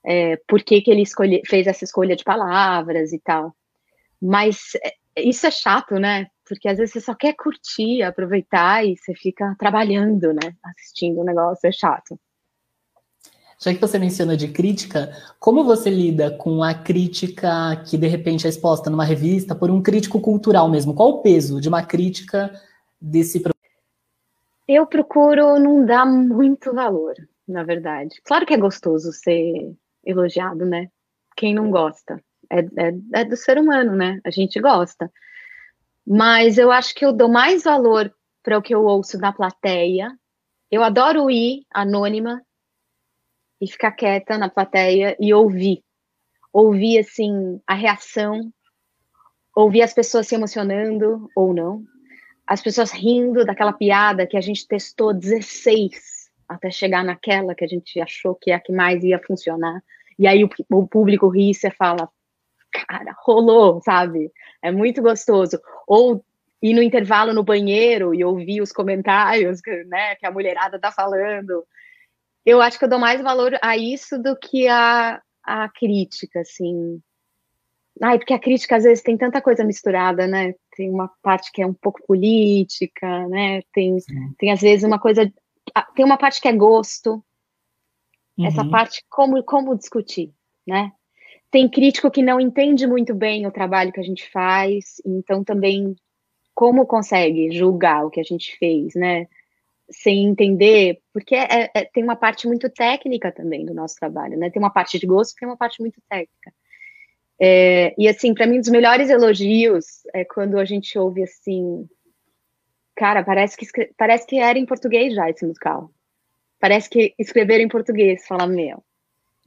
é, 0.04 0.37
por 0.48 0.62
que, 0.62 0.80
que 0.82 0.90
ele 0.90 1.02
escolhe, 1.02 1.42
fez 1.46 1.66
essa 1.66 1.84
escolha 1.84 2.16
de 2.16 2.24
palavras 2.24 3.12
e 3.12 3.20
tal. 3.20 3.54
Mas 4.24 4.72
é, 4.82 5.22
isso 5.22 5.46
é 5.46 5.50
chato, 5.50 5.96
né? 5.96 6.28
Porque 6.48 6.66
às 6.66 6.78
vezes 6.78 6.94
você 6.94 7.00
só 7.00 7.14
quer 7.14 7.34
curtir, 7.34 8.02
aproveitar 8.02 8.82
e 8.82 8.96
você 8.96 9.14
fica 9.14 9.54
trabalhando, 9.58 10.32
né? 10.32 10.54
Assistindo 10.64 11.20
o 11.20 11.24
negócio, 11.24 11.68
é 11.68 11.72
chato. 11.72 12.18
Já 13.60 13.72
que 13.72 13.80
você 13.80 13.98
menciona 13.98 14.37
de 14.37 14.48
crítica, 14.48 15.12
como 15.38 15.62
você 15.62 15.90
lida 15.90 16.30
com 16.30 16.62
a 16.62 16.74
crítica 16.74 17.76
que 17.87 17.98
de 17.98 18.06
repente 18.06 18.46
é 18.46 18.50
exposta 18.50 18.88
numa 18.88 19.04
revista 19.04 19.54
por 19.54 19.70
um 19.70 19.82
crítico 19.82 20.18
cultural 20.20 20.70
mesmo? 20.70 20.94
Qual 20.94 21.10
o 21.10 21.22
peso 21.22 21.60
de 21.60 21.68
uma 21.68 21.82
crítica 21.82 22.50
desse 23.00 23.42
Eu 24.66 24.87
procuro 24.87 25.58
não 25.58 25.84
dar 25.84 26.06
muito 26.06 26.74
valor, 26.74 27.14
na 27.46 27.62
verdade. 27.62 28.20
Claro 28.24 28.46
que 28.46 28.54
é 28.54 28.58
gostoso 28.58 29.12
ser 29.12 29.74
elogiado, 30.04 30.64
né? 30.64 30.88
Quem 31.37 31.54
não 31.54 31.70
gosta? 31.70 32.22
É, 32.50 32.61
é, 32.61 33.20
é 33.20 33.24
do 33.24 33.37
ser 33.37 33.59
humano, 33.59 33.94
né? 33.94 34.20
A 34.24 34.30
gente 34.30 34.61
gosta. 34.61 35.11
Mas 36.07 36.59
eu 36.59 36.70
acho 36.70 36.94
que 36.94 37.04
eu 37.04 37.12
dou 37.12 37.28
mais 37.28 37.64
valor 37.64 38.14
para 38.42 38.59
o 38.59 38.62
que 38.62 38.74
eu 38.74 38.85
ouço 38.85 39.18
na 39.18 39.33
plateia. 39.33 40.12
Eu 40.70 40.83
adoro 40.83 41.30
ir 41.30 41.64
anônima 41.72 42.42
e 43.61 43.66
ficar 43.66 43.92
quieta 43.92 44.37
na 44.37 44.50
plateia 44.50 45.16
e 45.18 45.33
ouvir. 45.33 45.83
Ouvir, 46.52 46.98
assim, 46.98 47.61
a 47.66 47.74
reação, 47.74 48.52
ouvir 49.54 49.83
as 49.83 49.94
pessoas 49.94 50.26
se 50.26 50.35
emocionando 50.35 51.28
ou 51.35 51.54
não, 51.54 51.83
as 52.46 52.61
pessoas 52.61 52.92
rindo 52.92 53.44
daquela 53.44 53.72
piada 53.72 54.26
que 54.26 54.37
a 54.37 54.40
gente 54.40 54.66
testou 54.68 55.14
16 55.14 56.30
até 56.48 56.70
chegar 56.70 57.02
naquela 57.02 57.54
que 57.54 57.64
a 57.64 57.68
gente 57.68 58.00
achou 58.00 58.35
que 58.35 58.50
é 58.50 58.54
a 58.54 58.61
que 58.61 58.72
mais 58.72 59.02
ia 59.02 59.18
funcionar. 59.18 59.83
E 60.18 60.26
aí 60.26 60.44
o, 60.44 60.50
o 60.70 60.87
público 60.87 61.28
ri 61.28 61.50
e 61.50 61.54
você 61.54 61.70
fala, 61.70 62.09
cara, 62.74 63.14
rolou, 63.24 63.80
sabe? 63.80 64.30
É 64.60 64.70
muito 64.70 65.00
gostoso. 65.00 65.60
Ou 65.87 66.24
ir 66.62 66.74
no 66.74 66.82
intervalo 66.82 67.32
no 67.32 67.44
banheiro 67.44 68.14
e 68.14 68.24
ouvir 68.24 68.60
os 68.60 68.72
comentários, 68.72 69.60
né, 69.87 70.16
que 70.16 70.26
a 70.26 70.30
mulherada 70.30 70.78
tá 70.78 70.90
falando. 70.90 71.64
Eu 72.44 72.60
acho 72.60 72.78
que 72.78 72.84
eu 72.84 72.88
dou 72.88 72.98
mais 72.98 73.20
valor 73.22 73.58
a 73.62 73.76
isso 73.76 74.18
do 74.18 74.37
que 74.37 74.68
a, 74.68 75.20
a 75.42 75.68
crítica, 75.68 76.40
assim. 76.40 77.00
Ai, 78.02 78.18
porque 78.18 78.34
a 78.34 78.38
crítica 78.38 78.76
às 78.76 78.84
vezes 78.84 79.04
tem 79.04 79.16
tanta 79.16 79.40
coisa 79.40 79.64
misturada, 79.64 80.26
né? 80.26 80.54
Tem 80.76 80.90
uma 80.90 81.08
parte 81.22 81.52
que 81.52 81.62
é 81.62 81.66
um 81.66 81.72
pouco 81.72 82.04
política, 82.06 83.28
né? 83.28 83.62
Tem, 83.72 83.96
tem 84.37 84.50
às 84.50 84.60
vezes 84.60 84.84
uma 84.84 84.98
coisa 84.98 85.32
tem 85.94 86.04
uma 86.04 86.18
parte 86.18 86.40
que 86.40 86.48
é 86.48 86.52
gosto, 86.52 87.24
uhum. 88.37 88.46
essa 88.46 88.64
parte 88.68 89.04
como, 89.08 89.42
como 89.42 89.76
discutir, 89.76 90.32
né? 90.66 90.92
Tem 91.55 91.69
crítico 91.69 92.11
que 92.11 92.21
não 92.21 92.40
entende 92.40 92.85
muito 92.85 93.14
bem 93.14 93.47
o 93.47 93.53
trabalho 93.53 93.93
que 93.93 94.01
a 94.01 94.03
gente 94.03 94.29
faz, 94.29 95.01
então 95.07 95.45
também 95.45 95.95
como 96.53 96.85
consegue 96.85 97.53
julgar 97.53 98.05
o 98.05 98.11
que 98.11 98.19
a 98.19 98.25
gente 98.25 98.59
fez, 98.59 98.97
né? 98.97 99.29
Sem 99.88 100.25
entender, 100.27 101.01
porque 101.12 101.37
é, 101.37 101.71
é, 101.73 101.85
tem 101.85 102.03
uma 102.03 102.17
parte 102.17 102.49
muito 102.49 102.69
técnica 102.69 103.31
também 103.31 103.64
do 103.64 103.73
nosso 103.73 103.95
trabalho, 103.95 104.37
né? 104.37 104.51
Tem 104.51 104.61
uma 104.61 104.73
parte 104.73 104.99
de 104.99 105.07
gosto, 105.07 105.37
tem 105.38 105.47
uma 105.47 105.57
parte 105.57 105.81
muito 105.81 106.03
técnica. 106.09 106.53
É, 107.40 107.95
e 107.97 108.09
assim, 108.09 108.35
para 108.35 108.49
mim, 108.49 108.57
um 108.57 108.61
dos 108.61 108.71
melhores 108.71 109.09
elogios 109.09 110.03
é 110.12 110.25
quando 110.25 110.59
a 110.59 110.64
gente 110.64 110.99
ouve 110.99 111.23
assim, 111.23 111.88
Cara, 112.97 113.23
parece 113.23 113.57
que, 113.57 113.67
parece 113.97 114.27
que 114.27 114.40
era 114.40 114.59
em 114.59 114.67
português 114.67 115.14
já 115.14 115.31
esse 115.31 115.47
musical. 115.47 115.88
Parece 116.59 116.90
que 116.90 117.14
escreveram 117.17 117.62
em 117.62 117.69
português. 117.69 118.27
Fala, 118.27 118.45
meu. 118.49 118.83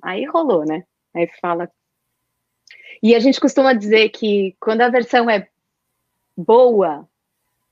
Aí 0.02 0.24
rolou, 0.24 0.66
né? 0.66 0.86
Aí 1.14 1.28
fala. 1.42 1.70
E 3.02 3.16
a 3.16 3.20
gente 3.20 3.40
costuma 3.40 3.74
dizer 3.74 4.10
que 4.10 4.56
quando 4.60 4.82
a 4.82 4.90
versão 4.90 5.30
é 5.30 5.48
boa, 6.36 7.08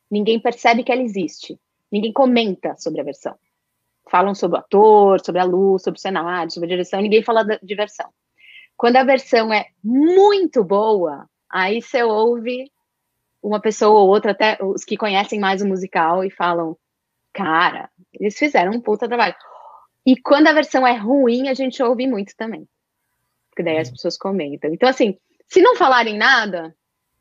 ninguém 0.09 0.39
percebe 0.39 0.83
que 0.83 0.91
ela 0.91 1.01
existe. 1.01 1.59
Ninguém 1.91 2.13
comenta 2.13 2.75
sobre 2.75 3.01
a 3.01 3.03
versão. 3.03 3.35
Falam 4.09 4.35
sobre 4.35 4.57
o 4.57 4.59
ator, 4.59 5.19
sobre 5.23 5.41
a 5.41 5.45
luz, 5.45 5.83
sobre 5.83 5.97
o 5.97 6.01
cenário, 6.01 6.51
sobre 6.51 6.67
a 6.67 6.69
direção, 6.69 7.01
ninguém 7.01 7.23
fala 7.23 7.43
de 7.43 7.75
versão. 7.75 8.09
Quando 8.77 8.97
a 8.97 9.03
versão 9.03 9.51
é 9.53 9.67
muito 9.83 10.63
boa, 10.63 11.27
aí 11.49 11.81
você 11.81 12.03
ouve 12.03 12.71
uma 13.41 13.59
pessoa 13.59 13.99
ou 13.99 14.09
outra, 14.09 14.31
até 14.31 14.57
os 14.61 14.83
que 14.83 14.97
conhecem 14.97 15.39
mais 15.39 15.61
o 15.61 15.67
musical 15.67 16.23
e 16.23 16.29
falam, 16.29 16.77
cara, 17.31 17.89
eles 18.13 18.37
fizeram 18.37 18.73
um 18.73 18.81
puta 18.81 19.07
trabalho. 19.07 19.35
E 20.05 20.15
quando 20.15 20.47
a 20.47 20.53
versão 20.53 20.85
é 20.85 20.95
ruim, 20.95 21.47
a 21.47 21.53
gente 21.53 21.81
ouve 21.81 22.07
muito 22.07 22.35
também. 22.35 22.67
Porque 23.55 23.63
daí 23.63 23.77
as 23.77 23.87
uhum. 23.87 23.93
pessoas 23.93 24.17
comentam. 24.17 24.71
Então, 24.73 24.89
assim, 24.89 25.17
se 25.47 25.61
não 25.61 25.77
falarem 25.77 26.17
nada, 26.17 26.75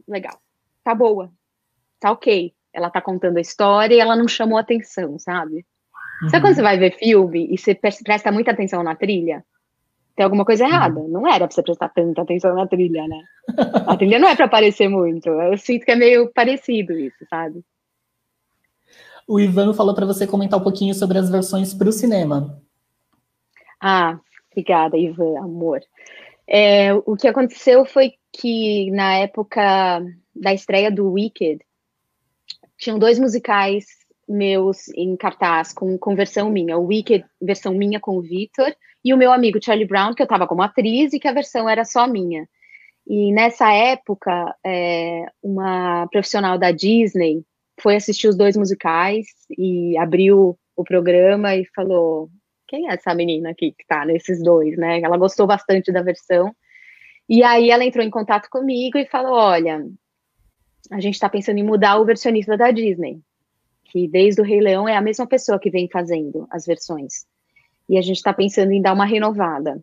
legal. 0.06 0.36
Tá 0.82 0.94
boa. 0.94 1.30
Tá 2.00 2.10
ok. 2.10 2.52
Ela 2.72 2.90
tá 2.90 3.00
contando 3.00 3.36
a 3.36 3.40
história 3.40 3.94
e 3.94 4.00
ela 4.00 4.16
não 4.16 4.26
chamou 4.26 4.58
atenção, 4.58 5.16
sabe? 5.16 5.64
Uhum. 6.22 6.28
Sabe 6.28 6.42
quando 6.42 6.50
uhum. 6.50 6.54
você 6.56 6.62
vai 6.62 6.76
ver 6.76 6.98
filme 6.98 7.46
e 7.48 7.56
você 7.56 7.72
presta 7.74 8.32
muita 8.32 8.50
atenção 8.50 8.82
na 8.82 8.96
trilha? 8.96 9.44
tem 10.14 10.24
alguma 10.24 10.44
coisa 10.44 10.64
errada. 10.64 11.00
Uhum. 11.00 11.08
Não 11.08 11.26
era 11.26 11.46
pra 11.46 11.54
você 11.54 11.62
prestar 11.62 11.88
tanta 11.88 12.22
atenção 12.22 12.54
na 12.54 12.66
trilha, 12.66 13.06
né? 13.06 13.22
A 13.86 13.96
trilha 13.96 14.18
não 14.18 14.28
é 14.28 14.36
para 14.36 14.46
aparecer 14.46 14.88
muito. 14.88 15.28
Eu 15.28 15.58
sinto 15.58 15.84
que 15.84 15.90
é 15.90 15.96
meio 15.96 16.32
parecido 16.32 16.92
isso, 16.92 17.24
sabe? 17.28 17.64
O 19.26 19.40
Ivan 19.40 19.72
falou 19.72 19.94
para 19.94 20.06
você 20.06 20.26
comentar 20.26 20.60
um 20.60 20.62
pouquinho 20.62 20.94
sobre 20.94 21.18
as 21.18 21.30
versões 21.30 21.74
para 21.74 21.88
o 21.88 21.92
cinema. 21.92 22.60
Ah, 23.80 24.18
obrigada, 24.50 24.96
Ivan, 24.96 25.38
amor. 25.38 25.80
É, 26.46 26.92
o 26.92 27.16
que 27.16 27.26
aconteceu 27.26 27.84
foi 27.84 28.14
que 28.32 28.90
na 28.90 29.16
época 29.18 30.04
da 30.34 30.52
estreia 30.52 30.90
do 30.90 31.12
Wicked, 31.12 31.64
tinham 32.76 32.98
dois 32.98 33.18
musicais 33.18 33.86
meus 34.28 34.88
em 34.88 35.16
cartaz 35.16 35.72
com, 35.72 35.96
com 35.98 36.14
versão 36.14 36.50
minha. 36.50 36.76
O 36.76 36.86
Wicked, 36.86 37.24
versão 37.40 37.74
minha 37.74 38.00
com 38.00 38.16
o 38.16 38.22
Victor, 38.22 38.74
e 39.04 39.12
o 39.12 39.16
meu 39.16 39.32
amigo 39.32 39.62
Charlie 39.62 39.86
Brown, 39.86 40.14
que 40.14 40.22
eu 40.22 40.24
estava 40.24 40.46
como 40.46 40.62
atriz 40.62 41.12
e 41.12 41.20
que 41.20 41.28
a 41.28 41.32
versão 41.32 41.68
era 41.68 41.84
só 41.84 42.06
minha. 42.06 42.48
E 43.06 43.32
nessa 43.32 43.70
época, 43.70 44.54
é, 44.64 45.26
uma 45.42 46.08
profissional 46.10 46.58
da 46.58 46.72
Disney 46.72 47.44
foi 47.80 47.96
assistir 47.96 48.28
os 48.28 48.36
dois 48.36 48.56
musicais 48.56 49.26
e 49.58 49.96
abriu 49.98 50.58
o 50.74 50.84
programa 50.84 51.54
e 51.54 51.66
falou: 51.74 52.30
quem 52.66 52.88
é 52.88 52.94
essa 52.94 53.14
menina 53.14 53.50
aqui 53.50 53.72
que 53.72 53.86
tá 53.86 54.04
nesses 54.04 54.42
dois, 54.42 54.76
né? 54.76 55.00
Ela 55.00 55.16
gostou 55.16 55.46
bastante 55.46 55.92
da 55.92 56.02
versão. 56.02 56.54
E 57.28 57.42
aí 57.42 57.70
ela 57.70 57.84
entrou 57.84 58.04
em 58.04 58.10
contato 58.10 58.48
comigo 58.50 58.98
e 58.98 59.06
falou: 59.06 59.34
olha, 59.34 59.86
a 60.90 61.00
gente 61.00 61.14
está 61.14 61.28
pensando 61.28 61.58
em 61.58 61.64
mudar 61.64 61.98
o 61.98 62.04
versionista 62.04 62.56
da 62.56 62.70
Disney, 62.70 63.20
que 63.84 64.08
desde 64.08 64.40
o 64.40 64.44
Rei 64.44 64.60
Leão 64.60 64.88
é 64.88 64.96
a 64.96 65.02
mesma 65.02 65.26
pessoa 65.26 65.58
que 65.58 65.70
vem 65.70 65.88
fazendo 65.88 66.46
as 66.50 66.66
versões 66.66 67.26
e 67.88 67.98
a 67.98 68.02
gente 68.02 68.16
está 68.16 68.32
pensando 68.32 68.72
em 68.72 68.82
dar 68.82 68.92
uma 68.92 69.04
renovada. 69.04 69.80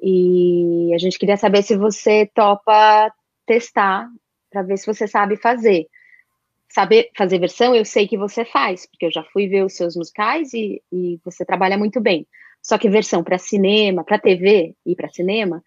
E 0.00 0.92
a 0.94 0.98
gente 0.98 1.18
queria 1.18 1.36
saber 1.36 1.62
se 1.62 1.76
você 1.76 2.26
topa 2.34 3.12
testar 3.46 4.08
para 4.50 4.62
ver 4.62 4.76
se 4.76 4.86
você 4.86 5.06
sabe 5.06 5.36
fazer. 5.36 5.86
Saber 6.74 7.10
fazer 7.16 7.38
versão, 7.38 7.72
eu 7.72 7.84
sei 7.84 8.08
que 8.08 8.18
você 8.18 8.44
faz, 8.44 8.84
porque 8.84 9.06
eu 9.06 9.12
já 9.12 9.22
fui 9.22 9.46
ver 9.46 9.64
os 9.64 9.74
seus 9.74 9.94
musicais 9.94 10.52
e, 10.52 10.82
e 10.90 11.20
você 11.24 11.44
trabalha 11.44 11.78
muito 11.78 12.00
bem. 12.00 12.26
Só 12.60 12.76
que 12.76 12.90
versão 12.90 13.22
para 13.22 13.38
cinema, 13.38 14.02
para 14.02 14.18
TV 14.18 14.74
e 14.84 14.96
para 14.96 15.08
cinema, 15.08 15.62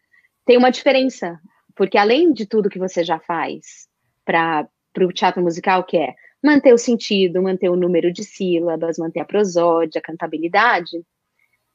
tem 0.45 0.57
uma 0.57 0.69
diferença, 0.69 1.39
porque 1.73 1.97
além 1.97 2.33
de 2.33 2.45
tudo 2.45 2.69
que 2.69 2.77
você 2.77 3.05
já 3.05 3.19
faz 3.19 3.87
para 4.25 4.67
o 4.99 5.13
teatro 5.13 5.41
musical, 5.41 5.85
que 5.85 5.95
é 5.95 6.13
manter 6.43 6.73
o 6.73 6.77
sentido, 6.77 7.41
manter 7.41 7.69
o 7.69 7.77
número 7.77 8.11
de 8.11 8.25
sílabas, 8.25 8.97
manter 8.97 9.21
a 9.21 9.25
prosódia, 9.25 9.99
a 9.99 10.05
cantabilidade, 10.05 11.01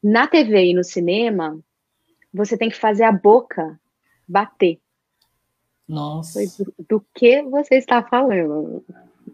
na 0.03 0.27
TV 0.27 0.67
e 0.67 0.75
no 0.75 0.85
cinema, 0.85 1.59
você 2.35 2.59
tem 2.59 2.69
que 2.69 2.77
fazer 2.77 3.05
a 3.05 3.13
boca 3.13 3.81
bater. 4.29 4.79
Nossa. 5.89 6.39
Do, 6.59 6.75
do 6.87 7.07
que 7.15 7.41
você 7.45 7.77
está 7.77 8.03
falando? 8.03 8.85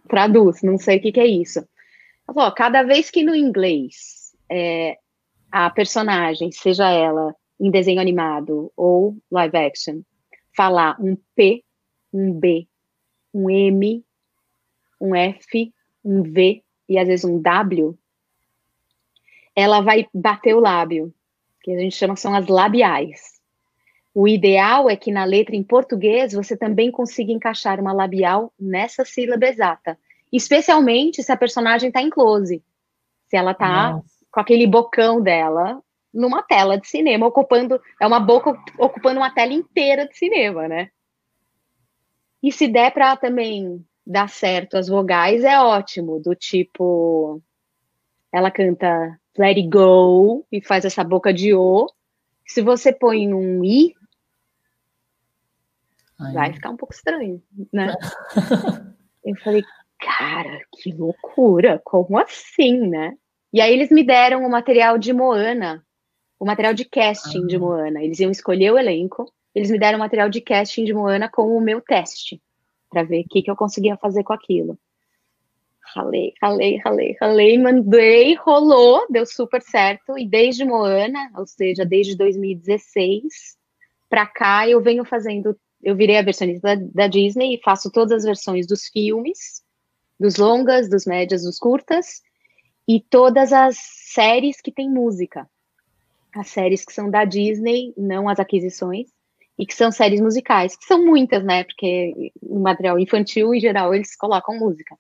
Traduz, 0.09 0.63
não 0.63 0.79
sei 0.79 0.99
o 0.99 1.01
que, 1.01 1.13
que 1.13 1.21
é 1.21 1.27
isso. 1.27 1.67
Ó, 2.27 2.51
cada 2.51 2.83
vez 2.83 3.11
que 3.11 3.23
no 3.23 3.35
inglês 3.35 4.35
é, 4.51 4.99
a 5.51 5.71
personagem, 5.71 6.51
seja 6.53 6.91
ela 6.91 7.35
em 7.61 7.71
desenho 7.71 8.01
animado 8.01 8.73
ou 8.77 9.17
live 9.31 9.57
action, 9.57 10.03
falar 10.57 10.97
um 11.01 11.17
P, 11.35 11.65
um 12.13 12.33
B, 12.33 12.67
um 13.33 13.51
M, 13.51 14.05
um 15.01 15.15
F, 15.15 15.73
um 16.05 16.23
V 16.23 16.63
e 16.89 16.99
às 16.99 17.07
vezes 17.07 17.25
um 17.25 17.41
W, 17.41 17.99
ela 19.55 19.81
vai 19.81 20.07
bater 20.15 20.55
o 20.55 20.61
lábio, 20.61 21.13
que 21.63 21.73
a 21.73 21.79
gente 21.79 21.97
chama 21.97 22.17
são 22.17 22.35
as 22.35 22.47
labiais. 22.47 23.38
O 24.21 24.27
ideal 24.27 24.91
é 24.91 24.97
que 24.97 25.13
na 25.13 25.23
letra 25.23 25.55
em 25.55 25.63
português 25.63 26.33
você 26.33 26.57
também 26.57 26.91
consiga 26.91 27.31
encaixar 27.31 27.79
uma 27.79 27.93
labial 27.93 28.53
nessa 28.59 29.05
sílaba 29.05 29.47
exata, 29.47 29.97
especialmente 30.33 31.23
se 31.23 31.31
a 31.31 31.37
personagem 31.37 31.87
está 31.87 32.03
em 32.03 32.11
close, 32.11 32.61
se 33.29 33.37
ela 33.37 33.53
está 33.53 34.03
com 34.29 34.41
aquele 34.41 34.67
bocão 34.67 35.23
dela 35.23 35.81
numa 36.13 36.43
tela 36.43 36.77
de 36.77 36.89
cinema, 36.89 37.29
ocupando 37.29 37.81
é 38.01 38.05
uma 38.05 38.19
boca 38.19 38.61
ocupando 38.77 39.21
uma 39.21 39.31
tela 39.31 39.53
inteira 39.53 40.09
de 40.09 40.19
cinema, 40.19 40.67
né? 40.67 40.91
E 42.43 42.51
se 42.51 42.67
der 42.67 42.91
para 42.91 43.17
também 43.17 43.87
dar 44.05 44.29
certo 44.29 44.77
as 44.77 44.89
vogais, 44.89 45.45
é 45.45 45.61
ótimo, 45.61 46.19
do 46.19 46.35
tipo 46.35 47.41
ela 48.33 48.51
canta 48.51 49.17
Let 49.39 49.59
It 49.59 49.69
Go 49.69 50.45
e 50.51 50.61
faz 50.61 50.85
essa 50.85 51.05
boca 51.05 51.33
de 51.33 51.55
O. 51.55 51.87
Se 52.45 52.61
você 52.63 52.93
põe 52.93 53.33
um 53.33 53.63
I, 53.63 53.95
Ai. 56.21 56.33
vai 56.33 56.53
ficar 56.53 56.71
um 56.71 56.77
pouco 56.77 56.95
estranho, 56.95 57.43
né? 57.73 57.95
eu 59.25 59.37
falei, 59.37 59.63
cara, 59.99 60.59
que 60.73 60.93
loucura, 60.93 61.81
como 61.85 62.19
assim, 62.19 62.89
né? 62.89 63.15
E 63.53 63.61
aí 63.61 63.73
eles 63.73 63.91
me 63.91 64.05
deram 64.05 64.45
o 64.45 64.51
material 64.51 64.99
de 64.99 65.13
Moana, 65.13 65.85
o 66.39 66.45
material 66.45 66.75
de 66.75 66.85
casting 66.85 67.45
ah. 67.45 67.47
de 67.47 67.59
Moana. 67.59 68.03
Eles 68.03 68.21
iam 68.21 68.31
escolher 68.31 68.73
o 68.73 68.79
elenco, 68.79 69.33
eles 69.55 69.71
me 69.71 69.79
deram 69.79 69.97
o 69.97 70.01
material 70.01 70.29
de 70.29 70.41
casting 70.41 70.85
de 70.85 70.93
Moana 70.93 71.29
com 71.29 71.57
o 71.57 71.61
meu 71.61 71.81
teste, 71.81 72.41
para 72.91 73.03
ver 73.03 73.21
o 73.21 73.29
que, 73.29 73.43
que 73.43 73.51
eu 73.51 73.57
conseguia 73.57 73.97
fazer 73.97 74.23
com 74.23 74.33
aquilo. 74.33 74.79
Ralei, 75.95 76.35
ralei, 76.43 76.77
ralei, 76.85 77.17
ralei, 77.19 77.59
mandei, 77.59 78.35
rolou, 78.35 79.07
deu 79.11 79.25
super 79.25 79.63
certo. 79.63 80.19
E 80.19 80.29
desde 80.29 80.65
Moana, 80.65 81.31
ou 81.35 81.47
seja, 81.47 81.85
desde 81.85 82.15
2016 82.15 83.57
para 84.09 84.27
cá, 84.27 84.69
eu 84.69 84.83
venho 84.83 85.05
fazendo. 85.05 85.59
Eu 85.89 85.97
virei 85.97 86.19
a 86.19 86.23
versionista 86.23 86.77
da, 86.77 86.87
da 86.93 87.07
Disney 87.07 87.55
e 87.55 87.63
faço 87.65 87.91
todas 87.91 88.19
as 88.19 88.25
versões 88.25 88.67
dos 88.67 88.89
filmes, 88.89 89.63
dos 90.21 90.37
longas, 90.37 90.87
dos 90.87 91.07
médias, 91.07 91.45
dos 91.45 91.59
curtas 91.59 92.21
e 92.87 93.01
todas 93.01 93.55
as 93.55 93.79
séries 93.79 94.61
que 94.61 94.71
tem 94.71 94.91
música. 94.91 95.49
As 96.37 96.49
séries 96.49 96.85
que 96.85 96.93
são 96.93 97.11
da 97.11 97.25
Disney, 97.25 97.95
não 97.97 98.29
as 98.29 98.39
aquisições, 98.39 99.07
e 99.59 99.65
que 99.65 99.75
são 99.75 99.91
séries 99.91 100.21
musicais, 100.21 100.77
que 100.77 100.85
são 100.85 101.07
muitas, 101.07 101.43
né? 101.43 101.65
Porque 101.65 102.33
no 102.43 102.61
material 102.61 102.99
infantil, 102.99 103.55
em 103.55 103.61
geral, 103.61 103.95
eles 103.95 104.15
colocam 104.15 104.59
música. 104.59 104.95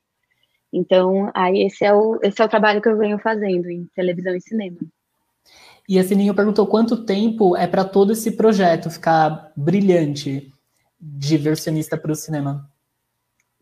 Então, 0.72 1.30
aí 1.34 1.66
esse 1.66 1.84
é 1.84 1.92
o, 1.92 2.18
esse 2.22 2.40
é 2.40 2.44
o 2.46 2.48
trabalho 2.48 2.80
que 2.80 2.88
eu 2.88 2.96
venho 2.96 3.18
fazendo 3.18 3.68
em 3.68 3.86
televisão 3.94 4.34
e 4.34 4.40
cinema. 4.40 4.78
E 5.86 5.98
a 5.98 6.02
Sininho 6.02 6.34
perguntou 6.34 6.66
quanto 6.66 7.04
tempo 7.04 7.54
é 7.54 7.66
para 7.66 7.84
todo 7.84 8.12
esse 8.12 8.32
projeto 8.32 8.88
ficar 8.88 9.52
brilhante 9.54 10.50
de 11.00 11.36
versionista 11.36 11.96
para 11.96 12.12
o 12.12 12.16
cinema? 12.16 12.70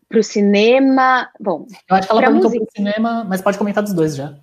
Para 0.09 0.19
o 0.19 0.23
cinema, 0.23 1.29
bom. 1.39 1.67
Eu 1.89 1.95
acho 1.95 2.07
que 2.07 2.11
ela 2.11 2.21
perguntou 2.21 2.49
para 2.51 2.63
o 2.63 2.71
cinema, 2.75 3.23
mas 3.23 3.41
pode 3.41 3.57
comentar 3.57 3.83
dos 3.83 3.93
dois 3.93 4.15
já. 4.15 4.37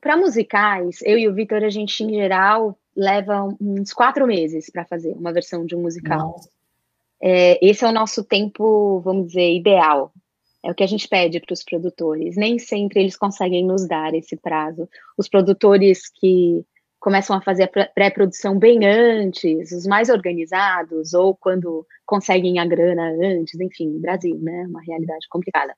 Para 0.00 0.16
musicais, 0.16 0.98
eu 1.02 1.18
e 1.18 1.28
o 1.28 1.34
Vitor, 1.34 1.62
a 1.62 1.70
gente, 1.70 2.02
em 2.02 2.10
geral, 2.14 2.78
leva 2.96 3.54
uns 3.60 3.92
quatro 3.92 4.26
meses 4.26 4.70
para 4.70 4.84
fazer 4.84 5.12
uma 5.12 5.32
versão 5.32 5.64
de 5.64 5.74
um 5.74 5.82
musical. 5.82 6.40
É, 7.20 7.64
esse 7.64 7.84
é 7.84 7.88
o 7.88 7.92
nosso 7.92 8.24
tempo, 8.24 9.00
vamos 9.00 9.28
dizer, 9.28 9.54
ideal. 9.54 10.12
É 10.64 10.70
o 10.70 10.74
que 10.74 10.82
a 10.82 10.88
gente 10.88 11.08
pede 11.08 11.40
para 11.40 11.52
os 11.52 11.62
produtores. 11.62 12.36
Nem 12.36 12.58
sempre 12.58 13.00
eles 13.00 13.16
conseguem 13.16 13.64
nos 13.64 13.86
dar 13.86 14.14
esse 14.14 14.36
prazo. 14.36 14.88
Os 15.16 15.28
produtores 15.28 16.08
que 16.08 16.64
começam 17.00 17.36
a 17.36 17.40
fazer 17.40 17.64
a 17.64 17.86
pré-produção 17.88 18.58
bem 18.58 18.86
antes, 18.86 19.72
os 19.72 19.86
mais 19.86 20.08
organizados, 20.08 21.14
ou 21.14 21.34
quando 21.34 21.84
conseguem 22.12 22.58
a 22.58 22.66
grana 22.66 23.08
antes, 23.22 23.58
enfim, 23.58 23.98
Brasil, 23.98 24.38
né? 24.38 24.66
Uma 24.68 24.82
realidade 24.82 25.26
complicada. 25.30 25.74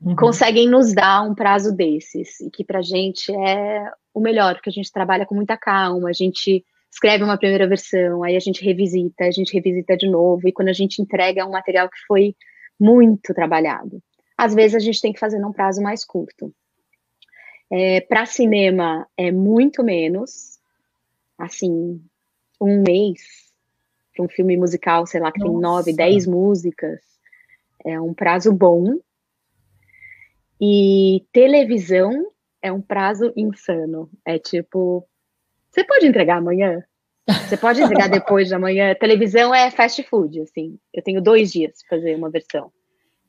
Uhum. 0.00 0.14
Conseguem 0.14 0.68
nos 0.68 0.94
dar 0.94 1.28
um 1.28 1.34
prazo 1.34 1.74
desses, 1.74 2.40
e 2.40 2.48
que 2.48 2.62
para 2.62 2.78
a 2.78 2.82
gente 2.82 3.34
é 3.34 3.90
o 4.14 4.20
melhor, 4.20 4.54
porque 4.54 4.70
a 4.70 4.72
gente 4.72 4.92
trabalha 4.92 5.26
com 5.26 5.34
muita 5.34 5.56
calma, 5.56 6.10
a 6.10 6.12
gente 6.12 6.64
escreve 6.88 7.24
uma 7.24 7.36
primeira 7.36 7.66
versão, 7.66 8.22
aí 8.22 8.36
a 8.36 8.40
gente 8.40 8.64
revisita, 8.64 9.24
a 9.24 9.32
gente 9.32 9.52
revisita 9.52 9.96
de 9.96 10.08
novo, 10.08 10.46
e 10.46 10.52
quando 10.52 10.68
a 10.68 10.72
gente 10.72 11.02
entrega 11.02 11.40
é 11.40 11.44
um 11.44 11.50
material 11.50 11.88
que 11.88 11.98
foi 12.06 12.36
muito 12.78 13.34
trabalhado. 13.34 14.00
Às 14.38 14.54
vezes 14.54 14.76
a 14.76 14.78
gente 14.78 15.00
tem 15.00 15.12
que 15.12 15.18
fazer 15.18 15.40
num 15.40 15.52
prazo 15.52 15.82
mais 15.82 16.04
curto. 16.04 16.54
É, 17.68 18.00
para 18.00 18.26
cinema 18.26 19.08
é 19.16 19.32
muito 19.32 19.82
menos, 19.82 20.60
assim, 21.36 22.00
um 22.60 22.80
mês 22.80 23.43
para 24.14 24.24
um 24.24 24.28
filme 24.28 24.56
musical, 24.56 25.06
sei 25.06 25.20
lá, 25.20 25.32
que 25.32 25.40
Nossa. 25.40 25.52
tem 25.52 25.60
nove, 25.60 25.92
dez 25.92 26.26
músicas, 26.26 27.00
é 27.84 28.00
um 28.00 28.14
prazo 28.14 28.52
bom. 28.52 28.98
E 30.60 31.24
televisão 31.32 32.30
é 32.62 32.72
um 32.72 32.80
prazo 32.80 33.32
insano. 33.36 34.08
É 34.24 34.38
tipo, 34.38 35.06
você 35.70 35.84
pode 35.84 36.06
entregar 36.06 36.38
amanhã? 36.38 36.82
Você 37.26 37.56
pode 37.56 37.82
entregar 37.82 38.08
depois 38.08 38.48
de 38.48 38.54
amanhã? 38.54 38.94
Televisão 38.94 39.54
é 39.54 39.70
fast 39.70 40.02
food, 40.04 40.40
assim. 40.40 40.78
Eu 40.92 41.02
tenho 41.02 41.22
dois 41.22 41.50
dias 41.52 41.80
para 41.88 41.98
fazer 41.98 42.14
uma 42.14 42.30
versão. 42.30 42.70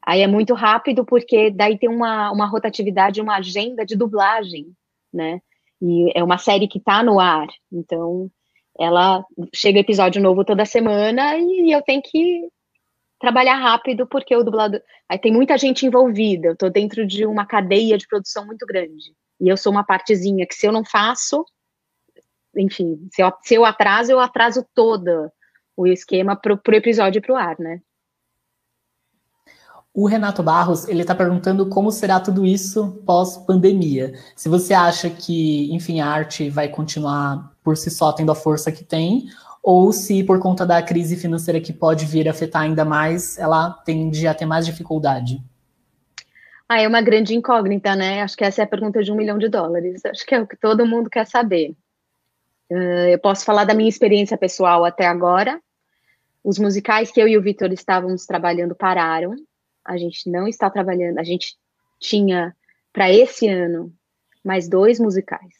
Aí 0.06 0.22
é 0.22 0.28
muito 0.28 0.54
rápido, 0.54 1.04
porque 1.04 1.50
daí 1.50 1.78
tem 1.78 1.90
uma, 1.90 2.32
uma 2.32 2.46
rotatividade, 2.46 3.20
uma 3.20 3.38
agenda 3.38 3.86
de 3.86 3.96
dublagem, 3.96 4.68
né? 5.12 5.42
E 5.82 6.12
é 6.16 6.24
uma 6.24 6.38
série 6.38 6.68
que 6.68 6.80
tá 6.80 7.02
no 7.02 7.20
ar, 7.20 7.48
então 7.72 8.30
ela 8.80 9.24
chega 9.54 9.80
episódio 9.80 10.22
novo 10.22 10.44
toda 10.44 10.66
semana 10.66 11.38
e 11.38 11.72
eu 11.72 11.82
tenho 11.82 12.02
que 12.02 12.50
trabalhar 13.20 13.56
rápido 13.56 14.06
porque 14.06 14.36
o 14.36 14.44
dublador. 14.44 14.82
Aí 15.08 15.18
tem 15.18 15.32
muita 15.32 15.58
gente 15.58 15.86
envolvida, 15.86 16.50
eu 16.50 16.58
tô 16.58 16.70
dentro 16.70 17.06
de 17.06 17.26
uma 17.26 17.46
cadeia 17.46 17.98
de 17.98 18.08
produção 18.08 18.46
muito 18.46 18.66
grande. 18.66 19.16
E 19.40 19.48
eu 19.48 19.58
sou 19.58 19.72
uma 19.72 19.84
partezinha 19.84 20.46
que 20.46 20.56
se 20.56 20.68
eu 20.68 20.72
não 20.72 20.84
faço, 20.84 21.46
enfim, 22.56 23.08
se 23.12 23.22
eu, 23.22 23.32
se 23.44 23.56
eu 23.56 23.66
atraso, 23.66 24.12
eu 24.12 24.20
atraso 24.20 24.66
toda 24.74 25.32
o 25.76 25.88
esquema 25.88 26.36
pro, 26.36 26.58
pro 26.58 26.76
episódio 26.76 27.22
pro 27.22 27.36
ar, 27.36 27.58
né? 27.60 27.82
O 29.94 30.08
Renato 30.08 30.44
Barros, 30.44 30.90
ele 30.90 31.02
está 31.02 31.16
perguntando 31.16 31.70
como 31.70 31.90
será 31.90 32.20
tudo 32.20 32.46
isso 32.46 33.02
pós-pandemia. 33.06 34.14
Se 34.36 34.50
você 34.50 34.74
acha 34.74 35.10
que, 35.10 35.74
enfim, 35.74 36.02
a 36.02 36.08
arte 36.08 36.50
vai 36.50 36.68
continuar 36.68 37.55
por 37.66 37.76
si 37.76 37.90
só 37.90 38.14
tendo 38.14 38.32
a 38.32 38.36
força 38.36 38.72
que 38.72 38.84
tem, 38.84 39.26
ou 39.62 39.92
se 39.92 40.24
por 40.24 40.40
conta 40.40 40.66
da 40.66 40.82
crise 40.82 41.18
financeira 41.18 41.60
que 41.60 41.74
pode 41.74 42.06
vir 42.06 42.28
a 42.28 42.32
afetar 42.32 42.62
ainda 42.62 42.86
mais, 42.86 43.38
ela 43.38 43.72
tende 43.84 44.26
a 44.28 44.34
ter 44.34 44.46
mais 44.46 44.66
dificuldade. 44.66 45.44
Ah, 46.70 46.80
é 46.80 46.88
uma 46.88 47.02
grande 47.02 47.36
incógnita, 47.36 47.96
né? 47.96 48.22
Acho 48.22 48.38
que 48.38 48.44
essa 48.44 48.62
é 48.62 48.64
a 48.64 48.68
pergunta 48.68 49.04
de 49.04 49.12
um 49.12 49.16
milhão 49.16 49.38
de 49.38 49.50
dólares. 49.50 50.06
Acho 50.06 50.26
que 50.26 50.34
é 50.34 50.42
o 50.42 50.48
que 50.48 50.56
todo 50.56 50.86
mundo 50.86 51.10
quer 51.10 51.28
saber. 51.28 51.76
Uh, 52.72 53.10
eu 53.12 53.20
posso 53.20 53.44
falar 53.44 53.66
da 53.66 53.74
minha 53.74 53.90
experiência 53.90 54.38
pessoal 54.38 54.86
até 54.86 55.06
agora. 55.06 55.60
Os 56.44 56.58
musicais 56.58 57.12
que 57.12 57.20
eu 57.20 57.28
e 57.28 57.38
o 57.38 57.42
Vitor 57.42 57.74
estávamos 57.74 58.26
trabalhando 58.26 58.76
pararam 58.76 59.36
a 59.86 59.98
gente 59.98 60.30
não 60.30 60.48
está 60.48 60.70
trabalhando, 60.70 61.20
a 61.20 61.24
gente 61.24 61.56
tinha 62.00 62.56
para 62.92 63.12
esse 63.12 63.48
ano 63.48 63.94
mais 64.44 64.68
dois 64.68 65.00
musicais. 65.00 65.54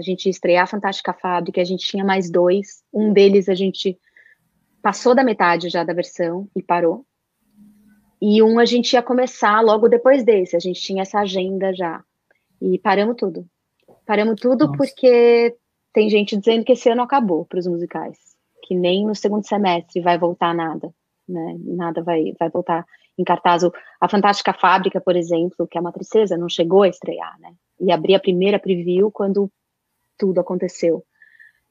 A 0.00 0.02
gente 0.02 0.24
ia 0.24 0.30
estrear 0.30 0.64
a 0.64 0.66
Fantástica 0.66 1.12
Fábrica, 1.12 1.60
a 1.60 1.64
gente 1.64 1.86
tinha 1.86 2.02
mais 2.02 2.30
dois. 2.30 2.82
Um 2.90 3.12
deles 3.12 3.50
a 3.50 3.54
gente 3.54 3.98
passou 4.82 5.14
da 5.14 5.22
metade 5.22 5.68
já 5.68 5.84
da 5.84 5.92
versão 5.92 6.48
e 6.56 6.62
parou. 6.62 7.04
E 8.20 8.42
um 8.42 8.58
a 8.58 8.64
gente 8.64 8.94
ia 8.94 9.02
começar 9.02 9.60
logo 9.60 9.90
depois 9.90 10.24
desse, 10.24 10.56
a 10.56 10.58
gente 10.58 10.80
tinha 10.80 11.02
essa 11.02 11.20
agenda 11.20 11.74
já. 11.74 12.02
E 12.62 12.78
paramos 12.78 13.16
tudo. 13.16 13.46
Paramos 14.06 14.40
tudo 14.40 14.66
Nossa. 14.66 14.76
porque 14.78 15.54
tem 15.92 16.08
gente 16.08 16.34
dizendo 16.34 16.64
que 16.64 16.72
esse 16.72 16.88
ano 16.88 17.02
acabou 17.02 17.44
para 17.44 17.58
os 17.58 17.66
musicais, 17.66 18.16
que 18.62 18.74
nem 18.74 19.06
no 19.06 19.14
segundo 19.14 19.46
semestre 19.46 20.00
vai 20.00 20.16
voltar 20.16 20.54
nada, 20.54 20.90
né? 21.28 21.56
Nada 21.60 22.02
vai, 22.02 22.32
vai 22.40 22.48
voltar 22.48 22.86
em 23.18 23.24
cartaz. 23.24 23.64
A 24.00 24.08
Fantástica 24.08 24.54
Fábrica, 24.54 24.98
por 24.98 25.14
exemplo, 25.14 25.68
que 25.68 25.76
é 25.76 25.80
uma 25.80 25.92
tristeza, 25.92 26.38
não 26.38 26.48
chegou 26.48 26.84
a 26.84 26.88
estrear, 26.88 27.38
né? 27.38 27.52
E 27.78 27.92
abrir 27.92 28.14
a 28.14 28.20
primeira 28.20 28.58
preview 28.58 29.10
quando 29.10 29.50
tudo 30.20 30.40
aconteceu. 30.40 31.02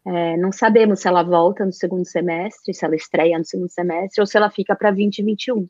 É, 0.06 0.36
não 0.38 0.52
sabemos 0.52 1.02
se 1.02 1.08
ela 1.08 1.22
volta 1.22 1.64
no 1.64 1.72
segundo 1.72 2.06
semestre, 2.06 2.74
se 2.74 2.84
ela 2.84 2.96
estreia 2.96 3.38
no 3.38 3.46
segundo 3.46 3.70
semestre, 3.70 4.20
ou 4.20 4.26
se 4.26 4.36
ela 4.36 4.50
fica 4.50 4.76
para 4.76 4.90
2021. 4.90 5.70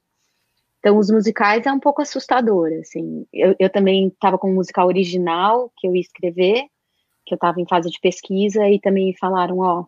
Então, 0.79 0.97
os 0.97 1.09
musicais 1.11 1.65
é 1.65 1.71
um 1.71 1.79
pouco 1.79 2.01
assustador, 2.01 2.71
assim. 2.79 3.25
Eu, 3.33 3.53
eu 3.59 3.69
também 3.69 4.07
estava 4.07 4.37
com 4.37 4.49
um 4.49 4.55
musical 4.55 4.87
original 4.87 5.71
que 5.75 5.85
eu 5.85 5.93
ia 5.93 6.01
escrever, 6.01 6.63
que 7.25 7.33
eu 7.33 7.35
estava 7.35 7.59
em 7.59 7.67
fase 7.67 7.89
de 7.89 7.99
pesquisa, 7.99 8.65
e 8.69 8.79
também 8.79 9.13
falaram, 9.19 9.59
ó, 9.59 9.85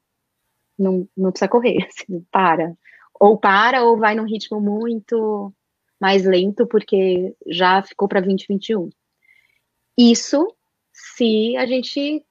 não, 0.77 1.07
não 1.15 1.31
precisa 1.31 1.47
correr, 1.47 1.77
assim, 1.87 2.25
para. 2.29 2.75
Ou 3.19 3.37
para, 3.37 3.83
ou 3.83 3.97
vai 3.97 4.15
num 4.15 4.25
ritmo 4.25 4.59
muito 4.59 5.53
mais 5.99 6.25
lento, 6.25 6.67
porque 6.67 7.33
já 7.47 7.81
ficou 7.83 8.07
para 8.07 8.19
2021. 8.19 8.89
Isso 9.97 10.45
se 10.91 11.55
a 11.55 11.65
gente 11.65 12.25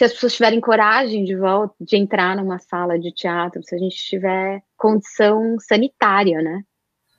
se 0.00 0.04
as 0.04 0.14
pessoas 0.14 0.32
tiverem 0.32 0.62
coragem 0.62 1.24
de 1.24 1.36
volta 1.36 1.74
de 1.78 1.94
entrar 1.94 2.34
numa 2.34 2.58
sala 2.58 2.98
de 2.98 3.12
teatro, 3.12 3.62
se 3.62 3.74
a 3.74 3.78
gente 3.78 3.96
tiver 3.96 4.62
condição 4.74 5.58
sanitária, 5.60 6.40
né, 6.40 6.64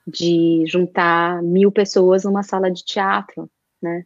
de 0.04 0.64
juntar 0.66 1.40
mil 1.44 1.70
pessoas 1.70 2.24
numa 2.24 2.42
sala 2.42 2.68
de 2.72 2.84
teatro, 2.84 3.48
né, 3.80 4.04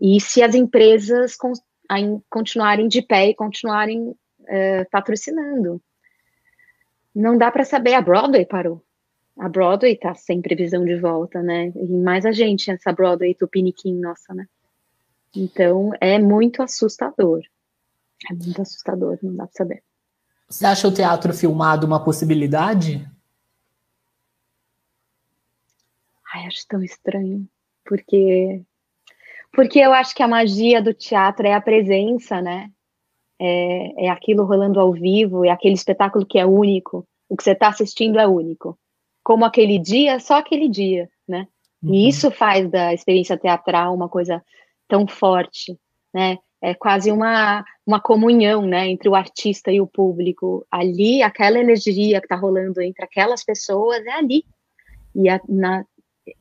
e 0.00 0.20
se 0.20 0.40
as 0.40 0.54
empresas 0.54 1.34
con 1.34 1.52
continuarem 2.30 2.86
de 2.86 3.02
pé 3.02 3.30
e 3.30 3.34
continuarem 3.34 4.14
é, 4.46 4.84
patrocinando. 4.84 5.82
Não 7.12 7.36
dá 7.36 7.50
para 7.50 7.64
saber, 7.64 7.94
a 7.94 8.00
Broadway 8.00 8.46
parou. 8.46 8.84
A 9.36 9.48
Broadway 9.48 9.94
está 9.94 10.14
sem 10.14 10.40
previsão 10.40 10.84
de 10.84 10.96
volta, 10.96 11.42
né? 11.42 11.72
E 11.74 11.88
mais 11.88 12.24
a 12.26 12.32
gente, 12.32 12.70
essa 12.70 12.92
Broadway 12.92 13.34
tupiniquim 13.34 13.94
nossa, 13.94 14.34
né? 14.34 14.46
Então, 15.34 15.92
é 16.00 16.18
muito 16.18 16.60
assustador. 16.60 17.42
É 18.30 18.34
muito 18.34 18.60
assustador, 18.62 19.18
não 19.22 19.34
dá 19.34 19.46
para 19.46 19.54
saber. 19.54 19.82
Você 20.48 20.64
acha 20.64 20.88
o 20.88 20.94
teatro 20.94 21.34
filmado 21.34 21.86
uma 21.86 22.02
possibilidade? 22.02 23.06
Ai, 26.32 26.46
acho 26.46 26.66
tão 26.68 26.82
estranho, 26.82 27.48
porque 27.84 28.62
porque 29.52 29.78
eu 29.78 29.92
acho 29.94 30.14
que 30.14 30.22
a 30.22 30.28
magia 30.28 30.82
do 30.82 30.92
teatro 30.92 31.46
é 31.46 31.54
a 31.54 31.60
presença, 31.60 32.42
né? 32.42 32.70
É, 33.38 34.06
é 34.06 34.10
aquilo 34.10 34.44
rolando 34.44 34.78
ao 34.78 34.92
vivo, 34.92 35.46
é 35.46 35.50
aquele 35.50 35.74
espetáculo 35.74 36.26
que 36.26 36.38
é 36.38 36.44
único. 36.44 37.06
O 37.28 37.36
que 37.36 37.42
você 37.42 37.52
está 37.52 37.68
assistindo 37.68 38.18
é 38.18 38.26
único. 38.26 38.78
Como 39.24 39.44
aquele 39.44 39.78
dia, 39.78 40.20
só 40.20 40.34
aquele 40.34 40.68
dia, 40.68 41.08
né? 41.26 41.48
Uhum. 41.82 41.94
E 41.94 42.08
isso 42.08 42.30
faz 42.30 42.70
da 42.70 42.92
experiência 42.92 43.38
teatral 43.38 43.94
uma 43.94 44.08
coisa 44.08 44.44
tão 44.86 45.06
forte, 45.06 45.78
né? 46.12 46.38
É 46.62 46.74
quase 46.74 47.10
uma, 47.10 47.64
uma 47.86 48.00
comunhão, 48.00 48.66
né, 48.66 48.88
entre 48.88 49.08
o 49.08 49.14
artista 49.14 49.70
e 49.70 49.80
o 49.80 49.86
público. 49.86 50.66
Ali, 50.70 51.22
aquela 51.22 51.58
energia 51.58 52.20
que 52.20 52.26
está 52.26 52.36
rolando 52.36 52.80
entre 52.80 53.04
aquelas 53.04 53.44
pessoas 53.44 54.04
é 54.06 54.12
ali. 54.12 54.44
E 55.14 55.28
a, 55.28 55.40
na, 55.48 55.84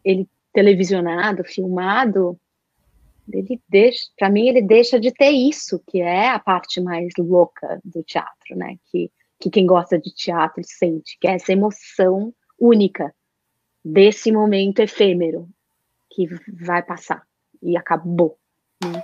ele 0.04 0.28
televisionado, 0.54 1.44
filmado, 1.44 2.40
ele 3.32 3.62
deixa, 3.68 4.06
para 4.18 4.30
mim, 4.30 4.48
ele 4.48 4.62
deixa 4.62 5.00
de 5.00 5.12
ter 5.12 5.32
isso, 5.32 5.82
que 5.88 6.02
é 6.02 6.30
a 6.30 6.40
parte 6.40 6.80
mais 6.80 7.12
louca 7.18 7.80
do 7.84 8.02
teatro, 8.04 8.56
né, 8.56 8.78
que, 8.90 9.12
que 9.40 9.50
quem 9.50 9.66
gosta 9.66 10.00
de 10.00 10.14
teatro 10.14 10.64
sente, 10.64 11.18
que 11.20 11.28
é 11.28 11.34
essa 11.34 11.52
emoção 11.52 12.34
única 12.60 13.14
desse 13.84 14.32
momento 14.32 14.80
efêmero 14.80 15.50
que 16.10 16.28
vai 16.64 16.82
passar 16.82 17.24
e 17.62 17.76
acabou. 17.76 18.38
Né? 18.82 19.04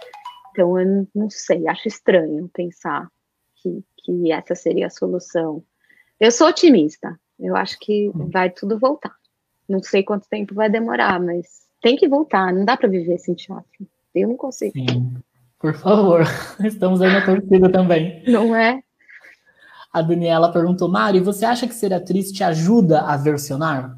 Então, 0.52 0.80
eu 0.80 1.08
não 1.16 1.30
sei, 1.30 1.68
acho 1.68 1.88
estranho 1.88 2.50
pensar 2.54 3.10
que, 3.56 3.84
que 3.98 4.32
essa 4.32 4.56
seria 4.56 4.88
a 4.88 4.90
solução. 4.90 5.64
Eu 6.20 6.32
sou 6.32 6.48
otimista, 6.48 7.20
eu 7.40 7.56
acho 7.56 7.80
que 7.80 8.10
hum. 8.10 8.30
vai 8.30 8.50
tudo 8.50 8.78
voltar. 8.78 9.16
Não 9.68 9.82
sei 9.82 10.04
quanto 10.04 10.28
tempo 10.28 10.54
vai 10.54 10.70
demorar, 10.70 11.20
mas 11.20 11.62
tem 11.82 11.96
que 11.96 12.08
voltar, 12.08 12.54
não 12.54 12.66
dá 12.66 12.76
para 12.76 12.90
viver 12.90 13.18
sem 13.18 13.34
teatro. 13.34 13.88
Eu 14.14 14.28
não 14.28 14.36
consigo. 14.36 14.74
Sim, 14.74 15.16
por 15.58 15.74
favor, 15.74 16.22
estamos 16.64 17.02
aí 17.02 17.12
na 17.12 17.26
torcida 17.26 17.72
também. 17.72 18.24
Não 18.28 18.56
é? 18.56 18.84
A 19.94 20.02
Daniela 20.02 20.52
perguntou, 20.52 20.90
Mari, 20.90 21.20
você 21.20 21.46
acha 21.46 21.68
que 21.68 21.74
ser 21.74 21.94
atriz 21.94 22.32
te 22.32 22.44
ajuda 22.44 23.02
a 23.02 23.18
versionar? 23.18 23.98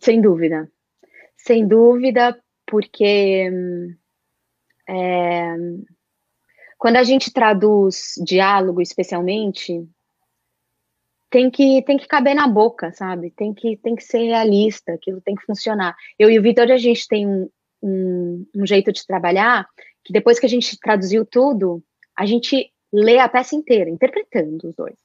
Sem 0.00 0.20
dúvida. 0.20 0.68
Sem 1.36 1.66
dúvida, 1.66 2.36
porque 2.66 3.50
hum, 3.52 3.94
é, 4.88 5.54
quando 6.78 6.96
a 6.96 7.04
gente 7.04 7.32
traduz 7.32 8.14
diálogo, 8.24 8.82
especialmente, 8.82 9.88
tem 11.30 11.50
que 11.50 11.80
tem 11.82 11.96
que 11.96 12.06
caber 12.06 12.34
na 12.34 12.46
boca, 12.46 12.92
sabe? 12.92 13.30
Tem 13.30 13.54
que 13.54 13.76
tem 13.76 13.94
que 13.94 14.02
ser 14.02 14.24
realista, 14.24 14.92
aquilo 14.92 15.20
tem 15.20 15.34
que 15.34 15.46
funcionar. 15.46 15.96
Eu 16.18 16.28
e 16.28 16.38
o 16.38 16.42
Vitor 16.42 16.70
a 16.70 16.76
gente 16.76 17.08
tem 17.08 17.26
um, 17.26 17.48
um, 17.82 18.46
um, 18.54 18.66
jeito 18.66 18.92
de 18.92 19.06
trabalhar 19.06 19.66
que 20.04 20.12
depois 20.12 20.38
que 20.38 20.46
a 20.46 20.48
gente 20.48 20.78
traduziu 20.78 21.24
tudo, 21.24 21.82
a 22.16 22.26
gente 22.26 22.70
lê 22.92 23.18
a 23.18 23.28
peça 23.28 23.54
inteira, 23.54 23.88
interpretando 23.88 24.68
os 24.68 24.74
dois. 24.74 24.96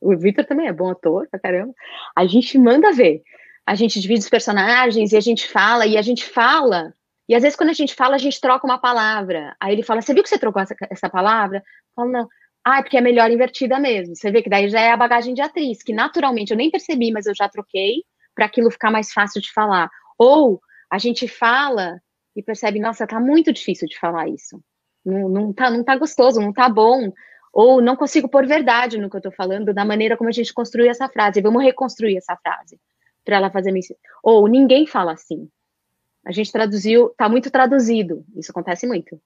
O 0.00 0.16
Vitor 0.16 0.44
também 0.44 0.66
é 0.66 0.72
bom 0.72 0.90
ator, 0.90 1.28
pra 1.30 1.38
caramba. 1.38 1.72
A 2.16 2.26
gente 2.26 2.58
manda 2.58 2.92
ver. 2.92 3.22
A 3.66 3.74
gente 3.74 4.00
divide 4.00 4.20
os 4.20 4.28
personagens 4.28 5.12
e 5.12 5.16
a 5.16 5.20
gente 5.20 5.46
fala 5.46 5.86
e 5.86 5.96
a 5.96 6.02
gente 6.02 6.24
fala 6.24 6.92
e 7.28 7.34
às 7.34 7.42
vezes, 7.42 7.56
quando 7.56 7.70
a 7.70 7.74
gente 7.74 7.94
fala, 7.94 8.14
a 8.14 8.18
gente 8.18 8.40
troca 8.40 8.66
uma 8.66 8.78
palavra. 8.78 9.56
Aí 9.60 9.72
ele 9.72 9.82
fala: 9.82 10.00
Você 10.00 10.14
viu 10.14 10.22
que 10.22 10.28
você 10.28 10.38
trocou 10.38 10.62
essa, 10.62 10.74
essa 10.90 11.08
palavra? 11.08 11.58
Eu 11.58 11.62
falo: 11.94 12.12
Não. 12.12 12.28
Ah, 12.64 12.78
é 12.78 12.82
porque 12.82 12.96
é 12.96 13.00
melhor 13.00 13.30
invertida 13.30 13.78
mesmo. 13.78 14.16
Você 14.16 14.30
vê 14.30 14.42
que 14.42 14.50
daí 14.50 14.68
já 14.68 14.80
é 14.80 14.90
a 14.90 14.96
bagagem 14.96 15.34
de 15.34 15.40
atriz, 15.40 15.82
que 15.82 15.92
naturalmente 15.92 16.50
eu 16.50 16.56
nem 16.56 16.70
percebi, 16.70 17.12
mas 17.12 17.26
eu 17.26 17.34
já 17.34 17.48
troquei 17.48 18.02
para 18.34 18.46
aquilo 18.46 18.70
ficar 18.70 18.90
mais 18.90 19.12
fácil 19.12 19.40
de 19.40 19.52
falar. 19.52 19.88
Ou 20.18 20.60
a 20.90 20.98
gente 20.98 21.26
fala 21.28 22.00
e 22.34 22.42
percebe: 22.42 22.78
Nossa, 22.78 23.06
tá 23.06 23.18
muito 23.20 23.52
difícil 23.52 23.88
de 23.88 23.98
falar 23.98 24.28
isso. 24.28 24.60
Não, 25.04 25.28
não, 25.28 25.52
tá, 25.52 25.70
não 25.70 25.84
tá 25.84 25.96
gostoso, 25.96 26.40
não 26.40 26.52
tá 26.52 26.68
bom. 26.68 27.12
Ou 27.52 27.80
não 27.80 27.96
consigo 27.96 28.28
pôr 28.28 28.46
verdade 28.46 28.98
no 28.98 29.08
que 29.08 29.16
eu 29.16 29.20
tô 29.20 29.32
falando, 29.32 29.72
da 29.72 29.84
maneira 29.84 30.16
como 30.16 30.28
a 30.28 30.32
gente 30.32 30.52
construiu 30.52 30.90
essa 30.90 31.08
frase. 31.08 31.40
Vamos 31.40 31.62
reconstruir 31.62 32.16
essa 32.16 32.36
frase 32.36 32.78
para 33.24 33.36
ela 33.36 33.50
fazer. 33.50 33.72
Ou 34.22 34.46
ninguém 34.46 34.86
fala 34.86 35.12
assim. 35.12 35.48
A 36.26 36.32
gente 36.32 36.50
traduziu, 36.50 37.06
está 37.06 37.28
muito 37.28 37.52
traduzido. 37.52 38.24
Isso 38.36 38.50
acontece 38.50 38.84
muito. 38.84 39.20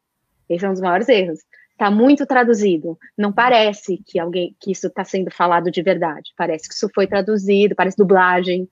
Esse 0.46 0.66
é 0.66 0.68
um 0.68 0.72
dos 0.72 0.82
maiores 0.82 1.08
erros. 1.08 1.38
Está 1.70 1.90
muito 1.90 2.26
traduzido. 2.26 2.98
Não 3.16 3.32
parece 3.32 4.02
que 4.06 4.18
alguém 4.18 4.54
que 4.60 4.70
isso 4.70 4.88
está 4.88 5.02
sendo 5.02 5.30
falado 5.30 5.70
de 5.70 5.80
verdade. 5.80 6.30
Parece 6.36 6.68
que 6.68 6.74
isso 6.74 6.90
foi 6.94 7.06
traduzido, 7.06 7.74
parece 7.74 7.96
dublagem. 7.96 8.68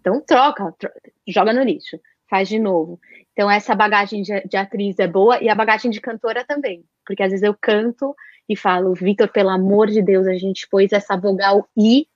Então 0.00 0.20
troca, 0.20 0.74
troca 0.76 1.00
joga 1.28 1.52
no 1.52 1.62
lixo, 1.62 2.00
faz 2.28 2.48
de 2.48 2.58
novo. 2.58 2.98
Então 3.32 3.48
essa 3.48 3.72
bagagem 3.72 4.22
de, 4.22 4.40
de, 4.40 4.56
atriz 4.56 4.98
é 4.98 5.06
boa 5.06 5.40
e 5.40 5.48
a 5.48 5.54
bagagem 5.54 5.92
de 5.92 6.00
cantora 6.00 6.44
também, 6.44 6.84
porque 7.06 7.22
às 7.22 7.30
vezes 7.30 7.44
eu 7.44 7.54
canto 7.54 8.16
e 8.48 8.56
falo, 8.56 8.94
Vitor, 8.94 9.28
pelo 9.28 9.50
amor 9.50 9.86
de 9.86 10.02
Deus, 10.02 10.26
a 10.26 10.34
gente 10.34 10.66
pôs 10.68 10.90
essa 10.90 11.16
vogal 11.16 11.68
i 11.76 12.08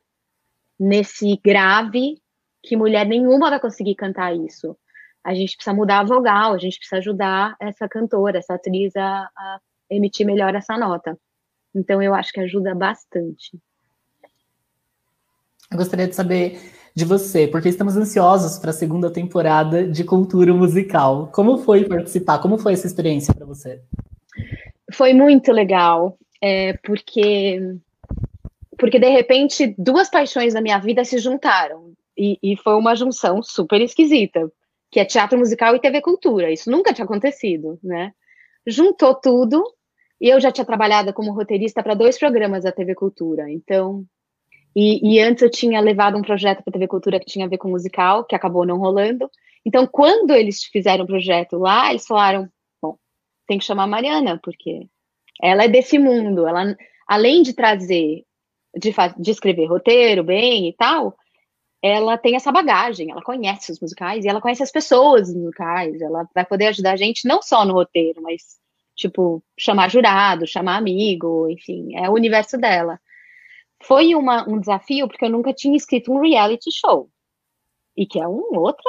nesse 0.80 1.38
grave 1.44 2.20
que 2.61 2.76
mulher 2.76 3.07
nenhuma 3.07 3.50
vai 3.50 3.61
conseguir 3.61 3.94
cantar 3.94 4.34
isso 4.34 4.76
a 5.24 5.34
gente 5.34 5.56
precisa 5.56 5.74
mudar 5.74 6.00
a 6.00 6.04
vogal, 6.04 6.52
a 6.52 6.58
gente 6.58 6.76
precisa 6.76 6.98
ajudar 6.98 7.56
essa 7.58 7.88
cantora, 7.88 8.38
essa 8.38 8.54
atriz 8.54 8.94
a, 8.94 9.28
a 9.36 9.58
emitir 9.90 10.26
melhor 10.26 10.54
essa 10.54 10.76
nota. 10.76 11.18
Então, 11.74 12.02
eu 12.02 12.14
acho 12.14 12.32
que 12.32 12.40
ajuda 12.40 12.74
bastante. 12.74 13.58
Eu 15.70 15.78
gostaria 15.78 16.06
de 16.06 16.14
saber 16.14 16.60
de 16.94 17.04
você, 17.04 17.48
porque 17.48 17.68
estamos 17.68 17.96
ansiosos 17.96 18.58
para 18.58 18.70
a 18.70 18.74
segunda 18.74 19.10
temporada 19.10 19.86
de 19.88 20.04
Cultura 20.04 20.54
Musical. 20.54 21.28
Como 21.32 21.58
foi 21.58 21.84
participar? 21.84 22.38
Como 22.38 22.58
foi 22.58 22.74
essa 22.74 22.86
experiência 22.86 23.34
para 23.34 23.46
você? 23.46 23.82
Foi 24.92 25.12
muito 25.12 25.50
legal, 25.50 26.16
é, 26.40 26.74
porque 26.84 27.58
porque 28.78 28.98
de 28.98 29.08
repente 29.08 29.74
duas 29.78 30.10
paixões 30.10 30.52
da 30.52 30.60
minha 30.60 30.78
vida 30.78 31.04
se 31.04 31.18
juntaram 31.18 31.92
e, 32.16 32.38
e 32.42 32.56
foi 32.56 32.74
uma 32.74 32.94
junção 32.94 33.42
super 33.42 33.80
esquisita, 33.80 34.50
que 34.95 35.01
é 35.01 35.05
teatro 35.05 35.36
musical 35.36 35.74
e 35.74 35.80
TV 35.80 36.01
cultura. 36.01 36.53
Isso 36.53 36.70
nunca 36.70 36.95
tinha 36.95 37.05
acontecido, 37.05 37.80
né? 37.82 38.12
Juntou 38.64 39.12
tudo 39.12 39.61
e 40.20 40.28
eu 40.28 40.40
já 40.40 40.53
tinha 40.53 40.64
trabalhado 40.64 41.12
como 41.12 41.32
roteirista 41.32 41.82
para 41.82 41.95
dois 41.95 42.16
programas 42.16 42.62
da 42.62 42.70
TV 42.70 42.95
Cultura. 42.95 43.51
Então, 43.51 44.05
e, 44.74 45.16
e 45.16 45.20
antes 45.20 45.42
eu 45.42 45.51
tinha 45.51 45.80
levado 45.80 46.16
um 46.16 46.22
projeto 46.22 46.62
para 46.62 46.72
TV 46.72 46.86
Cultura 46.86 47.18
que 47.18 47.26
tinha 47.26 47.45
a 47.45 47.49
ver 47.49 47.59
com 47.59 47.68
musical, 47.68 48.24
que 48.24 48.36
acabou 48.36 48.64
não 48.64 48.78
rolando. 48.78 49.28
Então, 49.66 49.84
quando 49.84 50.30
eles 50.30 50.62
fizeram 50.62 51.03
o 51.03 51.09
projeto 51.09 51.59
lá, 51.59 51.90
eles 51.90 52.07
falaram: 52.07 52.49
bom, 52.80 52.97
tem 53.49 53.59
que 53.59 53.64
chamar 53.64 53.82
a 53.82 53.88
Mariana, 53.88 54.38
porque 54.45 54.86
ela 55.42 55.64
é 55.64 55.68
desse 55.68 55.99
mundo. 55.99 56.47
Ela, 56.47 56.76
além 57.05 57.42
de 57.42 57.53
trazer, 57.53 58.22
de, 58.76 58.95
de 59.18 59.30
escrever 59.32 59.66
roteiro 59.66 60.22
bem 60.22 60.68
e 60.68 60.72
tal, 60.72 61.16
ela 61.87 62.16
tem 62.16 62.35
essa 62.35 62.51
bagagem, 62.51 63.11
ela 63.11 63.20
conhece 63.20 63.70
os 63.70 63.78
musicais 63.78 64.24
e 64.24 64.28
ela 64.28 64.41
conhece 64.41 64.62
as 64.62 64.72
pessoas 64.72 65.35
musicais, 65.35 66.01
ela 66.01 66.26
vai 66.35 66.43
poder 66.43 66.68
ajudar 66.68 66.93
a 66.93 66.97
gente 66.97 67.28
não 67.28 67.43
só 67.43 67.62
no 67.62 67.74
roteiro, 67.74 68.22
mas, 68.22 68.59
tipo, 68.97 69.45
chamar 69.55 69.91
jurado, 69.91 70.47
chamar 70.47 70.78
amigo, 70.78 71.47
enfim, 71.51 71.95
é 71.95 72.09
o 72.09 72.14
universo 72.14 72.57
dela. 72.57 72.99
Foi 73.82 74.14
uma, 74.14 74.49
um 74.49 74.59
desafio, 74.59 75.07
porque 75.07 75.26
eu 75.26 75.28
nunca 75.28 75.53
tinha 75.53 75.76
escrito 75.76 76.11
um 76.11 76.20
reality 76.20 76.70
show, 76.72 77.11
e 77.95 78.07
que 78.07 78.18
é 78.18 78.26
um 78.26 78.57
outro, 78.57 78.82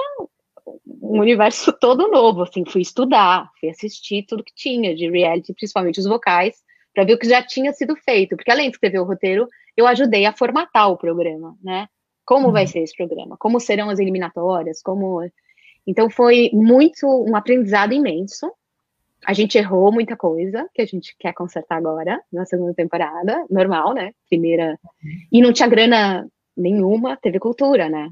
um 0.88 1.20
universo 1.20 1.74
todo 1.78 2.08
novo, 2.08 2.43
assim, 2.43 2.64
fui 2.66 2.82
estudar, 2.82 3.52
fui 3.60 3.68
assistir 3.68 4.26
tudo 4.26 4.41
que 4.41 4.56
tinha 4.56 4.96
de 4.96 5.10
reality, 5.10 5.54
principalmente 5.54 6.00
os 6.00 6.06
vocais, 6.06 6.56
para 6.93 7.04
ver 7.04 7.16
o 7.16 7.20
que 7.20 7.28
já 7.28 7.46
tinha 7.46 7.74
sido 7.74 7.93
feito, 7.98 8.38
porque 8.38 8.52
além 8.52 8.70
de 8.70 8.78
escrever 8.78 9.00
o 9.00 9.06
roteiro, 9.06 9.50
eu 9.76 9.86
ajudei 9.86 10.26
a 10.26 10.32
formatar 10.32 10.89
o 10.89 10.98
programa, 10.98 11.58
né? 11.62 11.89
Como 12.26 12.47
uhum. 12.47 12.53
vai 12.53 12.67
ser 12.67 12.80
esse 12.80 12.95
programa? 12.95 13.38
Como 13.38 13.59
serão 13.59 13.89
as 13.89 13.99
eliminatórias? 13.99 14.82
Como 14.82 15.21
então 15.88 16.09
foi 16.09 16.49
muito 16.53 17.05
um 17.07 17.36
aprendizado 17.36 17.93
imenso. 17.93 18.51
A 19.26 19.34
gente 19.34 19.57
errou 19.57 19.91
muita 19.91 20.15
coisa 20.15 20.67
que 20.73 20.82
a 20.82 20.86
gente 20.86 21.15
quer 21.19 21.34
consertar 21.34 21.78
agora 21.78 22.21
na 22.32 22.45
segunda 22.45 22.73
temporada, 22.73 23.45
normal, 23.49 23.93
né? 23.93 24.11
Primeira 24.28 24.80
e 25.32 25.41
não 25.41 25.53
tinha 25.53 25.69
grana 25.69 26.28
nenhuma, 26.55 27.17
teve 27.17 27.39
cultura, 27.39 27.89
né? 27.89 28.09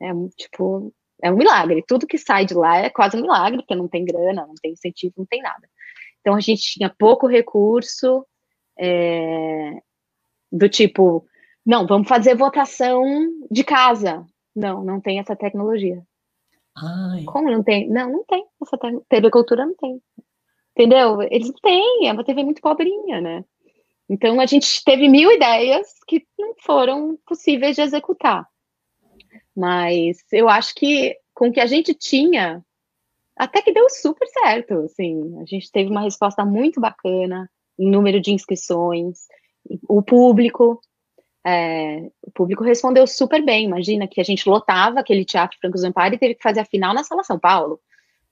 É 0.00 0.12
tipo 0.36 0.92
é 1.22 1.30
um 1.30 1.36
milagre. 1.36 1.84
Tudo 1.86 2.06
que 2.06 2.18
sai 2.18 2.44
de 2.44 2.54
lá 2.54 2.78
é 2.78 2.90
quase 2.90 3.16
um 3.16 3.22
milagre, 3.22 3.58
porque 3.58 3.74
não 3.74 3.88
tem 3.88 4.04
grana, 4.04 4.46
não 4.46 4.54
tem 4.60 4.72
incentivo, 4.72 5.14
não 5.16 5.26
tem 5.26 5.40
nada. 5.40 5.68
Então 6.20 6.34
a 6.34 6.40
gente 6.40 6.62
tinha 6.62 6.90
pouco 6.90 7.26
recurso, 7.26 8.26
é, 8.78 9.78
do 10.50 10.68
tipo, 10.68 11.24
não, 11.64 11.86
vamos 11.86 12.08
fazer 12.08 12.34
votação 12.34 13.04
de 13.50 13.62
casa. 13.62 14.26
Não, 14.54 14.84
não 14.84 15.00
tem 15.00 15.18
essa 15.18 15.36
tecnologia. 15.36 16.02
Ai. 16.76 17.24
Como 17.24 17.50
não 17.50 17.62
tem? 17.62 17.88
Não, 17.88 18.10
não 18.10 18.24
tem. 18.24 18.44
Essa 18.62 18.78
TV 19.08 19.30
Cultura 19.30 19.64
não 19.64 19.74
tem. 19.74 20.00
Entendeu? 20.76 21.22
Eles 21.22 21.48
não 21.48 21.56
têm, 21.62 22.08
é 22.08 22.12
uma 22.12 22.24
TV 22.24 22.42
muito 22.42 22.62
pobrinha, 22.62 23.20
né? 23.20 23.44
Então 24.08 24.40
a 24.40 24.46
gente 24.46 24.82
teve 24.84 25.08
mil 25.08 25.30
ideias 25.30 25.88
que 26.06 26.26
não 26.38 26.54
foram 26.60 27.18
possíveis 27.26 27.76
de 27.76 27.82
executar. 27.82 28.46
Mas 29.56 30.18
eu 30.32 30.48
acho 30.48 30.74
que 30.74 31.16
com 31.34 31.48
o 31.48 31.52
que 31.52 31.60
a 31.60 31.66
gente 31.66 31.94
tinha, 31.94 32.64
até 33.36 33.62
que 33.62 33.72
deu 33.72 33.88
super 33.88 34.26
certo. 34.28 34.74
Assim, 34.80 35.38
a 35.40 35.44
gente 35.44 35.70
teve 35.70 35.90
uma 35.90 36.02
resposta 36.02 36.44
muito 36.44 36.80
bacana 36.80 37.50
em 37.78 37.90
número 37.90 38.20
de 38.20 38.32
inscrições, 38.32 39.26
o 39.88 40.02
público 40.02 40.80
é, 41.44 42.10
o 42.22 42.30
público 42.30 42.62
respondeu 42.64 43.06
super 43.06 43.44
bem. 43.44 43.64
Imagina 43.64 44.06
que 44.06 44.20
a 44.20 44.24
gente 44.24 44.48
lotava 44.48 45.00
aquele 45.00 45.24
teatro 45.24 45.58
Franco 45.60 45.78
Zampari 45.78 46.16
e 46.16 46.18
teve 46.18 46.34
que 46.34 46.42
fazer 46.42 46.60
a 46.60 46.64
final 46.64 46.94
na 46.94 47.04
Sala 47.04 47.24
São 47.24 47.38
Paulo. 47.38 47.80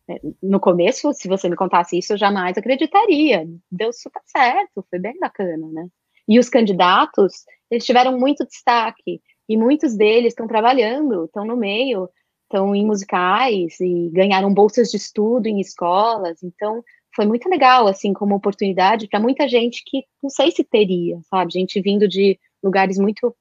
É, 0.09 0.21
no 0.43 0.61
começo, 0.61 1.13
se 1.13 1.29
você 1.29 1.49
me 1.49 1.57
contasse 1.57 1.99
isso, 1.99 2.13
eu 2.13 2.19
jamais 2.19 2.57
acreditaria. 2.57 3.47
Deu 3.71 3.93
super 3.93 4.23
certo, 4.25 4.85
foi 4.89 4.99
bem 4.99 5.19
bacana, 5.19 5.67
né? 5.73 5.89
E 6.29 6.39
os 6.39 6.49
candidatos, 6.49 7.45
eles 7.71 7.85
tiveram 7.85 8.19
muito 8.19 8.47
destaque. 8.47 9.21
E 9.49 9.57
muitos 9.57 9.97
deles 9.97 10.29
estão 10.29 10.47
trabalhando, 10.47 11.25
estão 11.25 11.45
no 11.45 11.57
meio, 11.57 12.09
estão 12.45 12.75
em 12.75 12.87
musicais 12.87 13.81
e 13.81 14.09
ganharam 14.13 14.55
bolsas 14.55 14.91
de 14.91 14.97
estudo 14.97 15.49
em 15.49 15.61
escolas. 15.61 16.41
Então, 16.45 16.85
foi 17.15 17.27
muito 17.27 17.49
legal, 17.49 17.89
assim, 17.89 18.13
como 18.13 18.37
oportunidade 18.37 19.09
para 19.09 19.19
muita 19.19 19.49
gente 19.49 19.83
que 19.85 20.05
não 20.23 20.31
sei 20.31 20.53
se 20.53 20.63
teria, 20.63 21.19
sabe? 21.29 21.53
Gente 21.53 21.81
vindo 21.81 22.07
de 22.07 22.39
lugares 22.63 22.99
muito 22.99 23.35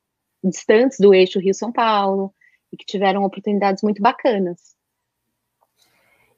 distantes 0.43 0.97
do 0.99 1.13
eixo 1.13 1.39
Rio-São 1.39 1.71
Paulo 1.71 2.33
e 2.71 2.77
que 2.77 2.85
tiveram 2.85 3.23
oportunidades 3.23 3.83
muito 3.83 4.01
bacanas. 4.01 4.75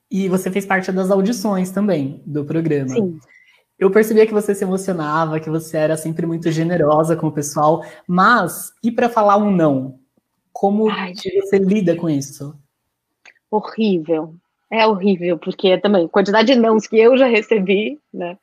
E 0.09 0.27
você 0.27 0.51
fez 0.51 0.65
parte 0.65 0.91
das 0.91 1.09
audições 1.09 1.71
também 1.71 2.21
do 2.25 2.43
programa. 2.43 2.89
Sim. 2.89 3.19
Eu 3.79 3.89
percebia 3.89 4.27
que 4.27 4.33
você 4.33 4.53
se 4.53 4.63
emocionava, 4.63 5.39
que 5.39 5.49
você 5.49 5.77
era 5.77 5.97
sempre 5.97 6.25
muito 6.27 6.51
generosa 6.51 7.15
com 7.15 7.27
o 7.27 7.31
pessoal, 7.31 7.83
mas 8.07 8.71
e 8.83 8.91
para 8.91 9.09
falar 9.09 9.37
um 9.37 9.49
não? 9.49 9.99
Como 10.53 10.89
Ai, 10.89 11.13
você 11.15 11.57
lida 11.57 11.95
com 11.95 12.09
isso? 12.09 12.55
Horrível. 13.49 14.35
É 14.69 14.85
horrível, 14.85 15.37
porque 15.37 15.77
também, 15.79 16.07
quantidade 16.07 16.53
de 16.53 16.59
nãos 16.59 16.85
que 16.85 16.97
eu 16.97 17.17
já 17.17 17.25
recebi, 17.25 17.99
né? 18.13 18.37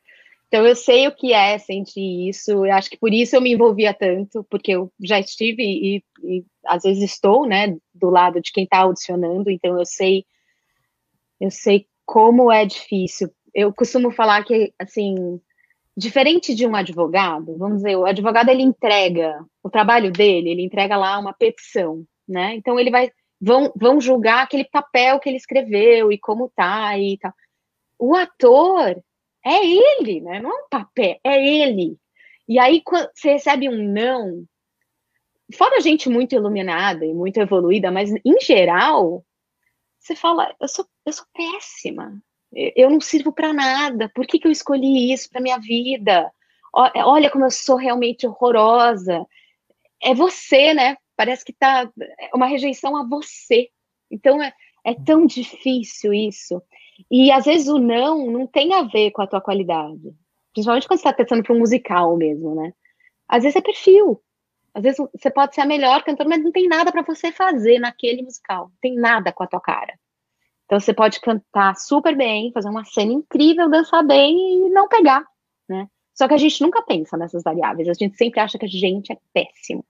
Então 0.49 0.65
eu 0.65 0.75
sei 0.75 1.07
o 1.07 1.15
que 1.15 1.31
é 1.31 1.59
sentir 1.59 2.27
isso, 2.27 2.65
eu 2.65 2.73
acho 2.73 2.89
que 2.89 2.97
por 2.97 3.13
isso 3.13 3.35
eu 3.35 3.41
me 3.41 3.53
envolvia 3.53 3.93
tanto, 3.93 4.43
porque 4.49 4.71
eu 4.71 4.91
já 4.99 5.19
estive 5.19 5.61
e, 5.61 6.03
e 6.23 6.43
às 6.65 6.81
vezes 6.81 7.03
estou, 7.03 7.45
né, 7.47 7.77
do 7.93 8.09
lado 8.09 8.41
de 8.41 8.51
quem 8.51 8.63
está 8.63 8.79
audicionando, 8.79 9.51
então 9.51 9.77
eu 9.77 9.85
sei, 9.85 10.25
eu 11.39 11.51
sei 11.51 11.85
como 12.03 12.51
é 12.51 12.65
difícil. 12.65 13.29
Eu 13.53 13.71
costumo 13.71 14.09
falar 14.09 14.43
que, 14.43 14.73
assim, 14.79 15.39
diferente 15.95 16.55
de 16.55 16.65
um 16.65 16.75
advogado, 16.75 17.55
vamos 17.55 17.77
dizer, 17.77 17.95
o 17.95 18.07
advogado 18.07 18.49
ele 18.49 18.63
entrega 18.63 19.45
o 19.61 19.69
trabalho 19.69 20.11
dele, 20.11 20.49
ele 20.49 20.63
entrega 20.63 20.97
lá 20.97 21.19
uma 21.19 21.33
petição, 21.33 22.03
né? 22.27 22.55
Então 22.55 22.79
ele 22.79 22.89
vai 22.89 23.11
vão, 23.39 23.71
vão 23.75 24.01
julgar 24.01 24.43
aquele 24.43 24.65
papel 24.65 25.19
que 25.19 25.29
ele 25.29 25.37
escreveu 25.37 26.11
e 26.11 26.17
como 26.17 26.51
tá 26.55 26.97
e 26.97 27.19
tal. 27.19 27.33
O 27.99 28.15
ator 28.15 28.99
é 29.45 29.65
ele, 29.65 30.21
né? 30.21 30.39
Não 30.39 30.51
é 30.51 30.63
um 30.63 30.69
papel, 30.69 31.19
é 31.23 31.47
ele. 31.47 31.97
E 32.47 32.59
aí, 32.59 32.81
quando 32.81 33.09
você 33.13 33.33
recebe 33.33 33.69
um 33.69 33.93
não, 33.93 34.45
fora 35.55 35.81
gente 35.81 36.09
muito 36.09 36.35
iluminada 36.35 37.05
e 37.05 37.13
muito 37.13 37.39
evoluída, 37.39 37.91
mas 37.91 38.11
em 38.11 38.39
geral, 38.41 39.23
você 39.99 40.15
fala, 40.15 40.55
eu 40.59 40.67
sou, 40.67 40.85
eu 41.05 41.13
sou 41.13 41.25
péssima, 41.33 42.21
eu 42.53 42.89
não 42.89 42.99
sirvo 42.99 43.31
para 43.31 43.53
nada, 43.53 44.09
por 44.13 44.25
que, 44.25 44.39
que 44.39 44.47
eu 44.47 44.51
escolhi 44.51 45.11
isso 45.13 45.29
para 45.29 45.41
minha 45.41 45.59
vida? 45.59 46.31
Olha 46.73 47.29
como 47.29 47.45
eu 47.45 47.51
sou 47.51 47.75
realmente 47.75 48.27
horrorosa. 48.27 49.25
É 50.01 50.13
você, 50.13 50.73
né? 50.73 50.97
Parece 51.15 51.43
que 51.43 51.53
tá 51.53 51.91
é 52.19 52.29
uma 52.33 52.45
rejeição 52.45 52.95
a 52.95 53.07
você. 53.07 53.69
Então 54.09 54.41
é, 54.41 54.53
é 54.83 54.93
tão 54.93 55.25
difícil 55.25 56.13
isso. 56.13 56.61
E 57.09 57.31
às 57.31 57.45
vezes 57.45 57.67
o 57.67 57.77
não 57.77 58.27
não 58.31 58.47
tem 58.47 58.73
a 58.73 58.83
ver 58.83 59.11
com 59.11 59.21
a 59.21 59.27
tua 59.27 59.41
qualidade. 59.41 60.13
Principalmente 60.53 60.87
quando 60.87 60.99
você 60.99 61.07
está 61.07 61.13
pensando 61.13 61.43
para 61.43 61.53
um 61.53 61.59
musical 61.59 62.17
mesmo, 62.17 62.55
né? 62.55 62.73
Às 63.27 63.43
vezes 63.43 63.55
é 63.55 63.61
perfil. 63.61 64.21
Às 64.73 64.83
vezes 64.83 64.99
você 65.13 65.29
pode 65.29 65.55
ser 65.55 65.61
a 65.61 65.65
melhor 65.65 66.03
cantora, 66.03 66.29
mas 66.29 66.43
não 66.43 66.51
tem 66.51 66.67
nada 66.67 66.91
para 66.91 67.01
você 67.01 67.31
fazer 67.31 67.79
naquele 67.79 68.21
musical. 68.21 68.65
Não 68.65 68.77
tem 68.81 68.95
nada 68.95 69.31
com 69.31 69.43
a 69.43 69.47
tua 69.47 69.59
cara. 69.59 69.93
Então 70.65 70.79
você 70.79 70.93
pode 70.93 71.19
cantar 71.19 71.75
super 71.75 72.15
bem, 72.15 72.51
fazer 72.51 72.69
uma 72.69 72.85
cena 72.85 73.11
incrível, 73.11 73.69
dançar 73.69 74.05
bem 74.05 74.67
e 74.67 74.69
não 74.69 74.87
pegar, 74.87 75.25
né? 75.67 75.87
Só 76.13 76.27
que 76.27 76.33
a 76.33 76.37
gente 76.37 76.61
nunca 76.61 76.81
pensa 76.83 77.17
nessas 77.17 77.43
variáveis. 77.43 77.89
A 77.89 77.93
gente 77.93 78.15
sempre 78.17 78.39
acha 78.39 78.57
que 78.57 78.65
a 78.65 78.69
gente 78.69 79.11
é 79.11 79.17
péssimo. 79.33 79.83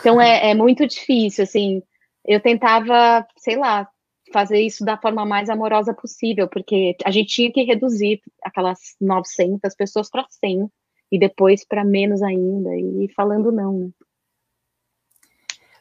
Então 0.00 0.20
é, 0.20 0.50
é 0.50 0.54
muito 0.54 0.86
difícil, 0.86 1.44
assim. 1.44 1.82
Eu 2.24 2.40
tentava, 2.40 3.26
sei 3.36 3.56
lá, 3.56 3.88
fazer 4.34 4.60
isso 4.60 4.84
da 4.84 4.96
forma 4.96 5.24
mais 5.24 5.48
amorosa 5.48 5.94
possível, 5.94 6.48
porque 6.48 6.96
a 7.04 7.10
gente 7.12 7.28
tinha 7.28 7.52
que 7.52 7.62
reduzir 7.62 8.20
aquelas 8.42 8.80
900 9.00 9.72
pessoas 9.76 10.10
para 10.10 10.26
100 10.28 10.68
e 11.12 11.18
depois 11.20 11.64
para 11.64 11.84
menos 11.84 12.20
ainda, 12.20 12.70
e 12.76 13.08
falando 13.14 13.52
não. 13.52 13.78
Né? 13.78 13.90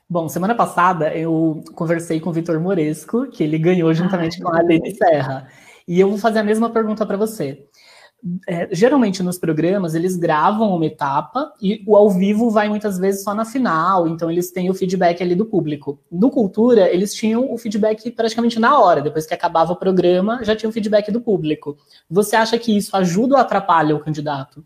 Bom, 0.07 0.29
semana 0.29 0.53
passada 0.53 1.11
eu 1.15 1.63
conversei 1.73 2.19
com 2.19 2.29
o 2.29 2.33
Vitor 2.33 2.59
Moresco, 2.59 3.27
que 3.27 3.43
ele 3.43 3.57
ganhou 3.57 3.91
juntamente 3.91 4.39
com 4.39 4.49
a 4.49 4.59
Aline 4.59 4.93
Serra. 4.93 5.47
E 5.87 5.99
eu 5.99 6.07
vou 6.07 6.19
fazer 6.19 6.37
a 6.37 6.43
mesma 6.43 6.69
pergunta 6.69 7.07
para 7.07 7.17
você 7.17 7.67
é, 8.47 8.73
geralmente 8.73 9.21
nos 9.21 9.37
programas 9.37 9.95
eles 9.95 10.15
gravam 10.15 10.73
uma 10.73 10.85
etapa 10.85 11.53
e 11.61 11.83
o 11.85 11.95
ao 11.95 12.09
vivo 12.09 12.49
vai 12.49 12.69
muitas 12.69 12.97
vezes 12.97 13.23
só 13.23 13.33
na 13.33 13.43
final, 13.43 14.07
então 14.07 14.31
eles 14.31 14.49
têm 14.51 14.69
o 14.69 14.73
feedback 14.73 15.21
ali 15.21 15.35
do 15.35 15.45
público. 15.45 15.99
No 16.11 16.29
Cultura, 16.31 16.89
eles 16.89 17.13
tinham 17.13 17.53
o 17.53 17.57
feedback 17.57 18.09
praticamente 18.11 18.59
na 18.59 18.79
hora, 18.79 19.01
depois 19.01 19.25
que 19.25 19.33
acabava 19.33 19.73
o 19.73 19.75
programa, 19.75 20.43
já 20.43 20.55
tinha 20.55 20.69
o 20.69 20.73
feedback 20.73 21.11
do 21.11 21.19
público. 21.19 21.77
Você 22.09 22.35
acha 22.35 22.57
que 22.57 22.75
isso 22.75 22.95
ajuda 22.95 23.35
ou 23.35 23.41
atrapalha 23.41 23.95
o 23.95 23.99
candidato? 23.99 24.65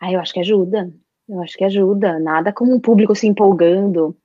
Ah, 0.00 0.10
eu 0.10 0.20
acho 0.20 0.32
que 0.32 0.40
ajuda. 0.40 0.92
Eu 1.28 1.42
acho 1.42 1.56
que 1.56 1.64
ajuda. 1.64 2.18
Nada 2.18 2.52
como 2.52 2.74
um 2.74 2.80
público 2.80 3.14
se 3.14 3.26
empolgando 3.26 4.16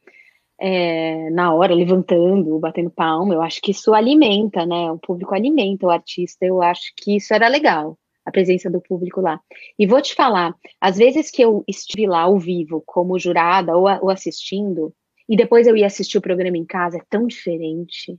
é, 0.59 1.29
na 1.29 1.53
hora, 1.53 1.73
levantando, 1.73 2.57
batendo 2.59 2.89
palma, 2.89 3.33
eu 3.33 3.41
acho 3.41 3.61
que 3.61 3.71
isso 3.71 3.93
alimenta, 3.93 4.65
né? 4.65 4.91
O 4.91 4.97
público 4.97 5.35
alimenta 5.35 5.85
o 5.85 5.91
artista, 5.91 6.45
eu 6.45 6.61
acho 6.61 6.93
que 6.95 7.15
isso 7.15 7.33
era 7.33 7.47
legal, 7.47 7.97
a 8.25 8.31
presença 8.31 8.69
do 8.69 8.81
público 8.81 9.21
lá. 9.21 9.39
E 9.77 9.85
vou 9.85 10.01
te 10.01 10.15
falar, 10.15 10.55
às 10.81 10.97
vezes 10.97 11.29
que 11.29 11.41
eu 11.41 11.63
estive 11.67 12.07
lá 12.07 12.21
ao 12.21 12.39
vivo, 12.39 12.81
como 12.85 13.19
jurada 13.19 13.77
ou, 13.77 13.87
ou 14.01 14.09
assistindo, 14.09 14.93
e 15.29 15.35
depois 15.35 15.67
eu 15.67 15.75
ia 15.75 15.87
assistir 15.87 16.17
o 16.17 16.21
programa 16.21 16.57
em 16.57 16.65
casa, 16.65 16.97
é 16.97 17.01
tão 17.09 17.27
diferente, 17.27 18.17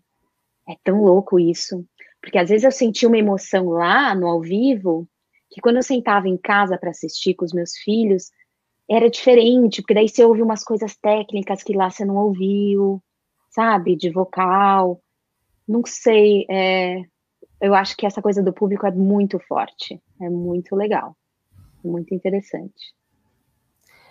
é 0.69 0.75
tão 0.85 1.03
louco 1.03 1.41
isso, 1.41 1.85
porque 2.21 2.39
às 2.39 2.51
vezes 2.51 2.65
eu 2.65 2.73
senti 2.73 3.07
uma 3.07 3.19
emoção 3.19 3.69
lá 3.71 4.15
no 4.15 4.27
ao 4.27 4.41
vivo 4.41 5.09
que 5.51 5.61
quando 5.61 5.77
eu 5.77 5.83
sentava 5.83 6.29
em 6.29 6.37
casa 6.37 6.77
para 6.77 6.91
assistir 6.91 7.35
com 7.35 7.45
os 7.45 7.53
meus 7.53 7.77
filhos, 7.79 8.31
era 8.89 9.11
diferente, 9.11 9.83
porque 9.83 9.95
daí 9.95 10.09
você 10.09 10.25
ouve 10.25 10.43
umas 10.43 10.65
coisas 10.65 10.97
técnicas 10.97 11.63
que 11.63 11.77
lá 11.77 11.91
você 11.91 12.05
não 12.05 12.17
ouviu, 12.17 13.03
sabe? 13.51 13.97
De 13.97 14.11
vocal. 14.11 15.01
Não 15.67 15.83
sei, 15.85 16.47
é, 16.49 17.03
eu 17.61 17.75
acho 17.75 17.97
que 17.97 18.07
essa 18.07 18.23
coisa 18.23 18.43
do 18.43 18.53
público 18.53 18.87
é 18.87 18.91
muito 18.91 19.39
forte, 19.41 20.01
é 20.21 20.31
muito 20.31 20.75
legal, 20.75 21.15
muito 21.85 22.15
interessante. 22.15 22.95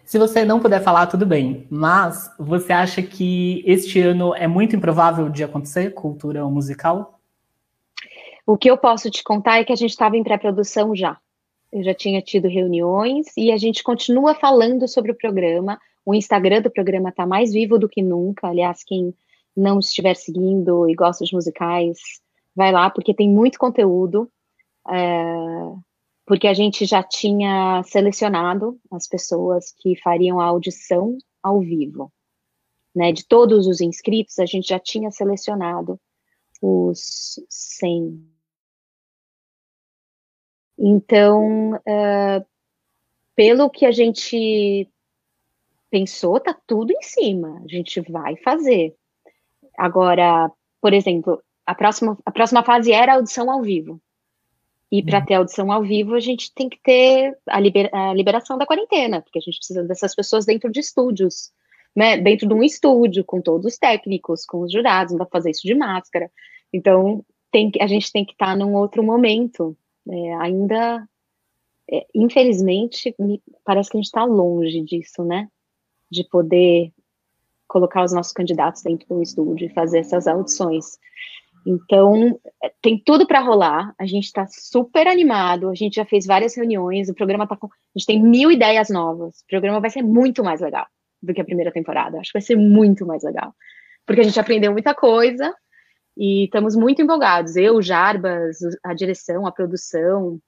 Se 0.06 0.18
você 0.18 0.46
não 0.46 0.60
puder 0.60 0.82
falar, 0.82 1.08
tudo 1.08 1.26
bem, 1.26 1.68
mas 1.70 2.32
você 2.40 2.72
acha 2.72 3.02
que 3.02 3.62
este 3.66 4.00
ano 4.00 4.34
é 4.34 4.48
muito 4.48 4.76
improvável 4.76 5.28
de 5.28 5.44
acontecer 5.44 5.94
cultura 5.94 6.46
musical? 6.46 7.20
O 8.46 8.58
que 8.58 8.72
eu 8.72 8.78
posso 8.78 9.12
te 9.12 9.22
contar 9.22 9.60
é 9.60 9.66
que 9.66 9.74
a 9.74 9.76
gente 9.76 9.90
estava 9.90 10.16
em 10.16 10.24
pré-produção 10.24 10.96
já. 10.96 11.18
Eu 11.72 11.84
já 11.84 11.94
tinha 11.94 12.22
tido 12.22 12.48
reuniões 12.48 13.28
e 13.36 13.52
a 13.52 13.58
gente 13.58 13.84
continua 13.84 14.34
falando 14.34 14.88
sobre 14.88 15.12
o 15.12 15.18
programa. 15.18 15.80
O 16.06 16.16
Instagram 16.16 16.62
do 16.62 16.72
programa 16.72 17.10
está 17.10 17.26
mais 17.26 17.52
vivo 17.52 17.78
do 17.78 17.90
que 17.90 18.02
nunca. 18.02 18.48
Aliás, 18.48 18.84
quem 18.84 19.14
não 19.56 19.80
estiver 19.80 20.16
seguindo 20.16 20.88
e 20.90 20.96
gosta 20.96 21.26
de 21.26 21.34
musicais, 21.34 21.98
vai 22.56 22.72
lá, 22.72 22.90
porque 22.90 23.14
tem 23.14 23.30
muito 23.30 23.60
conteúdo. 23.60 24.32
É, 24.90 25.74
porque 26.26 26.48
a 26.48 26.54
gente 26.54 26.86
já 26.86 27.02
tinha 27.02 27.82
selecionado 27.84 28.78
as 28.92 29.08
pessoas 29.08 29.74
que 29.78 29.96
fariam 30.02 30.40
a 30.42 30.46
audição 30.46 31.18
ao 31.42 31.62
vivo. 31.62 32.12
Né? 32.94 33.12
De 33.12 33.26
todos 33.26 33.66
os 33.66 33.80
inscritos, 33.80 34.38
a 34.38 34.46
gente 34.46 34.68
já 34.68 34.80
tinha 34.80 35.10
selecionado 35.10 36.00
os 36.62 37.40
100. 37.50 38.37
Então, 40.78 41.74
uh, 41.74 42.46
pelo 43.36 43.70
que 43.70 43.86
a 43.86 43.92
gente 43.92 44.88
pensou, 45.90 46.40
tá 46.40 46.56
tudo 46.66 46.92
em 46.92 47.02
cima. 47.02 47.62
A 47.64 47.68
gente 47.68 48.02
vai 48.02 48.36
fazer. 48.38 48.96
Agora, 49.78 50.52
por 50.82 50.94
exemplo, 50.94 51.42
a 51.66 51.76
próxima, 51.76 52.18
a 52.26 52.32
próxima 52.32 52.64
fase 52.64 52.92
era 52.92 53.14
a 53.14 53.16
audição 53.16 53.50
ao 53.52 53.62
vivo. 53.62 54.00
E 54.92 55.04
para 55.04 55.20
uhum. 55.20 55.26
ter 55.26 55.34
audição 55.34 55.72
ao 55.72 55.84
vivo, 55.84 56.16
a 56.16 56.20
gente 56.20 56.54
tem 56.54 56.70
que 56.70 56.80
ter 56.82 57.38
a, 57.46 57.60
liber, 57.60 57.90
a, 57.94 58.14
liberação 58.14 58.58
da 58.58 58.66
quarentena, 58.66 59.22
porque 59.22 59.38
a 59.38 59.42
gente 59.42 59.58
precisa 59.58 59.84
dessas 59.84 60.16
pessoas 60.16 60.46
dentro 60.46 60.72
de 60.72 60.80
estúdios, 60.80 61.52
né? 61.94 62.18
Dentro 62.18 62.48
de 62.48 62.54
um 62.54 62.64
estúdio, 62.64 63.24
com 63.26 63.42
todos 63.42 63.66
os 63.66 63.78
técnicos, 63.78 64.46
com 64.46 64.62
os 64.62 64.72
jurados, 64.72 65.12
não 65.12 65.20
dá 65.20 65.26
pra 65.26 65.40
fazer 65.40 65.52
isso 65.52 65.68
de 65.68 65.76
máscara. 65.76 66.32
Então, 66.72 67.24
tem, 67.52 67.70
a 67.82 67.88
gente 67.88 68.12
tem 68.12 68.24
que 68.24 68.32
estar 68.32 68.48
tá 68.48 68.56
num 68.56 68.76
outro 68.76 69.04
momento. 69.04 69.76
É, 70.10 70.34
ainda, 70.36 71.08
é, 71.92 72.06
infelizmente, 72.14 73.16
parece 73.64 73.90
que 73.90 73.98
a 73.98 74.00
gente 74.00 74.08
está 74.08 74.24
longe 74.24 74.82
disso, 74.82 75.24
né? 75.24 75.48
De 76.10 76.24
poder 76.24 76.92
colocar 77.68 78.04
os 78.04 78.14
nossos 78.14 78.32
candidatos 78.32 78.82
dentro 78.82 79.08
do 79.08 79.22
estúdio 79.22 79.66
e 79.66 79.74
fazer 79.74 80.00
essas 80.00 80.28
audições. 80.28 80.98
Então, 81.66 82.40
é, 82.64 82.72
tem 82.82 82.98
tudo 82.98 83.28
para 83.28 83.42
rolar. 83.42 83.94
A 84.00 84.06
gente 84.06 84.26
está 84.26 84.48
super 84.48 85.08
animado. 85.08 85.70
A 85.70 85.76
gente 85.76 85.96
já 85.96 86.06
fez 86.06 86.26
várias 86.26 86.56
reuniões. 86.56 87.10
O 87.10 87.14
programa 87.14 87.46
tá 87.46 87.58
com. 87.58 87.68
A 87.68 88.00
gente 88.00 88.08
tem 88.08 88.24
mil 88.24 88.50
ideias 88.52 88.90
novas. 88.90 89.42
O 89.42 89.48
programa 89.48 89.82
vai 89.82 89.90
ser 89.90 90.02
muito 90.02 90.44
mais 90.44 90.62
legal 90.62 90.88
do 91.22 91.34
que 91.34 91.42
a 91.42 91.46
primeira 91.46 91.72
temporada. 91.72 92.20
Acho 92.20 92.32
que 92.32 92.40
vai 92.40 92.42
ser 92.42 92.56
muito 92.56 93.06
mais 93.06 93.24
legal. 93.24 93.54
Porque 94.06 94.22
a 94.22 94.24
gente 94.24 94.40
aprendeu 94.40 94.72
muita 94.72 94.96
coisa 94.96 95.54
e 96.18 96.46
estamos 96.46 96.76
muito 96.76 97.02
empolgados. 97.02 97.56
Eu, 97.56 97.82
Jarbas, 97.82 98.58
a 98.84 98.94
direção, 98.94 99.46
a 99.46 99.52
produção, 99.52 100.40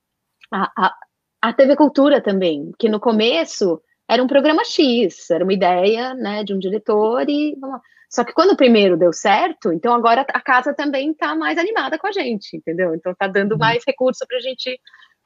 a, 0.51 0.71
a, 0.77 0.95
a 1.41 1.53
TV 1.53 1.75
Cultura 1.75 2.21
também. 2.21 2.71
Que 2.79 2.89
no 2.89 2.99
começo 2.99 3.81
era 4.09 4.23
um 4.23 4.27
programa 4.27 4.65
X, 4.65 5.29
era 5.29 5.43
uma 5.43 5.53
ideia 5.53 6.13
né, 6.13 6.43
de 6.43 6.53
um 6.53 6.59
diretor 6.59 7.29
e. 7.29 7.55
Vamos 7.59 7.81
só 8.09 8.23
que 8.23 8.33
quando 8.33 8.53
o 8.53 8.57
primeiro 8.57 8.97
deu 8.97 9.13
certo, 9.13 9.71
então 9.71 9.93
agora 9.93 10.25
a 10.33 10.41
casa 10.41 10.73
também 10.73 11.11
está 11.11 11.35
mais 11.35 11.59
animada 11.59 11.97
com 11.99 12.07
a 12.07 12.11
gente, 12.11 12.57
entendeu? 12.57 12.95
Então 12.95 13.11
está 13.11 13.27
dando 13.27 13.51
uhum. 13.51 13.59
mais 13.59 13.83
recurso 13.85 14.25
para 14.27 14.37
a 14.37 14.41
gente 14.41 14.79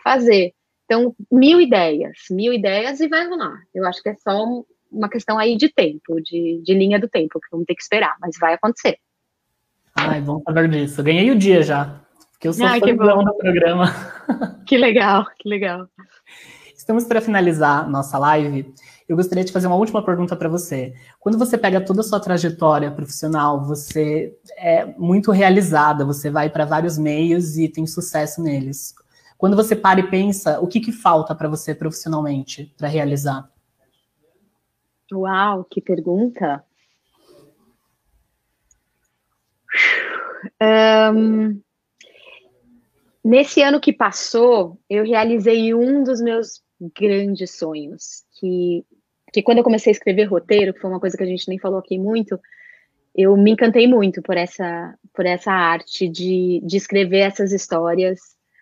fazer. 0.04 0.54
Então, 0.84 1.16
mil 1.32 1.62
ideias, 1.62 2.26
mil 2.30 2.52
ideias 2.52 3.00
e 3.00 3.08
vai 3.08 3.26
rolar. 3.26 3.58
Eu 3.74 3.86
acho 3.86 4.04
que 4.04 4.10
é 4.10 4.16
só 4.16 4.46
uma 4.92 5.10
questão 5.10 5.40
aí 5.40 5.56
de 5.56 5.70
tempo, 5.70 6.22
de, 6.22 6.62
de 6.62 6.74
linha 6.74 7.00
do 7.00 7.08
tempo, 7.08 7.40
que 7.40 7.48
vamos 7.50 7.66
ter 7.66 7.74
que 7.74 7.82
esperar, 7.82 8.18
mas 8.20 8.38
vai 8.38 8.54
acontecer. 8.54 8.98
Ai, 9.96 10.22
bom 10.22 10.42
saber 10.44 10.70
disso. 10.70 11.04
Ganhei 11.04 11.32
o 11.32 11.38
dia 11.38 11.64
já, 11.64 12.02
porque 12.32 12.48
eu 12.48 12.54
sou 12.54 12.66
Ai, 12.66 12.80
fãzão 12.80 13.24
do 13.24 13.34
programa. 13.36 13.86
Que 14.66 14.78
legal, 14.78 15.26
que 15.38 15.48
legal. 15.50 15.88
Estamos 16.76 17.04
para 17.04 17.22
finalizar 17.22 17.90
nossa 17.90 18.18
live 18.18 18.74
eu 19.08 19.16
gostaria 19.16 19.44
de 19.44 19.52
fazer 19.52 19.68
uma 19.68 19.76
última 19.76 20.04
pergunta 20.04 20.36
para 20.36 20.50
você. 20.50 20.94
Quando 21.20 21.38
você 21.38 21.58
pega 21.58 21.82
toda 21.82 22.02
a 22.02 22.04
sua 22.04 22.20
trajetória 22.20 22.92
profissional, 22.92 23.64
você 23.66 24.38
é 24.58 24.86
muito 24.98 25.32
realizada, 25.32 26.06
você 26.06 26.30
vai 26.30 26.50
para 26.50 26.66
vários 26.66 26.98
meios 26.98 27.58
e 27.58 27.68
tem 27.68 27.86
sucesso 27.86 28.42
neles. 28.42 28.94
Quando 29.38 29.56
você 29.56 29.76
para 29.76 30.00
e 30.00 30.10
pensa, 30.10 30.60
o 30.62 30.68
que, 30.68 30.80
que 30.80 30.92
falta 30.92 31.36
para 31.36 31.50
você 31.50 31.76
profissionalmente 31.76 32.74
para 32.78 32.88
realizar? 32.88 33.50
Uau, 35.12 35.66
que 35.66 35.82
pergunta! 35.82 36.64
Um, 40.62 41.62
nesse 43.24 43.62
ano 43.62 43.80
que 43.80 43.94
passou, 43.94 44.80
eu 44.90 45.04
realizei 45.04 45.74
um 45.74 46.04
dos 46.04 46.22
meus 46.22 46.62
grandes 46.96 47.52
sonhos, 47.52 48.24
que 48.40 48.86
que 49.34 49.42
quando 49.42 49.58
eu 49.58 49.64
comecei 49.64 49.90
a 49.90 49.96
escrever 49.96 50.26
roteiro, 50.26 50.74
que 50.74 50.80
foi 50.80 50.92
uma 50.92 51.00
coisa 51.00 51.18
que 51.18 51.24
a 51.24 51.26
gente 51.26 51.50
nem 51.50 51.58
falou 51.58 51.80
aqui 51.80 51.98
muito, 51.98 52.40
eu 53.16 53.36
me 53.36 53.52
encantei 53.52 53.88
muito 53.88 54.22
por 54.22 54.38
essa, 54.38 54.96
por 55.12 55.26
essa 55.26 55.52
arte 55.52 56.08
de, 56.08 56.62
de 56.64 56.78
escrever 56.78 57.20
essas 57.20 57.52
histórias. 57.52 58.20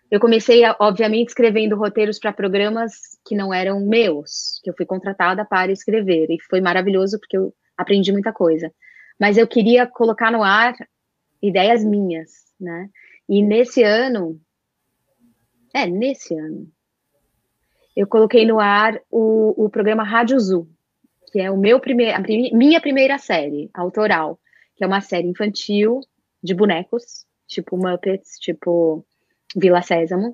Eu 0.09 0.19
comecei, 0.19 0.63
obviamente, 0.79 1.29
escrevendo 1.29 1.75
roteiros 1.75 2.19
para 2.19 2.31
programas 2.31 2.93
que 3.25 3.35
não 3.35 3.53
eram 3.53 3.81
meus, 3.81 4.59
que 4.63 4.69
eu 4.69 4.73
fui 4.75 4.85
contratada 4.85 5.45
para 5.45 5.71
escrever, 5.73 6.27
e 6.29 6.37
foi 6.49 6.61
maravilhoso 6.61 7.19
porque 7.19 7.37
eu 7.37 7.53
aprendi 7.77 8.11
muita 8.13 8.31
coisa. 8.31 8.71
Mas 9.19 9.37
eu 9.37 9.47
queria 9.47 9.85
colocar 9.85 10.31
no 10.31 10.43
ar 10.43 10.73
ideias 11.41 11.83
minhas, 11.83 12.53
né? 12.59 12.89
E 13.27 13.41
nesse 13.41 13.83
ano, 13.83 14.39
é, 15.73 15.85
nesse 15.87 16.35
ano, 16.37 16.67
eu 17.95 18.07
coloquei 18.07 18.45
no 18.45 18.59
ar 18.59 18.99
o, 19.09 19.65
o 19.65 19.69
programa 19.69 20.03
Rádio 20.03 20.39
Zu, 20.39 20.67
que 21.31 21.39
é 21.39 21.49
o 21.49 21.57
meu 21.57 21.79
primeir, 21.79 22.15
a 22.15 22.19
minha 22.19 22.81
primeira 22.81 23.17
série 23.17 23.69
autoral, 23.73 24.39
que 24.75 24.83
é 24.83 24.87
uma 24.87 25.01
série 25.01 25.27
infantil 25.27 26.01
de 26.43 26.53
bonecos, 26.53 27.25
tipo 27.47 27.77
Muppets, 27.77 28.37
tipo 28.39 29.05
Vila 29.55 29.81
Sésamo, 29.81 30.29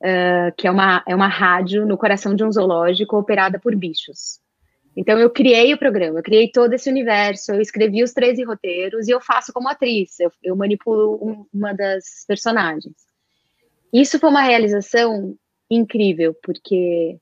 uh, 0.00 0.54
que 0.56 0.66
é 0.66 0.70
uma, 0.70 1.02
é 1.06 1.14
uma 1.14 1.28
rádio 1.28 1.86
no 1.86 1.98
coração 1.98 2.34
de 2.34 2.44
um 2.44 2.52
zoológico 2.52 3.16
operada 3.16 3.58
por 3.58 3.74
bichos. 3.74 4.40
Então 4.96 5.18
eu 5.18 5.30
criei 5.30 5.72
o 5.72 5.78
programa, 5.78 6.18
eu 6.18 6.22
criei 6.22 6.50
todo 6.50 6.72
esse 6.74 6.90
universo, 6.90 7.52
eu 7.52 7.60
escrevi 7.60 8.02
os 8.02 8.12
13 8.12 8.44
roteiros 8.44 9.08
e 9.08 9.10
eu 9.10 9.20
faço 9.20 9.52
como 9.52 9.68
atriz, 9.68 10.20
eu, 10.20 10.30
eu 10.42 10.54
manipulo 10.54 11.18
um, 11.22 11.46
uma 11.52 11.72
das 11.72 12.24
personagens. 12.26 12.94
Isso 13.92 14.18
foi 14.18 14.30
uma 14.30 14.42
realização 14.42 15.34
incrível, 15.70 16.34
porque 16.42 17.18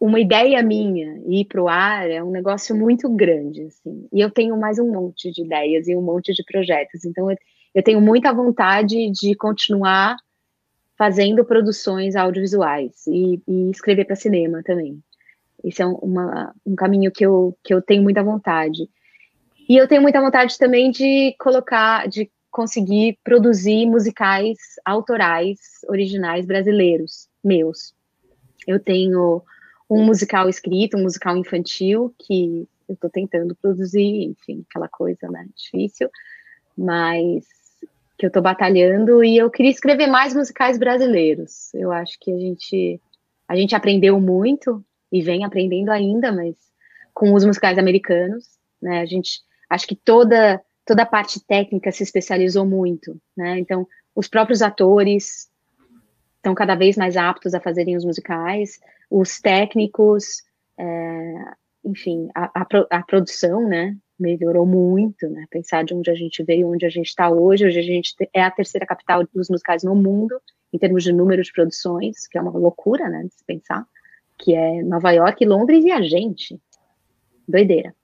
uma 0.00 0.18
ideia 0.18 0.62
minha 0.62 1.20
ir 1.26 1.44
para 1.44 1.62
o 1.62 1.68
ar 1.68 2.10
é 2.10 2.22
um 2.22 2.30
negócio 2.30 2.74
muito 2.74 3.08
grande, 3.10 3.64
assim. 3.64 4.08
E 4.10 4.20
eu 4.20 4.30
tenho 4.30 4.58
mais 4.58 4.78
um 4.78 4.90
monte 4.90 5.30
de 5.30 5.42
ideias 5.42 5.88
e 5.88 5.94
um 5.94 6.00
monte 6.00 6.32
de 6.32 6.42
projetos. 6.42 7.04
Então, 7.04 7.30
eu, 7.30 7.36
eu 7.74 7.82
tenho 7.82 8.00
muita 8.00 8.32
vontade 8.32 9.10
de 9.10 9.34
continuar 9.34 10.16
fazendo 10.96 11.44
produções 11.44 12.16
audiovisuais 12.16 13.06
e, 13.06 13.42
e 13.46 13.70
escrever 13.70 14.06
para 14.06 14.16
cinema 14.16 14.62
também. 14.62 15.02
Esse 15.62 15.82
é 15.82 15.86
um, 15.86 15.94
uma, 15.94 16.54
um 16.64 16.74
caminho 16.74 17.10
que 17.10 17.24
eu, 17.24 17.56
que 17.62 17.72
eu 17.72 17.82
tenho 17.82 18.02
muita 18.02 18.22
vontade. 18.22 18.88
E 19.68 19.76
eu 19.76 19.86
tenho 19.86 20.02
muita 20.02 20.20
vontade 20.20 20.58
também 20.58 20.90
de 20.90 21.34
colocar, 21.38 22.08
de 22.08 22.30
conseguir 22.50 23.18
produzir 23.22 23.86
musicais 23.86 24.58
autorais, 24.84 25.58
originais 25.88 26.44
brasileiros, 26.44 27.28
meus. 27.42 27.94
Eu 28.66 28.80
tenho 28.80 29.42
um 29.88 30.04
musical 30.04 30.48
escrito, 30.48 30.96
um 30.96 31.02
musical 31.02 31.36
infantil, 31.36 32.14
que 32.18 32.66
eu 32.88 32.94
estou 32.94 33.10
tentando 33.10 33.54
produzir, 33.54 34.24
enfim, 34.24 34.64
aquela 34.68 34.88
coisa, 34.88 35.28
né, 35.28 35.46
difícil, 35.54 36.10
mas 36.76 37.44
que 38.18 38.26
eu 38.26 38.28
estou 38.28 38.42
batalhando, 38.42 39.24
e 39.24 39.36
eu 39.36 39.50
queria 39.50 39.70
escrever 39.70 40.06
mais 40.06 40.34
musicais 40.34 40.76
brasileiros. 40.76 41.72
Eu 41.72 41.90
acho 41.90 42.18
que 42.20 42.30
a 42.30 42.38
gente, 42.38 43.00
a 43.48 43.56
gente 43.56 43.74
aprendeu 43.74 44.20
muito, 44.20 44.84
e 45.12 45.22
vem 45.22 45.44
aprendendo 45.44 45.90
ainda, 45.90 46.32
mas 46.32 46.54
com 47.12 47.34
os 47.34 47.44
musicais 47.44 47.78
americanos, 47.78 48.58
né, 48.80 49.00
a 49.00 49.06
gente, 49.06 49.40
acho 49.68 49.86
que 49.86 49.96
toda 49.96 50.62
toda 50.90 51.02
a 51.04 51.06
parte 51.06 51.38
técnica 51.46 51.92
se 51.92 52.02
especializou 52.02 52.66
muito, 52.66 53.16
né? 53.36 53.60
Então, 53.60 53.86
os 54.12 54.26
próprios 54.26 54.60
atores 54.60 55.48
estão 56.36 56.52
cada 56.52 56.74
vez 56.74 56.96
mais 56.96 57.16
aptos 57.16 57.54
a 57.54 57.60
fazerem 57.60 57.96
os 57.96 58.04
musicais, 58.04 58.80
os 59.08 59.40
técnicos, 59.40 60.42
é, 60.76 61.34
enfim, 61.84 62.28
a, 62.34 62.62
a, 62.62 62.66
a, 62.90 63.02
produção, 63.04 63.68
né, 63.68 63.96
melhorou 64.18 64.66
muito, 64.66 65.28
né, 65.28 65.44
pensar 65.48 65.84
de 65.84 65.94
onde 65.94 66.10
a 66.10 66.14
gente 66.14 66.42
veio, 66.42 66.68
onde 66.68 66.84
a 66.84 66.90
gente 66.90 67.06
está 67.06 67.30
hoje, 67.30 67.66
hoje 67.66 67.78
a 67.78 67.82
gente 67.82 68.14
é 68.34 68.42
a 68.42 68.50
terceira 68.50 68.86
capital 68.86 69.24
dos 69.32 69.48
musicais 69.48 69.84
no 69.84 69.94
mundo, 69.94 70.40
em 70.72 70.78
termos 70.78 71.04
de 71.04 71.12
número 71.12 71.42
de 71.42 71.52
produções, 71.52 72.26
que 72.26 72.36
é 72.36 72.42
uma 72.42 72.50
loucura, 72.50 73.08
né, 73.08 73.22
de 73.22 73.34
se 73.34 73.44
pensar, 73.44 73.86
que 74.40 74.54
é 74.54 74.82
Nova 74.82 75.10
York, 75.12 75.44
Londres 75.44 75.84
e 75.84 75.92
a 75.92 76.00
gente, 76.00 76.58
doideira. 77.46 77.94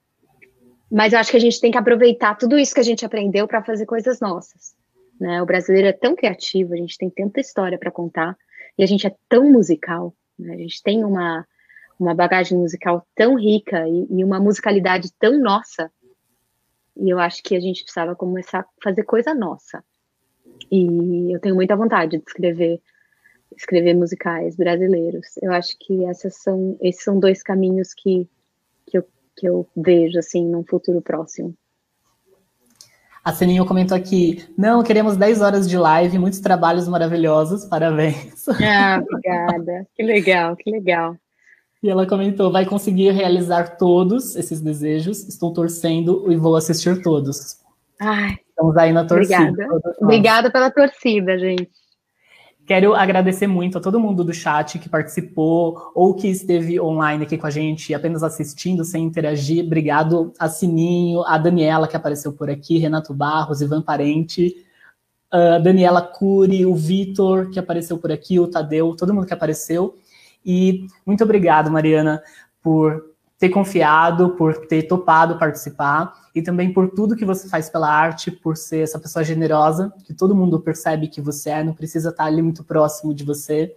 Mas 0.91 1.12
eu 1.12 1.18
acho 1.18 1.30
que 1.30 1.37
a 1.37 1.41
gente 1.41 1.61
tem 1.61 1.70
que 1.70 1.78
aproveitar 1.78 2.37
tudo 2.37 2.59
isso 2.59 2.74
que 2.74 2.80
a 2.80 2.84
gente 2.84 3.05
aprendeu 3.05 3.49
para 3.49 3.64
fazer 3.64 3.87
coisas 3.87 4.20
nossas. 4.20 4.76
Né? 5.18 5.43
O 5.43 5.47
brasileiro 5.47 5.89
é 5.89 5.93
tão 5.93 6.14
criativo, 6.14 6.74
a 6.74 6.76
gente 6.76 6.97
tem 6.99 7.11
tanta 7.11 7.41
história 7.41 7.78
para 7.78 7.91
contar, 7.91 8.37
e 8.78 8.84
a 8.84 8.87
gente 8.87 9.07
é 9.07 9.14
tão 9.28 9.51
musical, 9.51 10.14
né? 10.39 10.55
a 10.55 10.59
gente 10.59 10.82
tem 10.82 11.05
uma, 11.05 11.47
uma 11.99 12.14
bagagem 12.14 12.59
musical 12.59 13.07
tão 13.14 13.34
rica 13.37 13.89
e, 13.89 14.07
e, 14.11 14.24
uma 14.24 14.39
musicalidade 14.39 15.11
tão 15.18 15.41
nossa. 15.41 15.91
E 16.97 17.11
eu 17.11 17.18
acho 17.18 17.43
que 17.43 17.57
a 17.57 17.61
gente 17.61 17.82
precisava 17.82 18.14
começar 18.14 18.61
a 18.61 18.66
fazer 18.82 19.03
coisa 19.05 19.34
nossa. 19.34 19.82
E 20.70 21.34
eu 21.34 21.41
tenho 21.41 21.55
muita 21.55 21.74
vontade 21.76 22.18
de 22.18 22.24
escrever 22.26 22.80
escrever 23.57 23.94
musicais 23.94 24.57
brasileiros. 24.57 25.26
Eu 25.42 25.53
acho 25.53 25.76
que 25.78 26.05
essas 26.05 26.36
são, 26.36 26.76
esses 26.80 27.03
são 27.03 27.18
dois 27.18 27.42
caminhos 27.42 27.92
que, 27.94 28.28
que, 28.86 28.99
eu, 28.99 29.07
que 29.36 29.49
eu 29.49 29.68
vejo 29.76 30.18
assim 30.18 30.47
num 30.47 30.64
futuro 30.64 31.01
próximo. 31.01 31.55
A 33.24 33.32
Seninho 33.32 33.66
comentou 33.66 33.97
aqui: 33.97 34.44
não, 34.57 34.82
queremos 34.82 35.16
10 35.16 35.40
horas 35.42 35.68
de 35.68 35.76
live, 35.76 36.18
muitos 36.18 36.40
trabalhos 36.40 36.86
maravilhosos, 36.88 37.64
parabéns. 37.64 38.47
Ah, 38.62 39.03
obrigada. 39.03 39.86
que 39.94 40.03
legal, 40.03 40.57
que 40.57 40.70
legal. 40.70 41.16
E 41.82 41.90
ela 41.90 42.07
comentou: 42.07 42.53
vai 42.53 42.64
conseguir 42.64 43.11
realizar 43.11 43.76
todos 43.76 44.36
esses 44.36 44.61
desejos, 44.61 45.26
estou 45.28 45.53
torcendo 45.53 46.30
e 46.30 46.36
vou 46.36 46.57
assistir 46.57 47.03
todos. 47.03 47.59
Ai, 48.01 48.36
Estamos 48.57 48.76
aí 48.78 48.90
na 48.90 49.05
torcida. 49.05 49.51
Obrigada, 49.51 49.97
obrigada 50.01 50.51
pela 50.51 50.70
torcida, 50.70 51.38
gente. 51.38 51.70
Quero 52.67 52.95
agradecer 52.95 53.47
muito 53.47 53.79
a 53.79 53.81
todo 53.81 54.01
mundo 54.01 54.25
do 54.25 54.35
chat 54.35 54.81
que 54.81 54.89
participou 54.89 55.93
ou 55.95 56.14
que 56.14 56.27
esteve 56.27 56.81
online 56.81 57.23
aqui 57.23 57.39
com 57.39 57.47
a 57.47 57.51
gente, 57.51 57.95
apenas 57.95 58.25
assistindo, 58.25 58.85
sem 58.85 59.05
interagir. 59.05 59.64
Obrigado 59.64 60.33
a 60.37 60.49
Sininho, 60.49 61.23
a 61.23 61.39
Daniela 61.39 61.87
que 61.87 61.97
apareceu 61.97 62.33
por 62.33 62.51
aqui, 62.51 62.79
Renato 62.79 63.14
Barros, 63.14 63.61
Ivan 63.61 63.83
Parente, 63.83 64.57
a 65.31 65.59
Daniela 65.59 66.03
Cury, 66.03 66.67
o 66.67 66.75
Vitor 66.75 67.51
que 67.51 67.59
apareceu 67.61 67.99
por 67.99 68.11
aqui, 68.11 68.41
o 68.41 68.49
Tadeu, 68.49 68.97
todo 68.97 69.14
mundo 69.14 69.29
que 69.29 69.35
apareceu. 69.35 69.97
E 70.45 70.89
muito 71.07 71.23
obrigado, 71.23 71.71
Mariana, 71.71 72.21
por 72.61 73.16
ter 73.39 73.51
confiado, 73.51 74.30
por 74.30 74.66
ter 74.66 74.84
topado 74.84 75.39
participar 75.39 76.12
e 76.34 76.41
também 76.41 76.72
por 76.72 76.91
tudo 76.91 77.16
que 77.16 77.24
você 77.24 77.49
faz 77.49 77.68
pela 77.68 77.91
arte, 77.91 78.30
por 78.30 78.57
ser 78.57 78.80
essa 78.80 78.99
pessoa 78.99 79.24
generosa, 79.24 79.93
que 80.05 80.14
todo 80.14 80.34
mundo 80.34 80.61
percebe 80.61 81.09
que 81.09 81.20
você 81.20 81.51
é, 81.51 81.64
não 81.64 81.74
precisa 81.74 82.11
estar 82.11 82.24
ali 82.24 82.41
muito 82.41 82.64
próximo 82.64 83.14
de 83.14 83.24
você. 83.24 83.74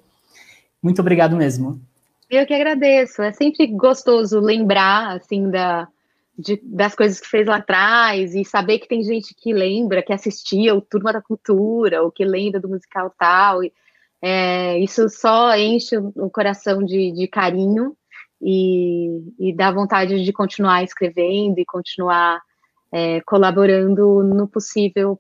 Muito 0.82 1.02
obrigado 1.02 1.36
mesmo. 1.36 1.82
Eu 2.30 2.46
que 2.46 2.54
agradeço. 2.54 3.22
É 3.22 3.34
sempre 3.34 3.68
gostoso 3.68 4.40
lembrar, 4.40 5.18
assim, 5.18 5.50
da, 5.50 5.88
de, 6.38 6.62
das 6.64 6.96
coisas 6.96 7.20
que 7.20 7.28
fez 7.28 7.46
lá 7.46 7.58
atrás 7.58 8.36
e 8.36 8.46
saber 8.46 8.80
que 8.80 8.88
tem 8.88 9.04
gente 9.04 9.36
que 9.36 9.52
lembra, 9.52 10.02
que 10.02 10.14
assistia 10.14 10.74
o 10.74 10.82
Turma 10.82 11.12
da 11.12 11.22
Cultura, 11.22 12.02
ou 12.02 12.12
que 12.12 12.24
lembra 12.24 12.62
do 12.62 12.70
musical 12.70 13.14
tal. 13.18 13.60
É, 14.22 14.78
isso 14.80 15.10
só 15.10 15.58
enche 15.58 15.98
o 15.98 16.30
coração 16.30 16.84
de, 16.84 17.12
de 17.12 17.28
carinho 17.28 17.96
e, 18.42 19.34
e 19.40 19.56
dá 19.56 19.72
vontade 19.72 20.24
de 20.24 20.34
continuar 20.34 20.84
escrevendo 20.84 21.60
e 21.60 21.66
continuar 21.66 22.42
é, 22.92 23.22
colaborando 23.22 24.24
no 24.24 24.48
possível, 24.48 25.20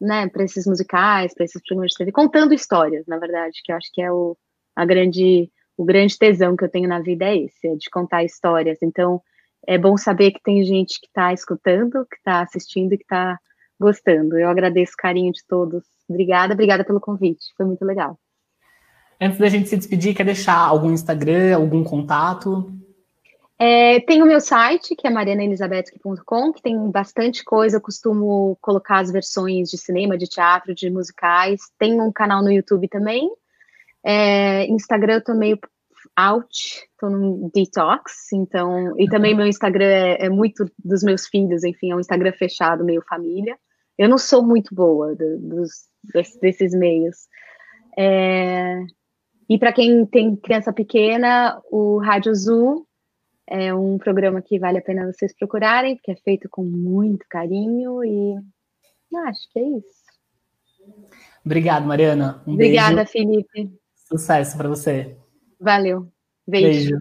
né, 0.00 0.28
para 0.28 0.44
esses 0.44 0.66
musicais, 0.66 1.34
para 1.34 1.44
esses 1.44 1.60
programas 1.62 1.92
de 1.92 1.98
TV, 1.98 2.12
contando 2.12 2.54
histórias, 2.54 3.06
na 3.06 3.18
verdade, 3.18 3.60
que 3.64 3.72
eu 3.72 3.76
acho 3.76 3.90
que 3.92 4.00
é 4.00 4.10
o, 4.10 4.36
a 4.74 4.84
grande, 4.84 5.50
o 5.76 5.84
grande 5.84 6.16
tesão 6.18 6.56
que 6.56 6.64
eu 6.64 6.70
tenho 6.70 6.88
na 6.88 7.00
vida 7.00 7.26
é 7.26 7.36
esse, 7.36 7.68
é 7.68 7.74
de 7.74 7.90
contar 7.90 8.24
histórias. 8.24 8.78
Então, 8.82 9.20
é 9.66 9.76
bom 9.76 9.96
saber 9.96 10.30
que 10.32 10.42
tem 10.42 10.64
gente 10.64 10.98
que 11.00 11.06
está 11.06 11.32
escutando, 11.32 12.06
que 12.06 12.16
está 12.16 12.40
assistindo 12.40 12.94
e 12.94 12.96
que 12.96 13.04
está 13.04 13.38
gostando. 13.78 14.38
Eu 14.38 14.48
agradeço 14.48 14.92
o 14.94 14.96
carinho 14.96 15.32
de 15.32 15.44
todos. 15.46 15.84
Obrigada, 16.08 16.54
obrigada 16.54 16.84
pelo 16.84 17.00
convite. 17.00 17.44
Foi 17.56 17.66
muito 17.66 17.84
legal. 17.84 18.18
Antes 19.20 19.38
da 19.38 19.48
gente 19.48 19.68
se 19.68 19.76
despedir, 19.76 20.14
quer 20.14 20.24
deixar 20.24 20.56
algum 20.56 20.90
Instagram, 20.90 21.56
algum 21.56 21.84
contato? 21.84 22.72
É, 23.58 24.00
tem 24.00 24.22
o 24.22 24.26
meu 24.26 24.40
site, 24.40 24.96
que 24.96 25.06
é 25.06 25.10
marianaelizabetsky.com, 25.10 26.52
que 26.52 26.62
tem 26.62 26.90
bastante 26.90 27.44
coisa. 27.44 27.76
Eu 27.76 27.80
costumo 27.82 28.56
colocar 28.62 29.00
as 29.00 29.10
versões 29.10 29.68
de 29.68 29.76
cinema, 29.76 30.16
de 30.16 30.26
teatro, 30.26 30.74
de 30.74 30.88
musicais. 30.88 31.60
Tem 31.78 32.00
um 32.00 32.10
canal 32.10 32.42
no 32.42 32.50
YouTube 32.50 32.88
também. 32.88 33.30
É, 34.02 34.64
Instagram 34.64 35.16
eu 35.16 35.24
tô 35.24 35.34
meio 35.34 35.58
out, 36.16 36.88
tô 36.98 37.10
num 37.10 37.50
detox, 37.54 38.32
então. 38.32 38.98
E 38.98 39.06
também 39.08 39.34
meu 39.34 39.46
Instagram 39.46 39.84
é, 39.84 40.26
é, 40.26 40.28
muito 40.30 40.64
dos 40.82 41.02
meus 41.02 41.26
filhos, 41.26 41.62
enfim, 41.62 41.90
é 41.90 41.96
um 41.96 42.00
Instagram 42.00 42.32
fechado, 42.32 42.82
meio 42.82 43.02
família. 43.06 43.58
Eu 43.98 44.08
não 44.08 44.16
sou 44.16 44.42
muito 44.42 44.74
boa 44.74 45.14
do, 45.14 45.38
dos, 45.38 45.70
desses 46.40 46.72
meios. 46.72 47.28
É, 47.98 48.80
e 49.50 49.58
para 49.58 49.72
quem 49.72 50.06
tem 50.06 50.36
criança 50.36 50.72
pequena, 50.72 51.60
o 51.72 51.98
Rádio 51.98 52.32
Zoo 52.32 52.86
é 53.48 53.74
um 53.74 53.98
programa 53.98 54.40
que 54.40 54.60
vale 54.60 54.78
a 54.78 54.82
pena 54.82 55.12
vocês 55.12 55.34
procurarem, 55.36 55.96
porque 55.96 56.12
é 56.12 56.16
feito 56.16 56.48
com 56.48 56.62
muito 56.62 57.26
carinho 57.28 58.04
e 58.04 58.36
acho 59.26 59.40
que 59.52 59.58
é 59.58 59.62
isso. 59.62 60.00
Obrigado, 61.44 61.84
Mariana. 61.84 62.40
Um 62.46 62.54
Obrigada, 62.54 62.94
beijo. 62.94 63.10
Felipe. 63.10 63.72
Sucesso 64.08 64.56
para 64.56 64.68
você. 64.68 65.16
Valeu. 65.58 66.06
Beijo. 66.46 66.90
beijo. 66.90 66.98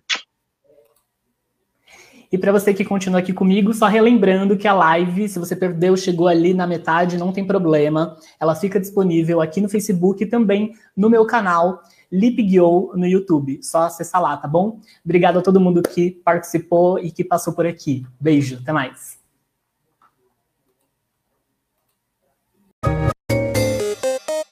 E 2.32 2.38
para 2.38 2.52
você 2.52 2.74
que 2.74 2.86
continua 2.86 3.20
aqui 3.20 3.34
comigo, 3.34 3.74
só 3.74 3.86
relembrando 3.86 4.58
que 4.58 4.68
a 4.68 4.74
live, 4.74 5.30
se 5.30 5.38
você 5.38 5.56
perdeu, 5.56 5.96
chegou 5.96 6.28
ali 6.28 6.54
na 6.54 6.66
metade, 6.66 7.18
não 7.18 7.32
tem 7.32 7.46
problema. 7.46 8.18
Ela 8.40 8.56
fica 8.56 8.80
disponível 8.80 9.40
aqui 9.40 9.62
no 9.62 9.70
Facebook 9.70 10.24
e 10.24 10.28
também 10.28 10.74
no 10.96 11.10
meu 11.10 11.26
canal 11.28 11.82
LipGuiou 12.12 12.94
no 12.96 13.06
YouTube. 13.06 13.60
Só 13.62 13.84
acessar 13.84 14.22
lá, 14.22 14.36
tá 14.38 14.48
bom? 14.48 14.80
Obrigado 15.04 15.40
a 15.40 15.42
todo 15.42 15.60
mundo 15.60 15.82
que 15.82 16.12
participou 16.12 17.00
e 17.00 17.12
que 17.12 17.24
passou 17.24 17.54
por 17.54 17.66
aqui. 17.66 18.06
Beijo, 18.20 18.60
até 18.62 18.72
mais. 18.72 19.19